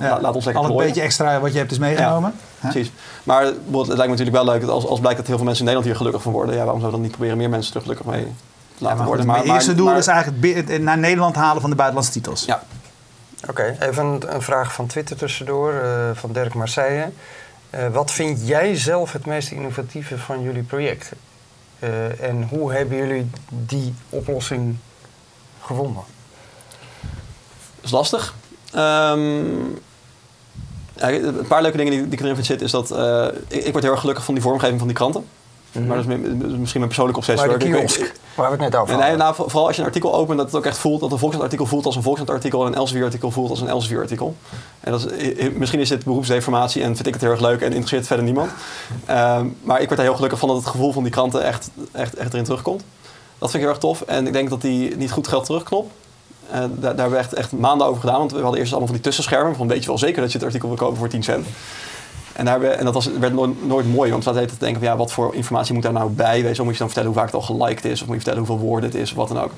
La- 0.01 0.21
laat 0.21 0.35
ons 0.35 0.45
lekker 0.45 0.63
Al 0.63 0.69
een 0.69 0.75
klooien. 0.75 0.87
beetje 0.89 1.03
extra 1.07 1.41
wat 1.41 1.53
je 1.53 1.59
hebt 1.59 1.71
is 1.71 1.79
meegenomen. 1.79 2.35
Precies. 2.61 2.91
Maar 3.25 3.43
het 3.45 3.55
lijkt 3.73 3.89
me 3.99 4.07
natuurlijk 4.07 4.31
wel 4.37 4.45
leuk 4.45 4.61
dat 4.61 4.71
als, 4.71 4.87
als 4.87 5.01
blijkt 5.01 5.19
dat 5.19 5.27
heel 5.27 5.37
veel 5.37 5.45
mensen 5.47 5.67
in 5.67 5.73
Nederland 5.73 5.85
hier 5.87 5.97
gelukkig 5.97 6.23
van 6.23 6.33
worden, 6.33 6.55
ja, 6.55 6.63
waarom 6.63 6.81
zou 6.81 6.93
dan 6.93 7.01
niet 7.01 7.11
proberen 7.11 7.37
meer 7.37 7.49
mensen 7.51 7.75
er 7.75 7.81
gelukkig 7.81 8.07
mee 8.07 8.23
te 8.23 8.27
Ja, 8.29 8.33
laten 8.79 8.97
maar 8.99 9.07
worden? 9.07 9.27
mijn 9.27 9.45
eerste 9.45 9.75
doel 9.75 9.87
maar- 9.87 9.97
is 9.97 10.07
eigenlijk 10.07 10.57
het 10.69 10.83
naar 10.83 10.99
Nederland 10.99 11.35
halen 11.37 11.61
van 11.61 11.71
de 11.71 11.77
buitenlandse 11.77 12.13
titels. 12.13 12.45
Ja, 12.45 12.63
Oké, 13.49 13.77
even 13.81 14.05
een, 14.05 14.35
een 14.35 14.43
vraag 14.43 14.73
van 14.73 14.87
Twitter 14.87 15.17
tussendoor, 15.17 15.73
eh, 15.73 15.91
van 16.15 16.33
Dirk 16.33 16.55
Marseille. 16.55 17.11
Eh, 17.77 17.89
wat 17.89 18.11
vind 18.11 18.47
jij 18.47 18.77
zelf 18.77 19.13
het 19.13 19.27
meest 19.27 19.51
innovatieve 19.51 20.19
van 20.19 20.43
jullie 20.43 20.63
project? 20.63 21.13
Eh, 21.79 22.21
en 22.21 22.49
hoe 22.49 22.73
hebben 22.73 22.97
jullie 22.97 23.31
die 23.49 23.95
oplossing 24.09 24.77
gevonden? 25.63 26.03
Dat 27.75 27.85
is 27.85 27.91
lastig. 27.91 28.35
Ehm, 28.73 29.55
een 30.95 31.47
paar 31.49 31.63
leuke 31.63 31.77
dingen 31.77 31.93
die, 31.93 32.07
ik 32.09 32.21
erin 32.21 32.35
vind 32.35 32.47
zitten 32.47 32.67
is 32.67 32.73
dat... 32.73 32.91
eh, 32.91 33.29
ik, 33.49 33.65
ik 33.65 33.73
word 33.73 33.83
heel 33.83 33.93
erg 33.93 34.01
gelukkig 34.01 34.25
van 34.25 34.35
die 34.35 34.43
vormgeving 34.43 34.79
van 34.79 34.89
die 34.89 34.97
kranten. 34.97 35.27
Maar 35.87 35.97
dat 35.97 36.07
is 36.07 36.17
mi- 36.17 36.35
misschien 36.35 36.81
mijn 36.81 36.87
persoonlijke 36.87 37.21
obsessie. 37.21 37.49
Maar 37.49 37.59
de 37.59 37.65
hoor. 37.67 37.75
Ik- 37.81 37.87
kiosk, 37.87 38.13
waar 38.35 38.47
we 38.47 38.53
het 38.53 38.61
net 38.61 38.75
over 38.81 38.95
hadden. 38.95 39.19
nou, 39.19 39.35
voor- 39.35 39.51
vooral 39.51 39.67
als 39.67 39.77
je 39.77 39.83
een 39.83 39.89
artikel 39.89 40.15
opent, 40.15 40.37
dat 40.39 40.47
het 40.47 40.57
ook 40.57 40.65
echt 40.67 40.79
voelt 40.79 41.01
dat 41.01 41.13
een 41.13 41.19
Volkskrant-artikel 41.19 41.67
voelt 41.67 41.87
als 41.87 41.97
een 41.97 42.03
Volkskrant-artikel 42.03 42.61
en 42.61 42.67
een 42.67 42.75
Elsevier-artikel 42.79 43.31
voelt 43.31 43.51
als 43.51 43.61
een 43.61 43.69
Elsevier-artikel. 43.69 44.37
En 44.81 44.91
dat 44.93 45.11
is, 45.13 45.51
misschien 45.55 45.81
is 45.81 45.89
dit 45.89 46.05
beroepsdeformatie 46.05 46.83
en 46.83 46.95
vind 46.95 47.07
ik 47.07 47.13
het 47.13 47.23
heel 47.23 47.31
erg 47.31 47.41
leuk 47.41 47.61
en 47.61 47.67
interesseert 47.67 48.07
verder 48.07 48.25
niemand. 48.25 48.51
Ehm, 49.07 49.47
maar 49.63 49.81
ik 49.81 49.87
word 49.89 49.99
er 50.01 50.05
heel 50.07 50.15
gelukkig 50.15 50.39
van 50.39 50.49
dat 50.49 50.57
het 50.59 50.67
gevoel 50.67 50.93
van 50.93 51.03
die 51.03 51.13
kranten 51.13 51.43
echt, 51.45 51.71
echt, 51.93 52.15
echt 52.15 52.33
erin 52.33 52.45
terugkomt. 52.45 52.83
Dat 53.39 53.51
vind 53.51 53.63
ik 53.63 53.69
heel 53.69 53.69
erg 53.69 53.79
tof. 53.79 54.01
En 54.01 54.27
ik 54.27 54.33
denk 54.33 54.51
dat 54.51 54.61
die 54.61 54.97
niet 54.97 55.11
goed 55.13 55.29
geld 55.29 55.45
terugknop. 55.45 55.91
Eh, 56.51 56.59
daar, 56.59 56.69
daar 56.81 56.95
hebben 56.95 57.11
we 57.11 57.17
echt, 57.17 57.33
echt 57.33 57.53
maanden 57.53 57.87
over 57.87 58.01
gedaan. 58.01 58.19
Want 58.19 58.33
we 58.33 58.41
hadden 58.41 58.59
eerst 58.59 58.71
allemaal 58.71 58.89
van 58.89 58.97
die 58.97 59.05
tussenschermen. 59.07 59.57
Van 59.57 59.69
weet 59.69 59.81
je 59.83 59.87
wel 59.89 59.99
zeker 59.99 60.21
dat 60.23 60.33
je 60.33 60.39
het 60.39 60.47
artikel 60.47 60.69
wil 60.69 60.77
kopen 60.79 60.97
voor 60.97 61.09
10 61.09 61.23
cent. 61.23 61.47
En, 62.37 62.45
daar 62.45 62.53
hebben 62.53 62.71
we- 62.71 62.77
en 62.77 62.85
dat 62.85 62.95
was, 62.95 63.07
werd 63.21 63.33
nooit, 63.33 63.67
nooit 63.67 63.95
mooi. 63.95 64.11
Want 64.11 64.25
we 64.25 64.33
zaten 64.33 64.49
te 64.49 64.55
denken 64.59 64.81
van 64.83 64.91
ja, 64.91 64.97
wat 64.97 65.13
voor 65.13 65.35
informatie 65.35 65.75
moet 65.75 65.83
daar 65.83 65.93
nou 65.93 66.11
bij? 66.11 66.43
Weet 66.43 66.51
je, 66.51 66.57
wel, 66.57 66.65
moet 66.65 66.73
je 66.75 66.79
dan 66.79 66.87
vertellen 66.91 67.09
hoe 67.11 67.19
vaak 67.19 67.33
het 67.33 67.35
al 67.35 67.57
geliked 67.57 67.85
is? 67.85 68.01
Of 68.01 68.07
moet 68.07 68.17
je 68.17 68.23
vertellen 68.23 68.47
hoeveel 68.47 68.67
woorden 68.67 68.91
het 68.91 68.99
is? 68.99 69.11
Of 69.11 69.17
wat 69.17 69.29
dan 69.29 69.41
ook. 69.41 69.51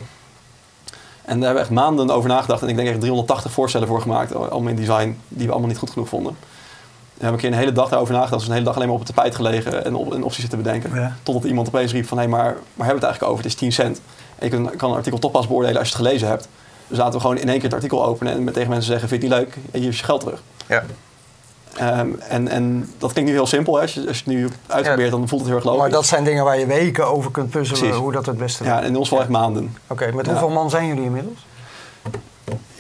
En 1.25 1.41
daar 1.41 1.45
hebben 1.45 1.55
we 1.55 1.61
echt 1.61 1.71
maanden 1.71 2.11
over 2.11 2.29
nagedacht. 2.29 2.63
En 2.63 2.69
ik 2.69 2.77
denk 2.77 2.89
echt 2.89 3.01
380 3.01 3.53
voorstellen 3.53 3.89
voor 3.89 4.01
gemaakt. 4.01 4.35
Allemaal 4.35 4.69
in 4.71 4.77
design 4.77 5.19
die 5.29 5.45
we 5.47 5.51
allemaal 5.53 5.69
niet 5.71 5.79
goed 5.79 5.91
genoeg 5.91 6.09
vonden. 6.09 6.37
We 7.15 7.25
hebben 7.25 7.33
een 7.33 7.39
keer 7.49 7.53
een 7.59 7.65
hele 7.65 7.73
dag 7.73 7.89
daarover 7.89 8.15
nagedacht. 8.15 8.39
Dus 8.39 8.49
een 8.49 8.53
hele 8.55 8.65
dag 8.65 8.75
alleen 8.75 8.87
maar 8.89 8.97
op 8.97 9.07
het 9.07 9.15
tapijt 9.15 9.35
gelegen 9.35 9.85
en 9.85 9.95
op, 9.95 10.15
en 10.15 10.23
opties 10.23 10.41
zitten 10.41 10.63
bedenken. 10.63 10.95
Ja. 10.95 11.17
Totdat 11.23 11.45
iemand 11.45 11.67
opeens 11.69 11.93
riep 11.93 12.07
van 12.07 12.19
hé, 12.19 12.27
maar 12.27 12.45
waar 12.45 12.87
hebben 12.87 12.87
we 12.87 12.93
het 12.95 13.03
eigenlijk 13.03 13.33
over? 13.33 13.45
Het 13.45 13.53
is 13.53 13.59
10 13.59 13.73
cent. 13.73 14.01
En 14.39 14.51
je 14.51 14.57
kan, 14.57 14.77
kan 14.77 14.91
een 14.91 14.97
artikel 14.97 15.19
toch 15.19 15.31
pas 15.31 15.47
beoordelen 15.47 15.79
als 15.79 15.89
je 15.89 15.95
het 15.97 16.05
gelezen 16.05 16.29
hebt. 16.29 16.49
Dus 16.87 16.99
laten 16.99 17.13
we 17.15 17.21
gewoon 17.21 17.37
in 17.39 17.49
één 17.49 17.55
keer 17.57 17.65
het 17.65 17.75
artikel 17.75 18.05
openen 18.05 18.33
en 18.33 18.45
met 18.45 18.55
tegen 18.55 18.69
mensen 18.71 18.91
zeggen: 18.91 19.09
Vind 19.09 19.23
je 19.23 19.29
het 19.29 19.39
niet 19.39 19.47
leuk? 19.55 19.65
En 19.73 19.81
hier 19.81 19.89
is 19.89 19.99
je 19.99 20.05
geld 20.05 20.21
terug. 20.21 20.43
Ja. 20.67 20.83
Ehm, 21.79 22.09
en, 22.29 22.49
en 22.49 22.93
dat 22.99 23.13
klinkt 23.13 23.31
nu 23.31 23.37
heel 23.37 23.47
simpel. 23.47 23.75
Hè? 23.75 23.81
Als, 23.83 23.95
je, 23.95 24.07
als 24.09 24.19
je 24.19 24.25
het 24.25 24.35
nu 24.35 24.49
uitprobeert, 24.67 25.11
dan 25.11 25.29
voelt 25.29 25.41
het 25.41 25.49
heel 25.49 25.57
erg 25.59 25.67
logisch. 25.67 25.81
Maar 25.81 25.91
dat 25.91 26.07
zijn 26.07 26.25
dingen 26.25 26.45
waar 26.45 26.59
je 26.59 26.67
weken 26.67 27.07
over 27.07 27.31
kunt 27.31 27.51
puzzelen 27.51 27.81
Precies. 27.81 27.99
hoe 27.99 28.13
dat 28.13 28.27
het 28.27 28.39
beste 28.39 28.65
ja, 28.65 28.71
werkt. 28.71 28.87
in 28.87 28.97
ons 28.97 29.09
geval 29.09 29.23
echt 29.23 29.33
maanden. 29.33 29.77
Oké, 29.87 30.13
met 30.13 30.27
Ja. 30.27 30.31
hoeveel 30.33 30.51
man 30.51 30.71
zijn 30.71 30.87
jullie 30.87 31.05
inmiddels? 31.05 31.47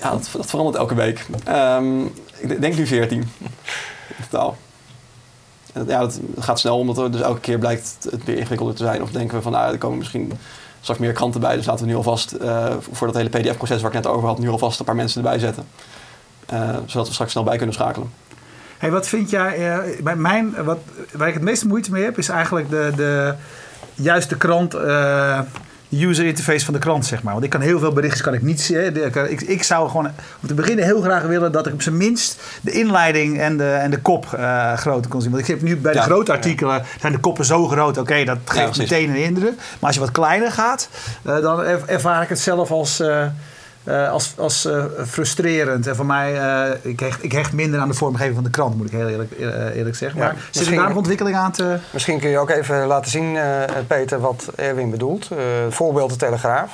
Ja, 0.00 0.10
dat, 0.10 0.28
dat 0.32 0.46
verandert 0.46 0.76
elke 0.76 0.94
week. 0.94 1.26
Ehm, 1.44 2.04
ik 2.38 2.60
denk 2.60 2.76
nu 2.76 2.86
14 2.86 3.18
in 3.18 3.28
totaal. 4.30 4.56
Ja, 5.86 6.00
dat 6.00 6.20
gaat 6.38 6.58
snel, 6.58 6.78
omdat 6.78 6.98
er 6.98 7.10
dus 7.10 7.20
elke 7.20 7.40
keer 7.40 7.58
blijkt 7.58 7.96
het 8.10 8.24
weer 8.24 8.36
ingewikkelder 8.36 8.74
te 8.74 8.84
zijn. 8.84 9.02
Of 9.02 9.10
denken 9.10 9.36
we 9.36 9.42
van, 9.42 9.52
nou, 9.52 9.72
er 9.72 9.78
komen 9.78 9.98
misschien 9.98 10.32
straks 10.80 11.00
meer 11.00 11.12
kranten 11.12 11.40
bij. 11.40 11.56
Dus 11.56 11.66
laten 11.66 11.84
we 11.84 11.90
nu 11.90 11.96
alvast, 11.96 12.32
eh, 12.32 12.66
voor 12.90 13.06
dat 13.06 13.16
hele 13.16 13.28
pdf-proces 13.28 13.80
waar 13.80 13.90
ik 13.94 13.96
net 14.02 14.06
over 14.12 14.28
had, 14.28 14.38
nu 14.38 14.48
alvast 14.48 14.78
een 14.78 14.84
paar 14.84 14.94
mensen 14.96 15.22
erbij 15.22 15.38
zetten. 15.38 15.64
Eh, 16.46 16.76
zodat 16.86 17.06
we 17.06 17.12
straks 17.12 17.30
snel 17.32 17.44
bij 17.44 17.56
kunnen 17.56 17.74
schakelen. 17.74 18.10
Hey, 18.78 18.90
wat 18.90 19.08
vind 19.08 19.30
jij, 19.30 19.70
eh, 19.72 20.02
bij 20.02 20.16
mijn, 20.16 20.54
wat, 20.64 20.78
waar 21.12 21.28
ik 21.28 21.34
het 21.34 21.42
meeste 21.42 21.66
moeite 21.66 21.90
mee 21.92 22.02
heb, 22.04 22.18
is 22.18 22.28
eigenlijk 22.28 22.70
de, 22.70 22.92
de, 22.96 23.34
juist 23.94 24.28
de 24.28 24.36
krant, 24.36 24.74
eh, 24.74 25.40
de 25.88 26.06
user 26.06 26.24
interface 26.26 26.64
van 26.64 26.74
de 26.74 26.80
krant, 26.80 27.06
zeg 27.06 27.22
maar. 27.22 27.32
Want 27.32 27.44
ik 27.44 27.50
kan 27.50 27.60
heel 27.60 27.78
veel 27.78 27.92
berichten 27.92 28.24
kan 28.24 28.34
ik 28.34 28.42
niet 28.42 28.60
zien. 28.60 28.92
De- 28.92 29.26
Ik, 29.28 29.40
ik 29.40 29.62
zou 29.62 29.88
gewoon 29.88 30.06
om 30.42 30.48
te 30.48 30.54
beginnen 30.54 30.84
heel 30.84 31.00
graag 31.00 31.22
willen 31.22 31.52
dat 31.52 31.66
ik 31.66 31.72
op 31.72 31.82
zijn 31.82 31.96
minst 31.96 32.40
de 32.60 32.70
inleiding 32.70 33.40
en 33.40 33.56
de, 33.56 33.70
en 33.70 33.90
de 33.90 33.98
kop 34.00 34.32
eh, 34.32 34.72
groter 34.76 35.10
kon 35.10 35.20
zien. 35.22 35.30
Want 35.30 35.42
ik 35.42 35.48
heb 35.48 35.62
nu 35.62 35.76
bij 35.76 35.92
de 35.92 35.98
Ja. 35.98 36.04
grote 36.04 36.32
artikelen 36.32 36.82
zijn 37.00 37.12
de 37.12 37.18
koppen 37.18 37.44
zo 37.44 37.66
groot, 37.68 37.98
oké, 37.98 38.24
dat 38.24 38.38
geeft 38.44 38.78
meteen 38.78 39.08
een 39.10 39.16
indruk. 39.24 39.54
Maar 39.56 39.76
als 39.80 39.94
je 39.94 40.00
wat 40.00 40.10
kleiner 40.10 40.52
gaat, 40.52 40.88
eh, 41.24 41.40
dan 41.40 41.64
er- 41.64 41.82
ervaar 41.86 42.22
ik 42.22 42.28
het 42.28 42.38
zelf 42.40 42.70
als... 42.70 43.02
eh, 43.88 44.10
als, 44.10 44.34
als 44.36 44.64
eh, 44.64 44.84
frustrerend. 45.06 45.86
En 45.86 45.96
voor 45.96 46.06
mij, 46.06 46.40
eh, 46.40 46.70
ik, 46.90 47.00
hecht, 47.00 47.24
ik 47.24 47.32
hecht 47.32 47.52
minder 47.52 47.80
aan 47.80 47.88
de 47.88 47.94
vormgeving 47.94 48.34
van 48.34 48.44
de 48.44 48.50
krant, 48.50 48.76
moet 48.76 48.86
ik 48.86 48.92
heel 48.92 49.08
eerlijk, 49.08 49.32
eerlijk 49.74 49.96
zeggen. 49.96 50.20
Ja, 50.20 50.26
Maar 50.26 50.36
zit 50.50 50.66
er 50.66 50.74
daar 50.74 50.88
nog 50.88 50.96
ontwikkeling 50.96 51.36
aan 51.36 51.52
te... 51.52 51.76
Misschien 51.90 52.20
kun 52.20 52.30
je 52.30 52.38
ook 52.38 52.50
even 52.50 52.86
laten 52.86 53.10
zien, 53.10 53.36
eh, 53.36 53.44
Peter, 53.86 54.20
wat 54.20 54.50
Erwin 54.56 54.90
bedoelt. 54.90 55.28
Eh 55.30 55.36
voorbeeld 55.70 56.10
de 56.10 56.16
Telegraaf. 56.16 56.72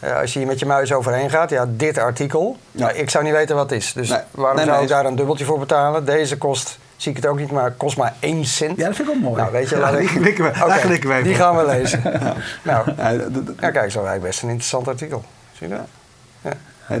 Eh, 0.00 0.16
als 0.20 0.32
je 0.32 0.38
hier 0.38 0.48
met 0.48 0.58
je 0.58 0.66
muis 0.66 0.92
overheen 0.92 1.30
gaat, 1.30 1.50
ja, 1.50 1.64
dit 1.68 1.98
artikel. 1.98 2.56
Ja. 2.70 2.88
Ja. 2.88 2.94
ik 2.94 3.10
zou 3.10 3.24
niet 3.24 3.32
weten 3.32 3.56
wat 3.56 3.70
het 3.70 3.78
is. 3.82 3.92
Dus 3.92 4.08
Nee. 4.08 4.18
waarom 4.30 4.56
Nee, 4.56 4.64
zou 4.64 4.76
nee, 4.76 4.86
ik 4.86 4.92
daar 4.92 5.04
een 5.04 5.16
dubbeltje 5.16 5.44
voor 5.44 5.58
betalen? 5.58 6.04
Deze 6.04 6.36
kost, 6.38 6.78
zie 6.96 7.10
ik 7.10 7.16
het 7.16 7.26
ook 7.26 7.38
niet, 7.38 7.50
maar 7.50 7.70
kost 7.72 7.96
maar 7.96 8.14
1 8.20 8.44
cent. 8.44 8.76
Ja, 8.78 8.86
dat 8.86 8.96
vind 8.96 9.08
ik 9.08 9.14
ook 9.14 9.20
mooi. 9.20 9.40
Nou, 9.40 9.52
weet 9.52 9.68
je, 9.68 9.74
Ja, 9.74 9.80
laat 9.80 9.92
die 9.98 10.08
ik- 10.08 10.20
klikken 10.20 10.44
we, 10.44 10.50
Oké, 10.50 10.68
daar 10.68 10.78
klikken 10.78 11.08
we 11.08 11.14
even 11.14 11.26
Die 11.26 11.36
gaan 11.36 11.56
we 11.56 11.66
lezen. 11.66 12.02
Nou, 12.62 12.92
ja, 13.60 13.70
kijk, 13.70 13.90
zo 13.90 13.98
eigenlijk 13.98 14.20
best 14.22 14.42
een 14.42 14.48
interessant 14.48 14.88
artikel. 14.88 15.24
Zie 15.52 15.68
je 15.68 15.74
dat? 15.74 15.86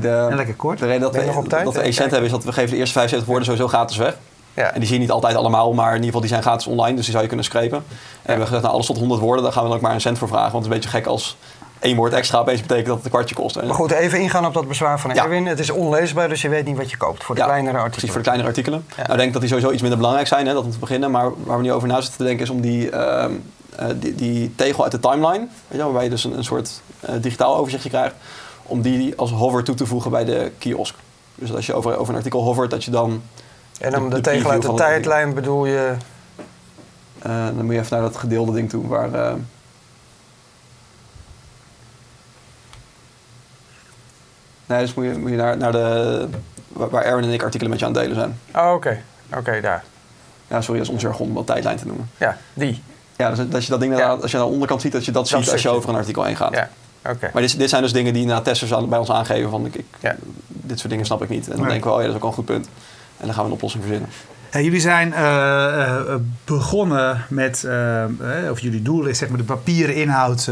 De- 0.00 0.26
En 0.30 0.36
lekker 0.36 0.54
kort. 0.54 0.78
de 0.78 0.86
reden 0.86 1.00
dat 1.00 1.12
Ben 1.12 1.20
we, 1.20 1.26
nog 1.26 1.36
op 1.36 1.48
tijd? 1.48 1.64
dat 1.64 1.74
we 1.74 1.82
1 1.82 1.92
cent 1.92 2.10
hebben 2.10 2.26
is 2.28 2.34
dat 2.34 2.44
we 2.44 2.52
geven 2.52 2.70
de 2.70 2.76
eerste 2.76 2.92
75 2.92 3.28
woorden 3.28 3.44
sowieso 3.44 3.68
gratis 3.68 3.96
weg. 3.96 4.16
Ja. 4.54 4.72
En 4.72 4.78
die 4.78 4.86
zie 4.88 4.94
je 4.96 5.02
niet 5.02 5.10
altijd 5.10 5.36
allemaal, 5.36 5.72
maar 5.72 5.88
in 5.88 5.92
ieder 5.94 6.04
geval 6.06 6.20
die 6.20 6.30
zijn 6.30 6.42
gratis 6.42 6.66
online, 6.66 6.94
dus 6.94 7.02
die 7.02 7.10
zou 7.10 7.22
je 7.22 7.28
kunnen 7.28 7.46
scrapen. 7.46 7.76
En 7.78 7.84
we 8.22 8.28
hebben 8.28 8.46
gezegd, 8.46 8.62
nou, 8.62 8.74
alles 8.74 8.86
tot 8.86 8.98
100 8.98 9.20
woorden, 9.20 9.42
daar 9.42 9.52
gaan 9.52 9.62
we 9.62 9.68
dan 9.68 9.76
ook 9.78 9.82
maar 9.84 9.94
een 9.94 10.00
cent 10.00 10.18
voor 10.18 10.28
vragen. 10.28 10.52
Want 10.52 10.64
het 10.64 10.74
is 10.74 10.78
een 10.84 10.90
beetje 10.90 10.98
gek 10.98 11.06
als 11.12 11.36
één 11.78 11.96
woord 11.96 12.12
extra 12.12 12.38
opeens 12.38 12.60
betekent 12.60 12.86
dat 12.86 12.96
het 12.96 13.04
een 13.04 13.10
kwartje 13.10 13.34
kost. 13.34 13.62
Maar 13.62 13.74
goed, 13.74 13.90
even 13.90 14.20
ingaan 14.20 14.46
op 14.46 14.54
dat 14.54 14.68
bezwaar 14.68 15.00
van 15.00 15.14
Ja. 15.14 15.22
Erwin. 15.24 15.46
Het 15.46 15.58
is 15.58 15.70
onleesbaar, 15.70 16.28
dus 16.28 16.42
je 16.42 16.48
weet 16.48 16.64
niet 16.64 16.76
wat 16.76 16.90
je 16.90 16.96
koopt 16.96 17.24
voor 17.24 17.34
de 17.34 17.40
Ja, 17.40 17.46
kleinere 17.46 17.72
Precies, 17.72 17.84
artikelen. 17.86 18.12
voor 18.12 18.22
de 18.22 18.26
kleinere 18.28 18.48
artikelen. 18.48 18.84
Ja. 18.88 18.96
Nou, 18.96 19.12
ik 19.12 19.18
denk 19.18 19.32
dat 19.32 19.40
die 19.40 19.50
sowieso 19.50 19.70
iets 19.72 19.80
minder 19.80 19.98
belangrijk 19.98 20.28
zijn, 20.28 20.46
hè, 20.46 20.52
dat 20.52 20.64
om 20.64 20.70
te 20.70 20.78
beginnen. 20.78 21.10
Maar 21.10 21.30
waar 21.44 21.56
we 21.56 21.62
nu 21.62 21.72
over 21.72 21.88
na 21.88 22.00
zitten 22.00 22.16
te 22.18 22.24
denken 22.24 22.44
is 22.44 22.50
om 22.50 22.60
die, 22.60 22.90
ehm, 22.90 23.32
eh, 23.76 23.86
die, 23.96 24.14
die 24.14 24.54
tegel 24.54 24.82
uit 24.82 24.92
de 24.92 25.00
timeline, 25.00 25.46
weet 25.68 25.78
je, 25.78 25.84
waarbij 25.84 26.04
je 26.04 26.10
dus 26.10 26.24
een, 26.24 26.36
een 26.36 26.44
soort 26.44 26.70
eh, 27.00 27.14
digitaal 27.20 27.56
overzichtje 27.56 27.88
krijgt, 27.88 28.14
om 28.68 28.82
die 28.82 29.16
als 29.16 29.30
hover 29.30 29.64
toe 29.64 29.74
te 29.74 29.86
voegen 29.86 30.10
bij 30.10 30.24
de 30.24 30.52
kiosk. 30.58 30.94
Dus 31.34 31.54
als 31.54 31.66
je 31.66 31.74
over, 31.74 31.96
over 31.96 32.08
een 32.12 32.16
artikel 32.18 32.42
hovert, 32.42 32.70
dat 32.70 32.84
je 32.84 32.90
dan, 32.90 33.22
En 33.80 33.90
dan 33.90 34.10
de- 34.10 34.20
de, 34.20 34.58
de 34.60 34.74
tijdlijn 34.74 35.34
bedoel 35.34 35.66
je... 35.66 35.94
eh, 37.18 37.44
dan 37.46 37.64
moet 37.64 37.74
je 37.74 37.80
even 37.80 37.96
naar 38.00 38.08
dat 38.08 38.16
gedeelde 38.16 38.52
ding 38.52 38.68
toe, 38.70 38.86
waar... 38.86 39.12
eh, 39.14 39.34
Nee, 44.66 44.80
dus 44.80 44.94
moet 44.94 45.04
je, 45.04 45.18
moet 45.18 45.30
je 45.30 45.36
naar, 45.36 45.56
naar 45.56 45.72
de... 45.72 46.28
Waar 46.68 47.04
Aaron 47.06 47.22
en 47.22 47.30
ik 47.32 47.42
artikelen 47.42 47.70
met 47.70 47.80
je 47.80 47.86
aan 47.86 47.92
het 47.92 48.00
delen 48.02 48.16
zijn. 48.16 48.38
Oh, 48.66 48.72
oké. 48.74 49.02
Oké, 49.36 49.60
daar. 49.60 49.84
Ja, 50.48 50.60
sorry, 50.60 50.78
dat 50.78 50.86
is 50.88 50.92
ons 50.94 51.02
jargon 51.02 51.28
om 51.28 51.34
dat 51.34 51.46
tijdlijn 51.46 51.76
te 51.76 51.86
noemen. 51.86 52.10
Ja, 52.16 52.36
die. 52.54 52.82
Ja, 53.16 53.30
dus 53.30 53.48
dat 53.48 53.64
je 53.64 53.70
dat 53.70 53.80
ding 53.80 53.96
Ja. 53.98 54.08
als 54.08 54.30
je 54.30 54.36
aan 54.38 54.44
de 54.46 54.50
onderkant 54.52 54.80
ziet, 54.80 54.92
dat 54.92 55.04
je 55.04 55.10
dat, 55.12 55.28
ziet 55.28 55.50
als 55.52 55.62
je 55.62 55.68
over 55.68 55.88
een 55.88 55.94
artikel 55.94 56.22
heen 56.24 56.36
gaat. 56.36 56.54
Ja, 56.54 56.70
Maar 57.32 57.42
dit, 57.42 57.58
dit 57.58 57.68
zijn 57.70 57.82
dus 57.82 57.92
dingen 57.92 58.12
die 58.12 58.22
inderdaad 58.22 58.44
testers 58.44 58.88
bij 58.88 58.98
ons 58.98 59.10
aangeven 59.10 59.50
van 59.50 59.66
ik, 59.66 59.74
ik- 59.74 59.84
Ja. 60.00 60.16
dit 60.48 60.78
soort 60.78 60.90
dingen 60.90 61.06
snap 61.06 61.22
ik 61.22 61.28
niet. 61.28 61.44
En 61.44 61.50
dan 61.52 61.60
Nee. 61.60 61.70
denken 61.70 61.90
we, 61.90 61.96
oh 61.96 62.02
ja, 62.02 62.06
dat 62.06 62.16
is 62.16 62.22
ook 62.22 62.22
wel 62.22 62.30
een 62.30 62.36
goed 62.36 62.54
punt. 62.54 62.68
En 63.16 63.24
dan 63.26 63.34
gaan 63.34 63.42
we 63.42 63.48
een 63.48 63.54
oplossing 63.54 63.82
verzinnen. 63.82 64.10
Hey, 64.50 64.64
jullie 64.64 64.80
zijn 64.80 65.12
eh, 65.12 65.98
eh, 65.98 66.14
begonnen 66.44 67.24
met, 67.28 67.64
eh, 67.64 68.04
of 68.50 68.60
jullie 68.60 68.82
doel 68.82 69.04
is 69.06 69.18
zeg 69.18 69.28
maar 69.28 69.38
de 69.38 69.44
papieren 69.44 69.94
inhoud 69.94 70.48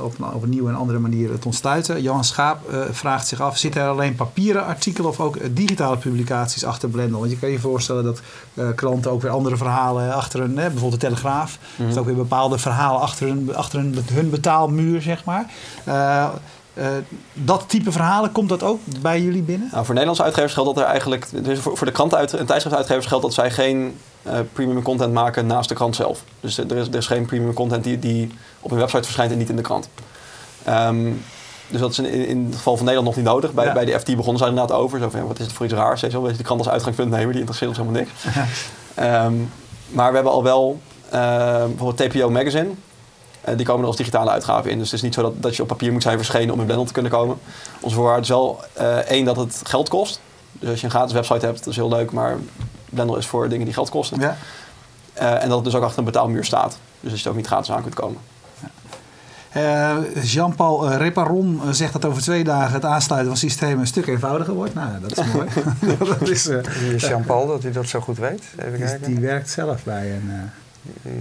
op, 0.00 0.18
een- 0.18 0.32
op 0.32 0.42
een 0.42 0.48
nieuwe 0.48 0.68
en 0.68 0.74
andere 0.76 0.98
manier 0.98 1.38
te 1.38 1.46
ontsluiten. 1.46 2.02
Johan 2.02 2.24
Schaap 2.24 2.58
vraagt 2.90 3.26
zich 3.26 3.40
af, 3.40 3.58
zitten 3.58 3.82
er 3.82 3.88
alleen 3.88 4.14
papieren 4.14 4.64
artikelen 4.64 5.10
of 5.10 5.20
ook 5.20 5.38
digitale 5.56 5.96
publicaties 5.96 6.64
achter 6.64 6.88
Blendel? 6.88 7.18
Want 7.18 7.30
je 7.30 7.38
kan 7.38 7.50
je 7.50 7.58
voorstellen 7.60 8.04
dat 8.04 8.20
klanten 8.74 9.10
ook 9.10 9.22
weer 9.22 9.30
andere 9.30 9.56
verhalen 9.56 10.14
achter 10.14 10.40
hun, 10.40 10.56
hè, 10.58 10.70
bijvoorbeeld 10.70 11.00
de 11.00 11.06
Telegraaf. 11.06 11.58
Dus 11.76 11.96
ook 11.96 12.06
weer 12.06 12.14
bepaalde 12.14 12.58
verhalen 12.58 13.00
achter 13.00 13.26
hun, 13.28 13.54
achter 13.56 13.78
hun, 13.78 13.98
hun 14.12 14.30
betaalmuur, 14.30 15.02
zeg 15.02 15.24
maar. 15.24 15.44
Eh, 16.74 16.86
dat 17.32 17.64
type 17.68 17.92
verhalen, 17.92 18.32
komt 18.32 18.48
dat 18.48 18.62
ook 18.62 18.80
bij 19.00 19.20
jullie 19.20 19.42
binnen? 19.42 19.68
Nou, 19.70 19.84
voor 19.84 19.94
Nederlandse 19.94 20.22
uitgevers 20.24 20.52
geldt 20.54 20.74
dat 20.74 20.84
er 20.84 20.90
eigenlijk... 20.90 21.44
Dus 21.44 21.58
voor, 21.58 21.76
voor 21.76 21.86
de 21.86 21.92
kranten 21.92 22.18
en 22.38 22.46
tijdschriftuitgevers 22.46 23.06
geldt 23.06 23.24
dat 23.24 23.34
zij 23.34 23.50
geen 23.50 23.98
eh, 24.22 24.38
premium 24.52 24.82
content 24.82 25.12
maken 25.12 25.46
naast 25.46 25.68
de 25.68 25.74
krant 25.74 25.96
zelf. 25.96 26.22
Dus 26.40 26.58
er 26.58 26.76
is, 26.76 26.88
er 26.88 26.94
is 26.94 27.06
geen 27.06 27.26
premium 27.26 27.52
content 27.52 27.84
die, 27.84 27.98
die 27.98 28.30
op 28.60 28.70
een 28.70 28.78
website 28.78 29.02
verschijnt 29.02 29.32
en 29.32 29.38
niet 29.38 29.48
in 29.48 29.56
de 29.56 29.62
krant. 29.62 29.88
Ehm, 30.64 31.10
dus 31.68 31.80
dat 31.80 31.90
is 31.90 31.98
in, 31.98 32.26
in 32.26 32.44
het 32.46 32.54
geval 32.56 32.76
van 32.76 32.84
Nederland 32.86 33.16
nog 33.16 33.24
niet 33.24 33.32
nodig. 33.34 33.52
Bij, 33.52 33.64
Ja. 33.64 33.72
bij 33.72 33.84
de 33.84 33.98
FT 34.00 34.16
begonnen 34.16 34.38
ze 34.42 34.48
inderdaad 34.48 34.76
over. 34.76 34.98
Zo 34.98 35.10
van, 35.10 35.20
ja, 35.20 35.26
wat 35.26 35.38
is 35.38 35.44
het 35.44 35.54
voor 35.54 35.66
iets 35.66 35.74
raars? 35.74 36.00
Weet 36.00 36.10
je 36.10 36.16
wel? 36.16 36.26
Weet 36.26 36.36
je, 36.36 36.42
de 36.42 36.44
krant 36.46 36.60
als 36.60 36.70
uitgangspunt 36.70 37.10
nemen, 37.10 37.28
die 37.28 37.38
interesseert 37.38 37.70
ons 37.70 37.78
helemaal 37.78 38.00
niks. 38.00 38.24
Ehm, 38.94 39.34
maar 39.88 40.08
we 40.08 40.14
hebben 40.14 40.32
al 40.32 40.42
wel 40.42 40.80
eh, 41.10 41.20
bijvoorbeeld 41.64 42.10
TPO 42.10 42.30
Magazine. 42.30 42.68
Eh, 43.44 43.56
die 43.56 43.66
komen 43.66 43.80
er 43.80 43.86
als 43.86 43.96
digitale 43.96 44.30
uitgave 44.30 44.70
in. 44.70 44.78
Dus 44.78 44.86
het 44.86 44.96
is 44.96 45.02
niet 45.02 45.14
zo 45.14 45.22
dat, 45.22 45.42
dat 45.42 45.56
je 45.56 45.62
op 45.62 45.68
papier 45.68 45.92
moet 45.92 46.02
zijn 46.02 46.16
verschenen 46.16 46.54
om 46.54 46.60
in 46.60 46.64
Blendel 46.64 46.86
te 46.86 46.92
kunnen 46.92 47.12
komen. 47.12 47.36
Onze 47.80 47.96
voorwaarde 47.96 48.22
is 48.22 48.28
wel 48.28 48.60
eh, 48.72 48.96
één 48.96 49.24
dat 49.24 49.36
het 49.36 49.60
geld 49.64 49.88
kost. 49.88 50.20
Dus 50.52 50.68
als 50.70 50.78
je 50.78 50.84
een 50.84 50.92
gratis 50.92 51.12
website 51.12 51.46
hebt, 51.46 51.58
dat 51.58 51.66
is 51.66 51.76
heel 51.76 51.88
leuk. 51.88 52.12
Maar 52.12 52.38
Blendel 52.84 53.16
is 53.16 53.26
voor 53.26 53.48
dingen 53.48 53.64
die 53.64 53.74
geld 53.74 53.90
kosten. 53.90 54.20
Ja. 54.20 54.36
Eh, 55.12 55.42
en 55.42 55.48
dat 55.48 55.56
het 55.56 55.64
dus 55.64 55.74
ook 55.74 55.82
achter 55.82 55.98
een 55.98 56.04
betaalmuur 56.04 56.44
staat. 56.44 56.78
Dus 57.00 57.10
dat 57.10 57.10
je 57.10 57.16
het 57.16 57.26
ook 57.26 57.36
niet 57.36 57.46
gratis 57.46 57.70
aan 57.70 57.82
kunt 57.82 57.94
komen. 57.94 58.18
Eh, 59.54 59.96
Jean-Paul 60.22 60.88
Reparon 60.88 61.60
zegt 61.70 61.92
dat 61.92 62.04
over 62.04 62.22
twee 62.22 62.44
dagen 62.44 62.72
het 62.72 62.84
aansluiten 62.84 63.30
van 63.30 63.38
systemen 63.38 63.78
een 63.78 63.86
stuk 63.86 64.06
eenvoudiger 64.06 64.54
wordt. 64.54 64.74
Nou, 64.74 65.00
dat 65.00 65.18
is 65.18 65.24
mooi. 65.32 65.48
dat 66.18 66.28
is, 66.28 66.48
eh, 66.48 66.98
Jean-Paul, 66.98 67.46
dat 67.46 67.62
hij 67.62 67.72
dat 67.72 67.88
zo 67.88 68.00
goed 68.00 68.18
weet? 68.18 68.42
Even 68.58 68.72
die, 68.72 68.84
kijken. 68.84 69.06
die 69.06 69.20
werkt 69.20 69.50
zelf 69.50 69.84
bij 69.84 70.12
een 70.12 70.30
eh, 70.30 71.12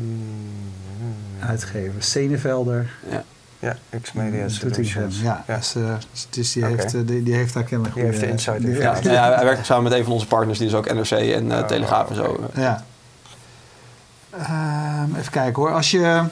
uitgever. 1.48 2.04
Senevelder. 2.04 2.90
Ja. 3.10 3.24
Ja, 3.60 3.76
X-Media 4.02 4.32
Doetinchem. 4.48 4.74
Solutions. 4.74 5.22
Ja, 5.22 5.44
Ja. 5.48 5.56
Dus, 5.56 5.76
eh, 5.76 5.82
dus 6.30 6.52
die, 6.54 6.66
heeft, 6.66 6.94
eh, 6.94 7.02
die, 7.06 7.24
die 7.24 7.34
heeft 7.36 7.54
daar 7.54 7.64
kennelijk 7.64 7.96
Die 7.96 8.04
heeft 8.04 8.20
de 8.20 8.26
goede- 8.28 8.34
insight 8.34 8.64
in. 8.64 9.12
Ja, 9.12 9.30
ja, 9.30 9.36
hij 9.36 9.46
werkt 9.46 9.66
samen 9.66 9.84
met 9.84 9.94
een 9.94 10.04
van 10.04 10.14
onze 10.14 10.28
partners, 10.28 10.58
die 10.58 10.68
is 10.68 10.74
ook 10.74 10.94
NRC 10.94 11.12
en 11.12 11.52
eh, 11.52 11.58
Oh, 11.58 11.66
Telegraaf 11.66 12.10
en 12.10 12.16
zo. 12.16 12.50
Ja. 12.56 12.84
Ehm, 14.30 15.16
even 15.20 15.32
kijken 15.32 15.62
hoor. 15.62 15.72
Als 15.74 15.92
je. 15.92 16.24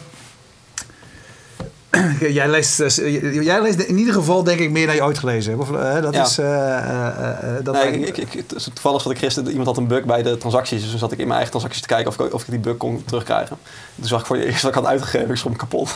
jij, 2.19 2.49
leest, 2.49 2.79
eh, 2.79 3.43
jij 3.43 3.61
leest 3.61 3.79
in 3.79 3.97
ieder 3.97 4.13
geval, 4.13 4.43
denk 4.43 4.59
ik, 4.59 4.71
meer 4.71 4.85
dan 4.85 4.95
je 4.95 5.03
ooit 5.03 5.17
gelezen 5.17 5.51
hebt. 5.51 5.63
Of, 5.69 5.75
eh, 5.77 6.01
dat 6.01 6.13
Ja. 6.13 6.23
is. 6.25 6.37
eh, 6.37 7.63
dat 7.63 7.73
nee, 7.73 7.99
ik, 7.99 8.17
ik, 8.17 8.43
toevallig 8.73 9.01
zat 9.01 9.11
ik 9.11 9.17
gisteren, 9.17 9.49
iemand 9.49 9.67
had 9.67 9.77
een 9.77 9.87
bug 9.87 10.03
bij 10.03 10.23
de 10.23 10.37
transacties. 10.37 10.81
Dus 10.81 10.89
toen 10.89 10.99
zat 10.99 11.11
ik 11.11 11.17
in 11.17 11.23
mijn 11.27 11.31
eigen 11.39 11.51
transacties 11.51 11.81
te 11.81 11.87
kijken 11.87 12.07
of 12.07 12.19
ik, 12.19 12.33
of 12.33 12.41
ik 12.41 12.49
die 12.49 12.59
bug 12.59 12.77
kon 12.77 13.03
terugkrijgen. 13.05 13.57
Toen 13.95 14.07
zag 14.07 14.19
ik 14.19 14.25
voor 14.25 14.35
het 14.35 14.45
eerst 14.45 14.61
wat 14.61 14.71
ik 14.71 14.77
had 14.77 14.87
uitgegeven, 14.87 15.29
ik 15.29 15.35
schrok 15.35 15.51
me 15.51 15.57
kapot. 15.57 15.89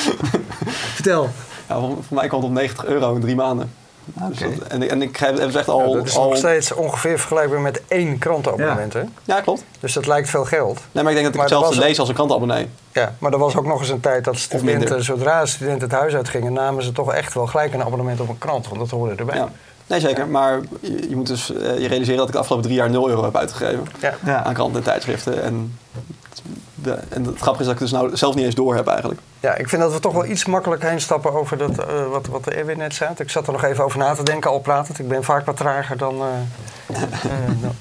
Vertel. 0.94 1.28
ja, 1.68 1.78
voor, 1.80 1.88
voor 2.06 2.16
mij 2.16 2.28
kwam 2.28 2.40
het 2.40 2.48
op 2.48 2.54
90 2.54 2.84
euro 2.84 3.14
in 3.14 3.20
drie 3.20 3.34
maanden. 3.36 3.70
Dus 4.04 4.38
dat- 4.38 4.68
en, 4.68 4.90
en 4.90 5.02
ik 5.02 5.16
heb 5.16 5.38
heb 5.38 5.54
echt 5.54 5.68
al... 5.68 5.88
Ja, 5.88 5.94
dat 5.94 6.06
is 6.06 6.16
al 6.16 6.28
nog 6.28 6.36
steeds 6.36 6.72
ongeveer 6.72 7.18
vergelijkbaar 7.18 7.60
met 7.60 7.82
één 7.88 8.18
krantenabonnement. 8.18 8.92
Hè? 8.92 9.02
Ja, 9.24 9.40
klopt. 9.40 9.64
Dus 9.80 9.92
dat 9.92 10.06
lijkt 10.06 10.30
veel 10.30 10.44
geld. 10.44 10.80
Nee, 10.92 11.02
maar 11.04 11.12
ik 11.12 11.18
denk 11.18 11.32
dat 11.32 11.42
ik 11.44 11.50
Maar 11.50 11.58
hetzelfde 11.58 11.80
lees 11.80 11.98
als 11.98 12.08
een 12.08 12.14
krantenabonnee. 12.14 12.68
Ja, 12.92 13.14
maar 13.18 13.32
er 13.32 13.38
was 13.38 13.56
ook 13.56 13.66
nog 13.66 13.80
eens 13.80 13.88
een 13.88 14.00
tijd 14.00 14.24
dat 14.24 14.36
studenten, 14.36 15.04
zodra 15.04 15.46
studenten 15.46 15.88
het 15.88 15.98
huis 15.98 16.14
uitgingen, 16.14 16.52
namen 16.52 16.82
ze 16.84 16.92
toch 16.92 17.12
echt 17.12 17.34
wel 17.34 17.46
gelijk 17.46 17.74
een 17.74 17.82
abonnement 17.84 18.20
op 18.20 18.28
een 18.28 18.38
krant. 18.38 18.66
Want 18.68 18.80
dat 18.80 18.90
hoorde 18.90 19.14
erbij. 19.14 19.36
Ja. 19.36 19.48
Nee, 19.86 20.00
zeker. 20.00 20.26
Maar 20.28 20.60
je, 20.80 21.08
je 21.08 21.16
moet 21.16 21.26
dus 21.26 21.52
eh, 21.54 21.78
je 21.78 21.88
realiseren 21.88 22.16
dat 22.18 22.26
ik 22.26 22.32
de 22.32 22.38
afgelopen 22.38 22.66
drie 22.66 22.78
jaar 22.78 22.90
0 22.90 23.08
euro 23.08 23.22
heb 23.24 23.36
uitgegeven. 23.36 23.86
Ja. 24.00 24.14
Ja. 24.24 24.44
Aan 24.44 24.54
kranten 24.54 24.76
en 24.76 24.82
tijdschriften. 24.82 25.42
En, 25.42 25.78
de, 26.74 26.98
en 27.08 27.24
het 27.24 27.38
grappige 27.38 27.60
is 27.60 27.66
dat 27.66 27.74
ik 27.74 27.80
het 27.80 27.90
dus 27.90 27.98
nou 28.00 28.16
zelf 28.16 28.34
niet 28.34 28.44
eens 28.44 28.54
door 28.54 28.74
heb 28.74 28.86
eigenlijk. 28.86 29.20
Ja, 29.42 29.54
ik 29.54 29.68
vind 29.68 29.82
dat 29.82 29.92
we 29.92 30.00
toch 30.00 30.12
wel 30.12 30.24
iets 30.26 30.44
makkelijk 30.44 30.82
heen 30.82 31.00
stappen 31.00 31.32
over 31.32 31.58
dat, 31.58 31.78
eh, 31.78 32.06
wat, 32.10 32.26
wat 32.26 32.46
Erwin 32.46 32.78
net 32.78 32.94
zei. 32.94 33.10
Ik 33.16 33.30
zat 33.30 33.46
er 33.46 33.52
nog 33.52 33.64
even 33.64 33.84
over 33.84 33.98
na 33.98 34.14
te 34.14 34.22
denken 34.22 34.50
al 34.50 34.58
pratend. 34.60 34.98
Ik 34.98 35.08
ben 35.08 35.24
vaak 35.24 35.46
wat 35.46 35.56
trager 35.56 35.96
dan, 35.96 36.14
eh, 36.14 36.98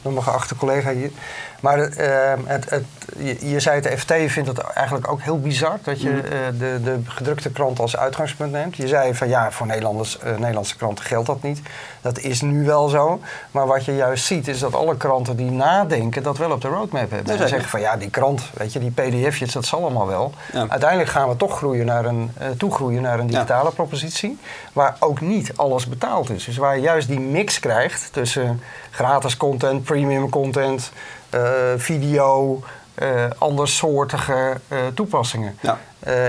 dan- 0.02 0.14
mijn 0.14 0.24
geachte 0.24 0.56
collega 0.56 0.92
hier. 0.92 1.12
Maar 1.60 1.78
het, 1.78 2.70
het, 2.70 2.84
je, 3.18 3.50
je 3.50 3.60
zei 3.60 3.76
het, 3.76 3.84
de 3.84 3.98
FT 3.98 4.32
vindt 4.32 4.50
het 4.50 4.58
eigenlijk 4.60 5.12
ook 5.12 5.22
heel 5.22 5.40
bizar 5.40 5.78
dat 5.84 6.02
je 6.02 6.10
eh, 6.22 6.60
de, 6.60 6.80
de 6.84 7.00
gedrukte 7.06 7.52
krant 7.52 7.80
als 7.80 7.98
uitgangspunt 7.98 8.52
neemt. 8.52 8.76
Je 8.76 8.88
zei 8.88 9.16
van 9.16 9.30
ja, 9.30 9.52
voor 9.52 9.68
Nederlanders, 9.68 10.18
Nederlandse 10.38 10.78
kranten 10.78 11.06
geldt 11.06 11.28
dat 11.28 11.42
niet. 11.42 11.62
Dat 12.02 12.20
is 12.20 12.42
nu 12.42 12.66
wel 12.66 12.88
zo. 12.88 13.20
Maar 13.52 13.68
wat 13.68 13.86
je 13.86 13.96
juist 13.96 14.26
ziet 14.26 14.48
is 14.48 14.60
dat 14.60 14.76
alle 14.76 14.98
kranten 14.98 15.36
die 15.36 15.52
nadenken 15.52 16.24
dat 16.24 16.38
wel 16.38 16.52
op 16.52 16.62
de 16.62 16.68
roadmap 16.68 17.10
hebben. 17.12 17.28
Zeker. 17.34 17.48
zeggen 17.48 17.70
van 17.70 17.80
ja, 17.80 17.98
die 17.98 18.10
krant, 18.10 18.44
weet 18.54 18.74
je, 18.74 18.80
die 18.80 18.92
pdf'jes, 18.92 19.52
dat 19.52 19.66
zal 19.66 19.82
allemaal 19.82 20.08
wel. 20.08 20.34
Ja. 20.54 20.66
Uiteindelijk 20.70 21.10
gaan 21.10 21.30
we 21.30 21.36
toch 21.36 21.51
groeien 21.52 21.86
naar 21.86 22.06
een, 22.06 22.32
eh, 22.38 22.48
toegroeien 22.58 23.02
naar 23.02 23.20
een 23.20 23.26
Ja. 23.26 23.32
digitale 23.32 23.72
propositie. 23.72 24.38
Waar 24.74 24.96
ook 25.00 25.22
niet 25.22 25.52
alles 25.56 25.86
betaald 25.88 26.30
is. 26.30 26.44
Dus 26.46 26.58
waar 26.58 26.76
je 26.76 26.82
juist 26.82 27.08
die 27.08 27.20
mix 27.20 27.60
krijgt 27.60 28.10
tussen 28.14 28.62
gratis 28.92 29.38
content, 29.38 29.84
premium 29.84 30.30
content, 30.30 30.92
eh, 31.30 31.42
video, 31.78 32.64
eh 32.94 33.24
andersoortige 33.38 34.58
toepassingen. 34.94 35.58
Ja. 35.62 35.78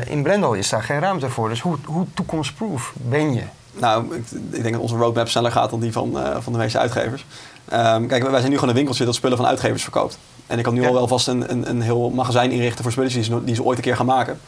In 0.06 0.22
Blendel 0.22 0.52
is 0.54 0.68
daar 0.68 0.82
geen 0.82 1.00
ruimte 1.00 1.30
voor. 1.30 1.48
Dus 1.48 1.60
hoe, 1.60 1.76
hoe 1.84 2.06
toekomstproof 2.14 2.92
ben 2.96 3.34
je? 3.34 3.42
Nou, 3.72 4.14
ik, 4.16 4.24
ik 4.50 4.62
denk 4.62 4.72
dat 4.74 4.82
onze 4.82 4.96
roadmap 4.96 5.28
sneller 5.28 5.52
gaat 5.52 5.70
dan 5.70 5.80
die 5.80 5.92
van, 5.92 6.18
van 6.40 6.52
de 6.52 6.58
meeste 6.58 6.78
uitgevers. 6.78 7.26
Ehm, 7.68 8.06
kijk, 8.06 8.22
wij 8.22 8.38
zijn 8.38 8.48
nu 8.50 8.54
gewoon 8.54 8.68
een 8.68 8.74
winkeltje 8.74 9.04
dat 9.04 9.14
spullen 9.14 9.36
van 9.36 9.46
uitgevers 9.46 9.82
verkoopt. 9.82 10.18
En 10.46 10.58
ik 10.58 10.64
kan 10.64 10.74
nu 10.74 10.80
Ja. 10.80 10.86
al 10.88 10.94
wel 10.94 11.08
vast 11.08 11.28
een, 11.28 11.50
een, 11.50 11.68
een 11.68 11.80
heel 11.80 12.10
magazijn 12.10 12.50
inrichten 12.50 12.82
voor 12.82 12.92
spulletjes 12.92 13.26
die 13.28 13.36
ze, 13.38 13.44
die 13.44 13.54
ze 13.54 13.62
ooit 13.62 13.78
een 13.78 13.84
keer 13.84 13.96
gaan 13.96 14.06
maken. 14.06 14.40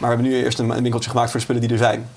Maar 0.00 0.08
we 0.08 0.14
hebben 0.16 0.32
nu 0.32 0.44
eerst 0.44 0.58
een, 0.58 0.82
winkeltje 0.82 1.10
gemaakt 1.10 1.30
voor 1.30 1.38
de 1.40 1.44
spullen 1.46 1.62
die 1.62 1.70
er 1.72 1.78
zijn. 1.78 2.08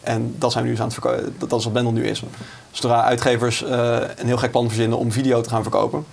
En 0.00 0.34
dat 0.38 0.52
zijn 0.52 0.64
we 0.64 0.70
nu 0.70 0.76
dus 0.76 0.84
aan 0.84 0.90
het 0.90 1.00
verkopen. 1.00 1.34
Dat, 1.38 1.58
is 1.58 1.64
wat 1.64 1.72
Blendel 1.72 1.92
nu 1.92 2.06
is. 2.06 2.22
Zodra 2.70 3.02
uitgevers 3.02 3.64
eh, 3.64 3.96
een 4.16 4.26
heel 4.26 4.36
gek 4.36 4.50
plan 4.50 4.66
verzinnen 4.66 4.98
om 4.98 5.12
video 5.12 5.40
te 5.40 5.48
gaan 5.48 5.62
verkopen, 5.62 6.04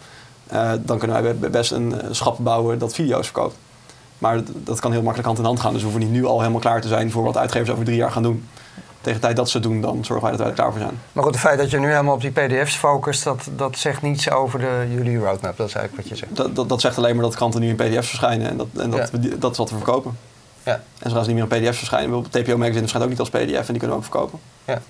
eh, 0.47 0.71
dan 0.79 0.97
kunnen 0.97 1.21
wij 1.21 1.35
be- 1.35 1.49
best 1.49 1.71
een 1.71 2.01
eh, 2.01 2.07
schap 2.11 2.37
bouwen 2.39 2.79
dat 2.79 2.93
video's 2.93 3.25
verkoopt. 3.25 3.55
Maar 4.17 4.41
dat, 4.55 4.79
kan 4.79 4.91
heel 4.91 5.01
makkelijk 5.01 5.27
hand 5.27 5.39
in 5.39 5.45
hand 5.45 5.59
gaan. 5.59 5.73
Dus 5.73 5.81
we 5.81 5.87
hoeven 5.87 6.05
niet 6.05 6.19
nu 6.19 6.25
al 6.25 6.39
helemaal 6.39 6.61
klaar 6.61 6.81
te 6.81 6.87
zijn 6.87 7.11
voor 7.11 7.23
wat 7.23 7.37
uitgevers 7.37 7.69
over 7.69 7.85
drie 7.85 7.97
jaar 7.97 8.11
gaan 8.11 8.23
doen. 8.23 8.47
Tegen 9.01 9.19
de 9.19 9.25
tijd 9.25 9.37
dat 9.37 9.49
ze 9.49 9.57
het 9.57 9.65
doen, 9.65 9.81
dan 9.81 10.05
zorgen 10.05 10.21
wij 10.21 10.31
dat 10.31 10.39
wij 10.39 10.49
er 10.49 10.55
klaar 10.55 10.71
voor 10.71 10.79
zijn. 10.81 10.99
Maar 11.11 11.23
goed, 11.23 11.33
het 11.33 11.43
feit 11.43 11.57
dat 11.59 11.69
je 11.71 11.79
nu 11.79 11.87
helemaal 11.89 12.13
op 12.13 12.21
die 12.21 12.31
pdf's 12.31 12.75
focust, 12.75 13.23
dat, 13.23 13.47
dat 13.55 13.77
zegt 13.77 14.01
niets 14.01 14.29
over 14.31 14.59
de, 14.59 14.87
jullie 14.89 15.17
roadmap. 15.17 15.57
Dat 15.57 15.67
is 15.67 15.73
eigenlijk 15.73 15.95
wat 15.95 16.07
je 16.07 16.25
zegt. 16.25 16.35
Dat, 16.35 16.55
dat, 16.55 16.69
dat 16.69 16.81
zegt 16.81 16.97
alleen 16.97 17.15
maar 17.15 17.23
dat 17.23 17.35
kranten 17.35 17.61
nu 17.61 17.67
in 17.67 17.75
pdf's 17.75 18.07
verschijnen. 18.07 18.49
En 18.49 18.57
dat, 18.57 18.67
en 18.77 18.89
dat, 18.89 19.09
Ja. 19.21 19.35
dat 19.39 19.51
is 19.51 19.57
wat 19.57 19.69
we 19.69 19.75
verkopen. 19.75 20.17
Ja. 20.67 20.81
En 20.99 21.09
ze 21.09 21.17
niet 21.17 21.27
meer 21.27 21.37
in 21.37 21.47
pdf's 21.47 21.77
verschijnen, 21.77 22.09
bijvoorbeeld 22.09 22.45
TPO 22.45 22.57
Magazine 22.57 22.79
verschijnt 22.79 23.05
ook 23.05 23.11
niet 23.11 23.19
als 23.19 23.29
pdf 23.29 23.67
en 23.67 23.73
die 23.73 23.77
kunnen 23.77 23.89
we 23.89 23.95
ook 23.95 24.03
verkopen. 24.03 24.39
Ja. 24.65 24.81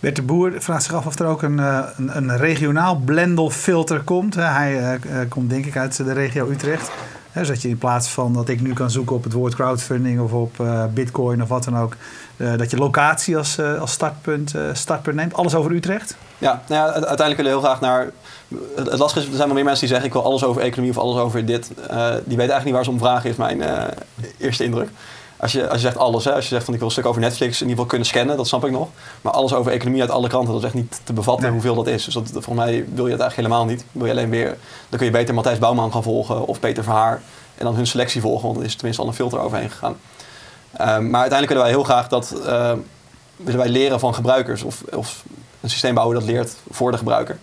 Bert 0.00 0.16
de 0.16 0.22
Boer 0.22 0.52
vraagt 0.58 0.82
zich 0.82 0.94
af 0.94 1.06
of 1.06 1.18
er 1.18 1.26
ook 1.26 1.42
een, 1.42 1.58
eh, 1.58 1.84
een, 1.96 2.16
een 2.16 2.36
regionaal 2.36 2.96
blendelfilter 2.96 4.00
komt. 4.00 4.34
Hè, 4.34 4.42
Hij 4.42 4.78
eh, 4.78 4.94
eh, 4.94 5.28
komt 5.28 5.50
denk 5.50 5.66
ik 5.66 5.76
uit 5.76 5.96
de 5.96 6.12
regio 6.12 6.50
Utrecht. 6.50 6.90
Hè, 7.32 7.44
zodat 7.44 7.62
je 7.62 7.68
in 7.68 7.78
plaats 7.78 8.08
van 8.08 8.32
dat 8.32 8.48
ik 8.48 8.60
nu 8.60 8.72
kan 8.72 8.90
zoeken 8.90 9.16
op 9.16 9.24
het 9.24 9.32
woord 9.32 9.54
crowdfunding 9.54 10.20
of 10.20 10.32
op 10.32 10.60
eh, 10.60 10.84
bitcoin 10.94 11.42
of 11.42 11.48
wat 11.48 11.64
dan 11.64 11.78
ook, 11.78 11.96
eh, 12.36 12.56
dat 12.56 12.70
je 12.70 12.76
locatie 12.76 13.36
als, 13.36 13.58
eh, 13.58 13.80
als 13.80 13.92
startpunt, 13.92 14.54
startpunt 14.72 15.16
neemt. 15.16 15.34
Alles 15.34 15.54
over 15.54 15.70
Utrecht. 15.72 16.16
Ja, 16.38 16.62
nou 16.68 16.86
ja, 16.86 16.92
uiteindelijk 16.92 17.36
willen 17.36 17.52
we 17.52 17.58
heel 17.58 17.66
graag 17.66 17.80
naar. 17.80 18.10
Het, 18.76 18.98
lastige 18.98 19.20
is, 19.20 19.30
er 19.30 19.36
zijn 19.36 19.46
wel 19.46 19.56
meer 19.56 19.64
mensen 19.64 19.80
die 19.80 19.88
zeggen: 19.88 20.06
ik 20.06 20.12
wil 20.12 20.24
alles 20.24 20.44
over 20.44 20.62
economie 20.62 20.90
of 20.90 20.98
alles 20.98 21.16
over 21.16 21.46
dit. 21.46 21.66
Die 21.66 21.76
weten 21.76 22.36
eigenlijk 22.36 22.64
niet 22.64 22.74
waar 22.74 22.84
ze 22.84 22.90
om 22.90 22.98
vragen, 22.98 23.30
is 23.30 23.36
mijn 23.36 23.62
eerste 24.38 24.64
indruk. 24.64 24.88
Als 25.42 25.52
je, 25.52 25.68
als 25.68 25.80
je 25.80 25.86
zegt 25.86 25.96
alles, 25.96 26.24
hè, 26.24 26.32
als 26.32 26.44
je 26.44 26.50
zegt 26.50 26.64
van 26.64 26.72
ik 26.74 26.78
wil 26.78 26.88
een 26.88 26.94
stuk 26.94 27.06
over 27.06 27.20
Netflix 27.20 27.54
in 27.54 27.60
ieder 27.60 27.70
geval 27.70 27.86
kunnen 27.86 28.06
scannen, 28.06 28.36
dat 28.36 28.46
snap 28.46 28.64
ik 28.64 28.70
nog. 28.70 28.88
Maar 29.20 29.32
alles 29.32 29.54
over 29.54 29.72
economie 29.72 30.00
uit 30.00 30.10
alle 30.10 30.28
kanten, 30.28 30.52
dat 30.52 30.58
is 30.58 30.64
echt 30.64 30.74
niet 30.74 31.00
te 31.04 31.12
bevatten 31.12 31.44
Nee. 31.44 31.52
hoeveel 31.52 31.74
dat 31.74 31.86
is. 31.86 32.04
Dus 32.04 32.14
dat, 32.14 32.28
volgens 32.30 32.56
mij 32.56 32.72
wil 32.72 33.06
je 33.06 33.12
het 33.12 33.20
eigenlijk 33.20 33.36
helemaal 33.36 33.64
niet. 33.64 33.84
Wil 33.92 34.06
je 34.06 34.12
alleen 34.12 34.30
weer, 34.30 34.56
dan 34.88 34.98
kun 34.98 35.04
je 35.06 35.12
beter 35.12 35.34
Matthijs 35.34 35.58
Bouwman 35.58 35.92
gaan 35.92 36.02
volgen 36.02 36.46
of 36.46 36.60
Peter 36.60 36.82
Verhaar. 36.82 37.22
En 37.54 37.64
dan 37.64 37.74
hun 37.74 37.86
selectie 37.86 38.20
volgen, 38.20 38.46
want 38.46 38.58
er 38.58 38.64
is 38.64 38.74
tenminste 38.74 39.02
al 39.02 39.08
een 39.08 39.14
filter 39.14 39.38
overheen 39.40 39.70
gegaan. 39.70 39.96
Ehm, 40.72 41.10
maar 41.10 41.20
uiteindelijk 41.20 41.48
willen 41.48 41.62
wij 41.62 41.70
heel 41.70 41.84
graag 41.84 42.08
dat 42.08 42.32
eh, 42.46 42.72
willen 43.36 43.60
wij 43.60 43.68
leren 43.68 44.00
van 44.00 44.14
gebruikers. 44.14 44.62
Of, 44.62 44.82
of 44.94 45.24
een 45.60 45.70
systeem 45.70 45.94
bouwen 45.94 46.18
dat 46.18 46.26
leert 46.26 46.56
voor 46.70 46.90
de 46.90 46.98
gebruiker. 46.98 47.38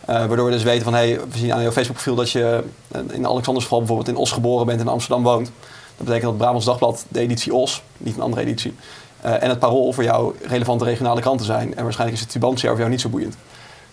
Eh, 0.00 0.26
waardoor 0.26 0.44
we 0.46 0.52
dus 0.52 0.62
weten 0.62 0.84
van, 0.84 0.94
hey, 0.94 1.20
we 1.30 1.38
zien 1.38 1.52
aan 1.52 1.62
jouw 1.62 1.72
Facebook 1.72 1.94
profiel 1.94 2.14
dat 2.14 2.30
je 2.30 2.64
eh, 2.90 3.00
in 3.12 3.26
Alexanders 3.26 3.64
geval 3.64 3.78
bijvoorbeeld 3.78 4.08
in 4.08 4.16
Os 4.16 4.32
geboren 4.32 4.66
bent 4.66 4.80
en 4.80 4.86
in 4.86 4.92
Amsterdam 4.92 5.22
woont. 5.22 5.50
Dat 5.96 6.06
betekent 6.06 6.30
dat 6.30 6.36
Brabants 6.36 6.66
Dagblad 6.66 7.04
de 7.08 7.20
editie 7.20 7.54
Os, 7.54 7.82
niet 7.96 8.16
een 8.16 8.22
andere 8.22 8.42
editie, 8.42 8.74
eh, 9.20 9.42
en 9.42 9.48
het 9.48 9.58
Parool 9.58 9.92
voor 9.92 10.04
jou 10.04 10.34
relevante 10.42 10.84
regionale 10.84 11.20
kranten 11.20 11.46
zijn. 11.46 11.76
En 11.76 11.82
waarschijnlijk 11.82 12.18
is 12.18 12.24
het 12.24 12.32
Tubantia 12.32 12.68
voor 12.68 12.78
jou 12.78 12.90
niet 12.90 13.00
zo 13.00 13.08
boeiend. 13.08 13.36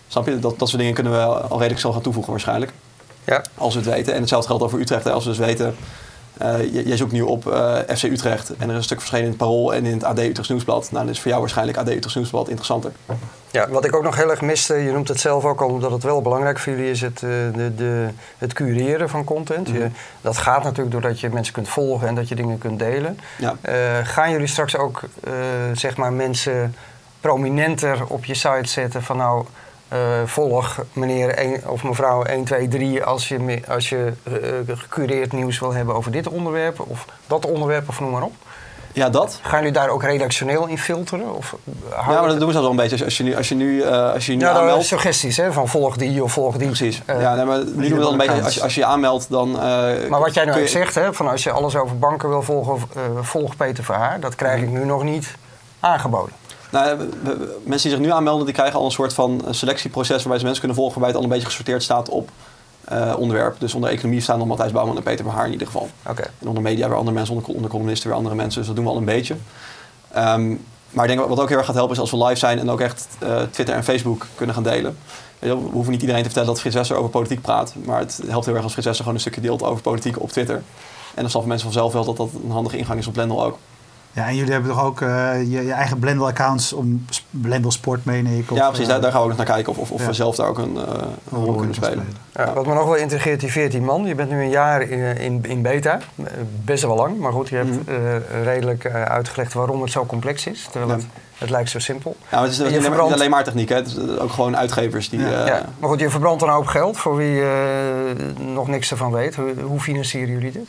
Snap 0.08 0.26
je? 0.26 0.38
Dat, 0.38 0.58
dat 0.58 0.68
soort 0.68 0.80
dingen 0.80 0.94
kunnen 0.94 1.12
we 1.12 1.24
al 1.24 1.56
redelijk 1.56 1.78
snel 1.78 1.92
gaan 1.92 2.02
toevoegen 2.02 2.32
waarschijnlijk. 2.32 2.72
Ja. 3.24 3.44
Als 3.54 3.74
we 3.74 3.80
het 3.80 3.88
weten. 3.88 4.14
En 4.14 4.20
hetzelfde 4.20 4.48
geldt 4.48 4.62
over 4.62 4.80
Utrecht. 4.80 5.04
Hè. 5.04 5.12
Als 5.12 5.24
we 5.24 5.30
dus 5.30 5.38
weten, 5.38 5.76
eh, 6.38 6.86
jij 6.86 6.96
zoekt 6.96 7.12
nu 7.12 7.22
op 7.22 7.52
eh, 7.52 7.78
FC 7.96 8.02
Utrecht 8.02 8.56
en 8.56 8.62
er 8.62 8.70
is 8.70 8.76
een 8.76 8.82
stuk 8.82 8.98
verschenen 8.98 9.24
in 9.24 9.30
het 9.30 9.38
Parool 9.38 9.74
en 9.74 9.86
in 9.86 9.92
het 9.92 10.04
AD 10.04 10.18
Utrechts 10.18 10.48
Nieuwsblad. 10.48 10.88
Nou, 10.90 11.04
dan 11.04 11.14
is 11.14 11.20
voor 11.20 11.28
jou 11.28 11.40
waarschijnlijk 11.40 11.78
AD 11.78 11.88
Utrechts 11.88 12.14
Nieuwsblad 12.14 12.48
interessanter. 12.48 12.92
Ja, 13.52 13.68
wat 13.68 13.84
ik 13.84 13.94
ook 13.96 14.02
nog 14.02 14.16
heel 14.16 14.30
erg 14.30 14.40
miste, 14.40 14.74
je 14.74 14.92
noemt 14.92 15.08
het 15.08 15.20
zelf 15.20 15.44
ook 15.44 15.60
al, 15.60 15.68
omdat 15.68 15.90
het 15.90 16.02
wel 16.02 16.22
belangrijk 16.22 16.58
voor 16.58 16.72
jullie 16.72 16.90
is, 16.90 17.00
het, 17.00 17.22
eh, 17.22 17.28
de, 17.54 17.74
de, 17.74 18.08
het 18.38 18.52
cureren 18.52 19.08
van 19.08 19.24
content. 19.24 19.68
Je, 19.68 19.72
Mhm. 19.78 19.88
dat 20.20 20.36
gaat 20.38 20.62
natuurlijk 20.62 20.90
doordat 20.90 21.20
je 21.20 21.28
mensen 21.30 21.52
kunt 21.54 21.68
volgen 21.68 22.08
en 22.08 22.14
dat 22.14 22.28
je 22.28 22.34
dingen 22.34 22.58
kunt 22.58 22.78
delen. 22.78 23.18
Ja. 23.38 23.56
Eh, 23.60 23.74
gaan 24.02 24.30
jullie 24.30 24.46
straks 24.46 24.76
ook 24.76 25.00
eh, 25.24 25.32
zeg 25.72 25.96
maar 25.96 26.12
mensen 26.12 26.74
prominenter 27.20 28.06
op 28.06 28.24
je 28.24 28.34
site 28.34 28.68
zetten 28.68 29.02
van 29.02 29.16
nou 29.16 29.44
volg 30.24 30.84
meneer 30.92 31.38
een, 31.38 31.60
of 31.66 31.82
mevrouw 31.82 32.22
1, 32.22 32.44
2, 32.44 32.68
3 32.68 33.04
als 33.04 33.28
je, 33.28 33.60
als 33.68 33.88
je 33.88 34.12
gecureerd 34.66 35.32
nieuws 35.32 35.58
wil 35.58 35.72
hebben 35.72 35.94
over 35.94 36.12
dit 36.12 36.28
onderwerp 36.28 36.80
of 36.80 37.06
dat 37.26 37.46
onderwerp 37.46 37.88
of 37.88 38.00
noem 38.00 38.10
maar 38.10 38.22
op. 38.22 38.34
Ja, 38.92 39.10
dat. 39.10 39.38
Gaan 39.42 39.58
jullie 39.58 39.72
daar 39.72 39.88
ook 39.88 40.02
redactioneel 40.02 40.66
in 40.66 40.78
filteren? 40.78 41.34
Of 41.36 41.56
Ja, 41.90 42.04
maar 42.20 42.28
dat 42.28 42.38
doen 42.38 42.46
we 42.46 42.52
zelfs 42.52 42.66
al 42.66 42.70
een 42.70 42.76
beetje. 42.88 43.04
Als, 43.04 43.16
je 43.16 43.22
nu, 43.22 43.36
als 43.36 43.48
je 43.48 43.54
nu, 43.54 43.80
eh, 43.82 44.12
als 44.12 44.26
je 44.26 44.32
nu 44.32 44.38
Ja, 44.40 44.52
dan 44.52 44.60
aanmeldt... 44.62 44.84
suggesties 44.86 45.36
hè, 45.36 45.52
van 45.52 45.68
volg 45.68 45.96
die 45.96 46.22
of 46.22 46.32
volg 46.32 46.56
die. 46.56 46.66
Precies. 46.66 47.02
Eh, 47.06 47.20
ja, 47.20 47.34
nee, 47.34 47.44
maar 47.44 47.58
nu 47.58 47.88
doen 47.88 47.98
we 47.98 48.04
dat 48.04 48.10
een 48.12 48.16
beetje. 48.18 48.42
Als 48.42 48.54
je, 48.54 48.62
als 48.62 48.74
je 48.74 48.80
je 48.80 48.86
aanmeldt, 48.86 49.26
dan... 49.30 49.48
eh, 49.54 49.60
Maar 50.08 50.20
wat 50.20 50.34
jij 50.34 50.44
nou 50.44 50.56
kun 50.56 50.66
ook 50.66 50.72
je- 50.72 50.78
zegt, 50.78 50.94
hè, 50.94 51.14
van 51.14 51.28
als 51.28 51.42
je 51.42 51.50
alles 51.50 51.76
over 51.76 51.98
banken 51.98 52.28
wil 52.28 52.42
volgen, 52.42 52.76
eh, 52.94 53.00
volg 53.20 53.56
Peter 53.56 53.84
Verhaar, 53.84 54.20
dat 54.20 54.34
krijg 54.34 54.62
ik 54.62 54.68
nu 54.70 54.84
nog 54.84 55.02
niet 55.02 55.34
aangeboden. 55.80 56.34
Nou, 56.70 56.96
mensen 57.64 57.88
die 57.88 57.98
zich 57.98 57.98
nu 58.06 58.10
aanmelden, 58.12 58.44
die 58.44 58.54
krijgen 58.54 58.78
al 58.78 58.84
een 58.84 58.90
soort 58.90 59.12
van 59.14 59.42
eh, 59.46 59.52
selectieproces 59.52 60.16
waarbij 60.16 60.38
ze 60.38 60.44
mensen 60.44 60.60
kunnen 60.60 60.76
volgen 60.82 61.00
waarbij 61.00 61.08
het 61.08 61.18
al 61.18 61.22
een 61.24 61.28
beetje 61.38 61.46
gesorteerd 61.50 61.82
staat 61.82 62.08
op 62.08 62.28
eh, 62.84 63.14
onderwerp. 63.18 63.60
Dus 63.60 63.74
onder 63.74 63.90
economie 63.90 64.20
staan 64.20 64.38
dan 64.38 64.48
Matthijs 64.48 64.72
Bouwman 64.72 64.96
en 64.96 65.02
Peter 65.02 65.24
Verhaar 65.24 65.46
in 65.46 65.52
ieder 65.52 65.66
geval. 65.66 65.88
Oké. 66.08 66.22
En 66.38 66.48
onder 66.48 66.62
media 66.62 66.88
weer 66.88 66.96
andere 66.96 67.16
mensen, 67.16 67.34
onder, 67.34 67.54
onder 67.54 67.70
columnisten 67.70 68.08
weer 68.08 68.16
andere 68.16 68.34
mensen. 68.34 68.58
Dus 68.58 68.66
dat 68.66 68.76
doen 68.76 68.84
we 68.84 68.90
al 68.90 68.96
een 68.96 69.04
beetje. 69.04 69.36
Ehm, 70.12 70.54
maar 70.90 71.04
ik 71.10 71.16
denk 71.16 71.28
wat 71.28 71.40
ook 71.40 71.48
heel 71.48 71.56
erg 71.56 71.66
gaat 71.66 71.74
helpen 71.74 71.94
is 71.94 72.00
als 72.00 72.10
we 72.10 72.24
live 72.24 72.38
zijn 72.38 72.58
en 72.58 72.70
ook 72.70 72.80
echt 72.80 73.08
eh, 73.18 73.42
Twitter 73.50 73.74
en 73.74 73.84
Facebook 73.84 74.26
kunnen 74.34 74.54
gaan 74.54 74.64
delen. 74.64 74.96
We 75.38 75.48
hoeven 75.48 75.92
niet 75.92 76.00
iedereen 76.00 76.22
te 76.22 76.28
vertellen 76.28 76.48
dat 76.48 76.60
Frits 76.60 76.74
Wester 76.74 76.96
over 76.96 77.10
politiek 77.10 77.40
praat. 77.40 77.74
Maar 77.84 77.98
het 77.98 78.20
helpt 78.26 78.46
heel 78.46 78.54
erg 78.54 78.62
als 78.62 78.72
Frits 78.72 78.86
Wester 78.86 79.04
gewoon 79.04 79.14
een 79.14 79.24
stukje 79.24 79.40
deelt 79.40 79.62
over 79.62 79.82
politiek 79.82 80.20
op 80.20 80.30
Twitter. 80.30 80.62
En 81.14 81.20
dan 81.20 81.30
snappen 81.30 81.50
mensen 81.50 81.72
vanzelf 81.72 81.92
wel 81.92 82.04
dat 82.04 82.16
dat 82.16 82.28
een 82.44 82.50
handige 82.50 82.76
ingang 82.76 82.98
is 82.98 83.06
op 83.06 83.12
Blendel 83.12 83.44
ook. 83.44 83.58
Ja, 84.14 84.26
en 84.28 84.36
jullie 84.36 84.52
hebben 84.52 84.70
toch 84.70 84.84
ook 84.84 85.00
eh, 85.00 85.40
je, 85.40 85.64
je 85.66 85.72
eigen 85.72 85.98
Blendel-accounts 85.98 86.72
om 86.72 87.04
Blendel 87.30 87.70
Sport, 87.70 88.04
meen 88.04 88.26
ik. 88.26 88.50
Of, 88.50 88.56
ja, 88.58 88.66
precies. 88.68 88.84
eh, 88.86 88.90
daar, 88.92 89.00
daar 89.00 89.12
gaan 89.12 89.22
we 89.22 89.30
ook 89.30 89.36
naar 89.36 89.46
kijken 89.46 89.72
of, 89.72 89.78
of, 89.78 89.90
of 89.90 90.00
ja. 90.00 90.06
we 90.06 90.12
zelf 90.12 90.36
daar 90.36 90.48
ook 90.48 90.58
een, 90.58 90.76
eh, 90.76 90.82
een 91.32 91.44
rol 91.44 91.54
kunnen 91.54 91.74
spelen. 91.74 92.06
Ja, 92.34 92.44
Ja. 92.44 92.52
Wat 92.52 92.66
me 92.66 92.74
nog 92.74 92.84
wel 92.84 92.94
intrigeert, 92.94 93.40
die 93.40 93.50
14 93.52 93.84
man. 93.84 94.04
Je 94.04 94.14
bent 94.14 94.30
nu 94.30 94.40
een 94.42 94.50
jaar 94.50 94.82
in, 94.82 95.16
in, 95.16 95.44
in 95.44 95.62
beta. 95.62 95.98
Best 96.64 96.82
wel 96.82 96.96
lang, 96.96 97.18
maar 97.18 97.32
goed, 97.32 97.48
je 97.48 97.56
hebt 97.56 97.70
Mhm. 97.70 97.80
eh, 97.90 98.42
redelijk 98.44 98.84
eh, 98.84 99.02
uitgelegd 99.02 99.52
waarom 99.52 99.82
het 99.82 99.90
zo 99.90 100.06
complex 100.06 100.46
is. 100.46 100.68
Terwijl 100.70 100.90
Ja. 100.90 100.96
het, 100.96 101.06
het 101.38 101.50
lijkt 101.50 101.70
zo 101.70 101.78
simpel. 101.78 102.16
Ja, 102.20 102.26
maar 102.30 102.42
het 102.42 102.50
is 102.52 102.58
En 102.58 102.64
je 102.64 102.70
niet 102.70 102.78
alleen, 102.78 102.90
maar, 102.90 102.98
verbrandt- 102.98 103.10
niet 103.10 103.18
alleen 103.20 103.30
maar 103.30 103.44
techniek. 103.44 103.68
Hè. 103.68 103.74
Het 103.76 103.86
is 103.86 104.18
ook 104.18 104.30
gewoon 104.32 104.56
uitgevers 104.56 105.08
die... 105.08 105.20
Ja. 105.20 105.26
eh, 105.40 105.46
ja. 105.46 105.62
Maar 105.78 105.88
goed, 105.88 106.00
je 106.00 106.10
verbrandt 106.10 106.42
een 106.42 106.48
hoop 106.48 106.66
geld 106.66 106.96
voor 106.98 107.16
wie 107.16 107.42
eh, 107.42 107.48
nog 108.54 108.68
niks 108.68 108.90
ervan 108.90 109.12
weet. 109.12 109.34
Hoe, 109.34 109.54
hoe 109.62 109.80
financieren 109.80 110.32
jullie 110.34 110.52
dit? 110.52 110.68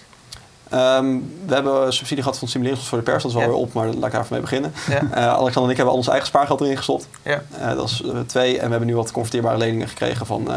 Ehm, 0.73 1.17
we 1.45 1.53
hebben 1.53 1.93
subsidie 1.93 2.23
gehad 2.23 2.39
van 2.39 2.47
Stimuleringsfonds 2.47 2.89
voor 2.95 2.97
de 3.05 3.12
pers. 3.12 3.23
Dat 3.23 3.31
is 3.31 3.38
wel 3.38 3.47
Ja. 3.47 3.53
weer 3.53 3.63
op, 3.65 3.73
maar 3.73 3.86
laat 3.86 3.95
ik 4.05 4.12
daar 4.12 4.12
even 4.21 4.27
mee 4.29 4.41
beginnen. 4.41 4.73
Ja. 4.89 5.01
Eh, 5.12 5.27
Alexander 5.27 5.63
en 5.63 5.69
ik 5.69 5.75
hebben 5.75 5.88
al 5.93 5.95
ons 5.99 6.07
eigen 6.07 6.27
spaargeld 6.27 6.62
erin 6.62 6.77
gestopt. 6.77 7.07
Ja, 7.23 7.41
Eh, 7.59 7.75
dat 7.75 7.89
is 7.89 8.01
eh, 8.03 8.19
twee. 8.25 8.53
En 8.59 8.63
we 8.65 8.69
hebben 8.69 8.88
nu 8.88 8.95
wat 8.95 9.12
converteerbare 9.12 9.57
leningen 9.57 9.88
gekregen 9.88 10.25
van 10.25 10.47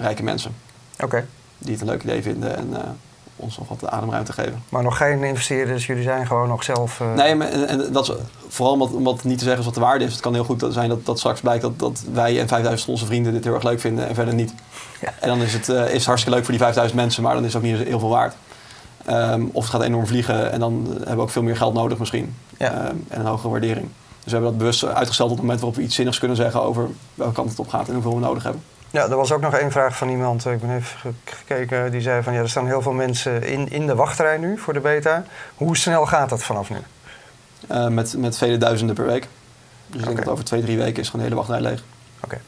rijke 0.00 0.22
mensen. 0.22 0.54
oké. 1.04 1.26
Die 1.58 1.72
het 1.72 1.80
een 1.80 1.86
leuk 1.88 2.02
idee 2.02 2.22
vinden 2.22 2.56
en 2.56 2.74
ons 3.36 3.58
nog 3.58 3.68
wat 3.68 3.90
ademruimte 3.90 4.32
geven. 4.32 4.62
Maar 4.68 4.82
nog 4.82 4.96
geen 4.96 5.24
investeerders, 5.24 5.86
jullie 5.86 6.02
zijn 6.02 6.26
gewoon 6.26 6.48
nog 6.48 6.64
zelf... 6.64 7.00
Nee, 7.16 7.34
maar, 7.34 7.48
en, 7.48 7.68
en 7.68 7.92
dat 7.92 8.08
is 8.08 8.14
vooral 8.48 8.72
omdat, 8.72 8.92
omdat 8.92 9.24
niet 9.24 9.38
te 9.38 9.44
zeggen 9.44 9.60
is 9.60 9.66
wat 9.66 9.74
de 9.74 9.80
waarde 9.80 10.04
is. 10.04 10.12
Het 10.12 10.20
kan 10.20 10.34
heel 10.34 10.44
goed 10.44 10.66
zijn 10.70 10.88
dat, 10.88 11.06
dat 11.06 11.18
straks 11.18 11.40
blijkt 11.40 11.62
dat, 11.62 11.78
dat 11.78 12.02
wij 12.12 12.40
en 12.40 12.48
5000 12.48 12.90
onze 12.90 13.06
vrienden 13.06 13.32
dit 13.32 13.44
heel 13.44 13.54
erg 13.54 13.62
leuk 13.62 13.80
vinden 13.80 14.08
en 14.08 14.14
verder 14.14 14.34
niet. 14.34 14.54
Ja. 15.00 15.12
En 15.20 15.28
dan 15.28 15.42
is 15.42 15.52
het, 15.52 15.68
is 15.68 15.76
het 15.92 16.04
hartstikke 16.04 16.30
leuk 16.36 16.42
voor 16.44 16.52
die 16.54 16.62
5000 16.62 17.00
mensen, 17.00 17.22
maar 17.22 17.34
dan 17.34 17.44
is 17.44 17.52
het 17.54 17.62
ook 17.62 17.68
niet 17.68 17.78
heel 17.86 17.98
veel 17.98 18.08
waard. 18.08 18.34
Ehm, 19.08 19.42
of 19.52 19.62
het 19.62 19.72
gaat 19.72 19.82
enorm 19.82 20.06
vliegen 20.06 20.52
en 20.52 20.60
dan 20.60 20.86
hebben 20.96 21.16
we 21.16 21.22
ook 21.22 21.30
veel 21.30 21.42
meer 21.42 21.56
geld 21.56 21.74
nodig 21.74 21.98
misschien. 21.98 22.34
Ja. 22.58 22.72
Ehm, 22.72 22.96
en 23.08 23.20
een 23.20 23.26
hogere 23.26 23.48
waardering. 23.48 23.88
Dus 24.24 24.24
we 24.24 24.30
hebben 24.32 24.48
dat 24.50 24.58
bewust 24.58 24.84
uitgesteld 24.84 25.30
op 25.30 25.36
het 25.36 25.44
moment 25.44 25.60
waarop 25.60 25.78
we 25.78 25.84
iets 25.84 25.94
zinnigs 25.94 26.18
kunnen 26.18 26.36
zeggen 26.36 26.62
over 26.62 26.88
welke 27.14 27.34
kant 27.34 27.50
het 27.50 27.58
op 27.58 27.68
gaat 27.68 27.88
en 27.88 27.94
hoeveel 27.94 28.14
we 28.14 28.20
nodig 28.20 28.42
hebben. 28.42 28.62
Ja, 28.90 29.02
er 29.08 29.16
was 29.16 29.32
ook 29.32 29.40
nog 29.40 29.54
één 29.54 29.70
vraag 29.70 29.96
van 29.96 30.08
iemand, 30.08 30.46
eh, 30.46 30.52
ik 30.52 30.60
ben 30.60 30.76
even 30.76 30.98
ge- 30.98 31.08
gekeken, 31.24 31.90
die 31.90 32.00
zei 32.00 32.22
van 32.22 32.32
ja, 32.32 32.40
er 32.40 32.48
staan 32.50 32.66
heel 32.66 32.82
veel 32.82 32.92
mensen 32.92 33.42
in, 33.46 33.70
in 33.70 33.86
de 33.86 33.94
wachtrij 33.94 34.36
nu 34.36 34.58
voor 34.58 34.72
de 34.72 34.80
beta. 34.80 35.24
Hoe 35.54 35.76
snel 35.76 36.06
gaat 36.06 36.28
dat 36.28 36.42
vanaf 36.42 36.70
nu? 36.70 36.76
Eh, 37.68 37.88
met, 37.88 38.14
met 38.16 38.38
vele 38.38 38.56
duizenden 38.56 38.94
per 38.94 39.06
week. 39.06 39.28
Dus 39.86 40.00
ik 40.00 40.06
denk 40.06 40.18
dat 40.18 40.28
over 40.28 40.44
twee, 40.44 40.62
drie 40.62 40.76
weken 40.78 41.02
is 41.02 41.08
gewoon 41.08 41.26
de 41.26 41.30
hele 41.32 41.46
wachtrij 41.46 41.60
leeg. 41.70 41.82
Oké. 42.24 42.38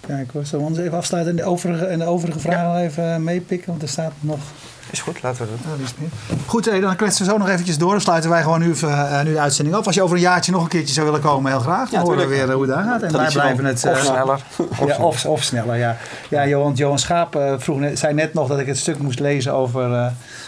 Kijk, 0.00 0.30
hoor, 0.32 0.44
zullen 0.44 0.60
we 0.60 0.66
anders 0.66 0.86
even 0.86 0.98
afsluiten 0.98 1.30
en 1.32 1.36
de 1.44 1.44
overige, 1.50 1.84
en 1.84 1.98
de 1.98 2.04
overige 2.06 2.38
vragen 2.38 2.76
even 2.80 3.12
eh, 3.14 3.16
meepikken? 3.20 3.70
Want 3.70 3.82
er 3.82 3.88
staat 3.88 4.12
nog 4.20 4.38
Is 4.90 5.00
goed, 5.00 5.22
laten 5.22 5.44
we 5.44 5.50
dat 5.50 5.88
doen. 5.98 6.10
Goed, 6.46 6.66
eh, 6.66 6.80
dan 6.80 6.96
kletsen 6.96 7.24
we 7.24 7.30
zo 7.30 7.38
nog 7.38 7.48
eventjes 7.48 7.78
door. 7.78 7.90
Dan 7.90 8.00
sluiten 8.00 8.30
wij 8.30 8.42
gewoon 8.42 8.60
nu, 8.60 8.70
even, 8.70 9.10
eh, 9.18 9.24
nu 9.24 9.32
de 9.32 9.40
uitzending 9.40 9.76
af. 9.76 9.86
Als 9.86 9.94
je 9.94 10.02
over 10.02 10.16
een 10.16 10.22
jaartje 10.22 10.52
nog 10.52 10.62
een 10.62 10.68
keertje 10.68 10.94
zou 10.94 11.06
willen 11.06 11.20
komen, 11.20 11.50
heel 11.50 11.60
graag. 11.60 11.90
Dan 11.90 12.00
Ja, 12.00 12.06
horen 12.06 12.18
we 12.18 12.26
weer 12.34 12.48
eh, 12.48 12.54
hoe 12.54 12.62
het 12.62 12.70
daar 12.72 12.84
gaat. 12.84 13.02
En 13.02 13.12
wij 13.12 13.30
blijven 13.32 13.64
het... 13.64 13.84
Of 13.86 13.98
eh, 13.98 14.04
sneller. 14.04 14.40
ja, 14.86 14.96
of, 14.96 15.26
of 15.26 15.42
sneller, 15.42 15.76
ja. 15.76 15.96
Ja, 16.28 16.46
Johan, 16.46 16.72
Johan 16.72 16.98
Schaap 16.98 17.36
eh, 17.36 17.54
vroeg 17.58 17.78
net, 17.78 17.98
zei 17.98 18.14
net 18.14 18.34
nog 18.34 18.48
dat 18.48 18.58
ik 18.58 18.66
het 18.66 18.78
stuk 18.78 18.98
moest 18.98 19.18
lezen 19.20 19.52
over 19.52 19.92
eh, 19.94 20.06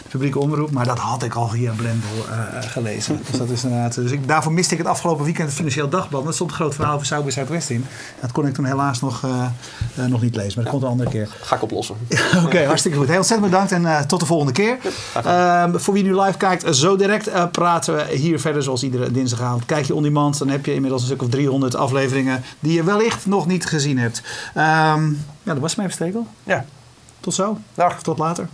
publieke 0.09 0.39
omroep. 0.39 0.71
Maar 0.71 0.85
dat 0.85 0.99
had 0.99 1.23
ik 1.23 1.33
al 1.33 1.47
via 1.47 1.71
Blendel 1.75 2.09
eh, 2.29 2.57
eh, 2.57 2.69
gelezen. 2.71 3.19
Dus, 3.29 3.39
dat 3.39 3.49
is 3.49 3.63
inderdaad, 3.63 3.95
dus 3.95 4.11
ik, 4.11 4.27
daarvoor 4.27 4.51
miste 4.53 4.73
ik 4.73 4.79
het 4.79 4.87
afgelopen 4.87 5.23
weekend 5.25 5.47
het 5.47 5.55
Financieel 5.57 5.89
Dagblad. 5.89 6.25
Dat 6.25 6.33
stond 6.35 6.49
een 6.49 6.55
groot 6.55 6.75
verhaal 6.75 6.95
over 6.95 7.23
by 7.23 7.29
Zuidwest 7.29 7.69
in. 7.69 7.85
Dat 8.21 8.31
kon 8.31 8.47
ik 8.47 8.53
toen 8.53 8.65
helaas 8.65 9.01
nog, 9.01 9.23
eh, 9.23 9.45
eh, 9.95 10.05
nog 10.05 10.21
niet 10.21 10.35
lezen. 10.35 10.53
Maar 10.55 10.63
dat 10.63 10.73
komt 10.73 10.83
een 10.83 10.89
andere 10.89 11.09
keer. 11.09 11.29
Ga 11.41 11.55
ik 11.55 11.61
oplossen. 11.61 11.95
Oké, 12.45 12.65
hartstikke 12.65 12.97
goed. 12.97 13.07
Heel 13.07 13.17
ontzettend 13.17 13.49
bedankt 13.51 13.71
en 13.71 13.85
eh, 13.85 13.99
tot 13.99 14.19
de 14.19 14.24
volgende 14.25 14.53
keer. 14.53 14.77
Ehm, 15.23 15.77
voor 15.77 15.93
wie 15.93 16.03
nu 16.03 16.19
live 16.21 16.37
kijkt, 16.37 16.63
eh, 16.63 16.71
zo 16.71 16.95
direct 16.95 17.27
eh, 17.27 17.45
praten 17.51 17.95
we 17.95 18.15
hier 18.15 18.39
verder 18.39 18.63
zoals 18.63 18.83
iedere 18.83 19.11
dinsdagavond. 19.11 19.65
Kijk 19.65 19.85
je 19.85 19.95
on 19.95 20.03
demand, 20.03 20.37
dan 20.37 20.47
heb 20.49 20.65
je 20.65 20.73
inmiddels 20.73 21.01
een 21.01 21.07
stuk 21.07 21.21
of 21.21 21.29
300 21.29 21.75
afleveringen 21.75 22.43
die 22.59 22.73
je 22.73 22.83
wellicht 22.83 23.25
nog 23.25 23.47
niet 23.47 23.65
gezien 23.65 23.97
hebt. 23.97 24.21
Ehm, 24.53 25.09
ja, 25.43 25.53
dat 25.53 25.59
was 25.59 25.75
mijn 25.75 25.91
Stekel. 25.91 26.27
Ja, 26.43 26.65
Tot 27.19 27.33
zo. 27.33 27.57
dag. 27.73 28.01
Tot 28.03 28.17
later. 28.17 28.47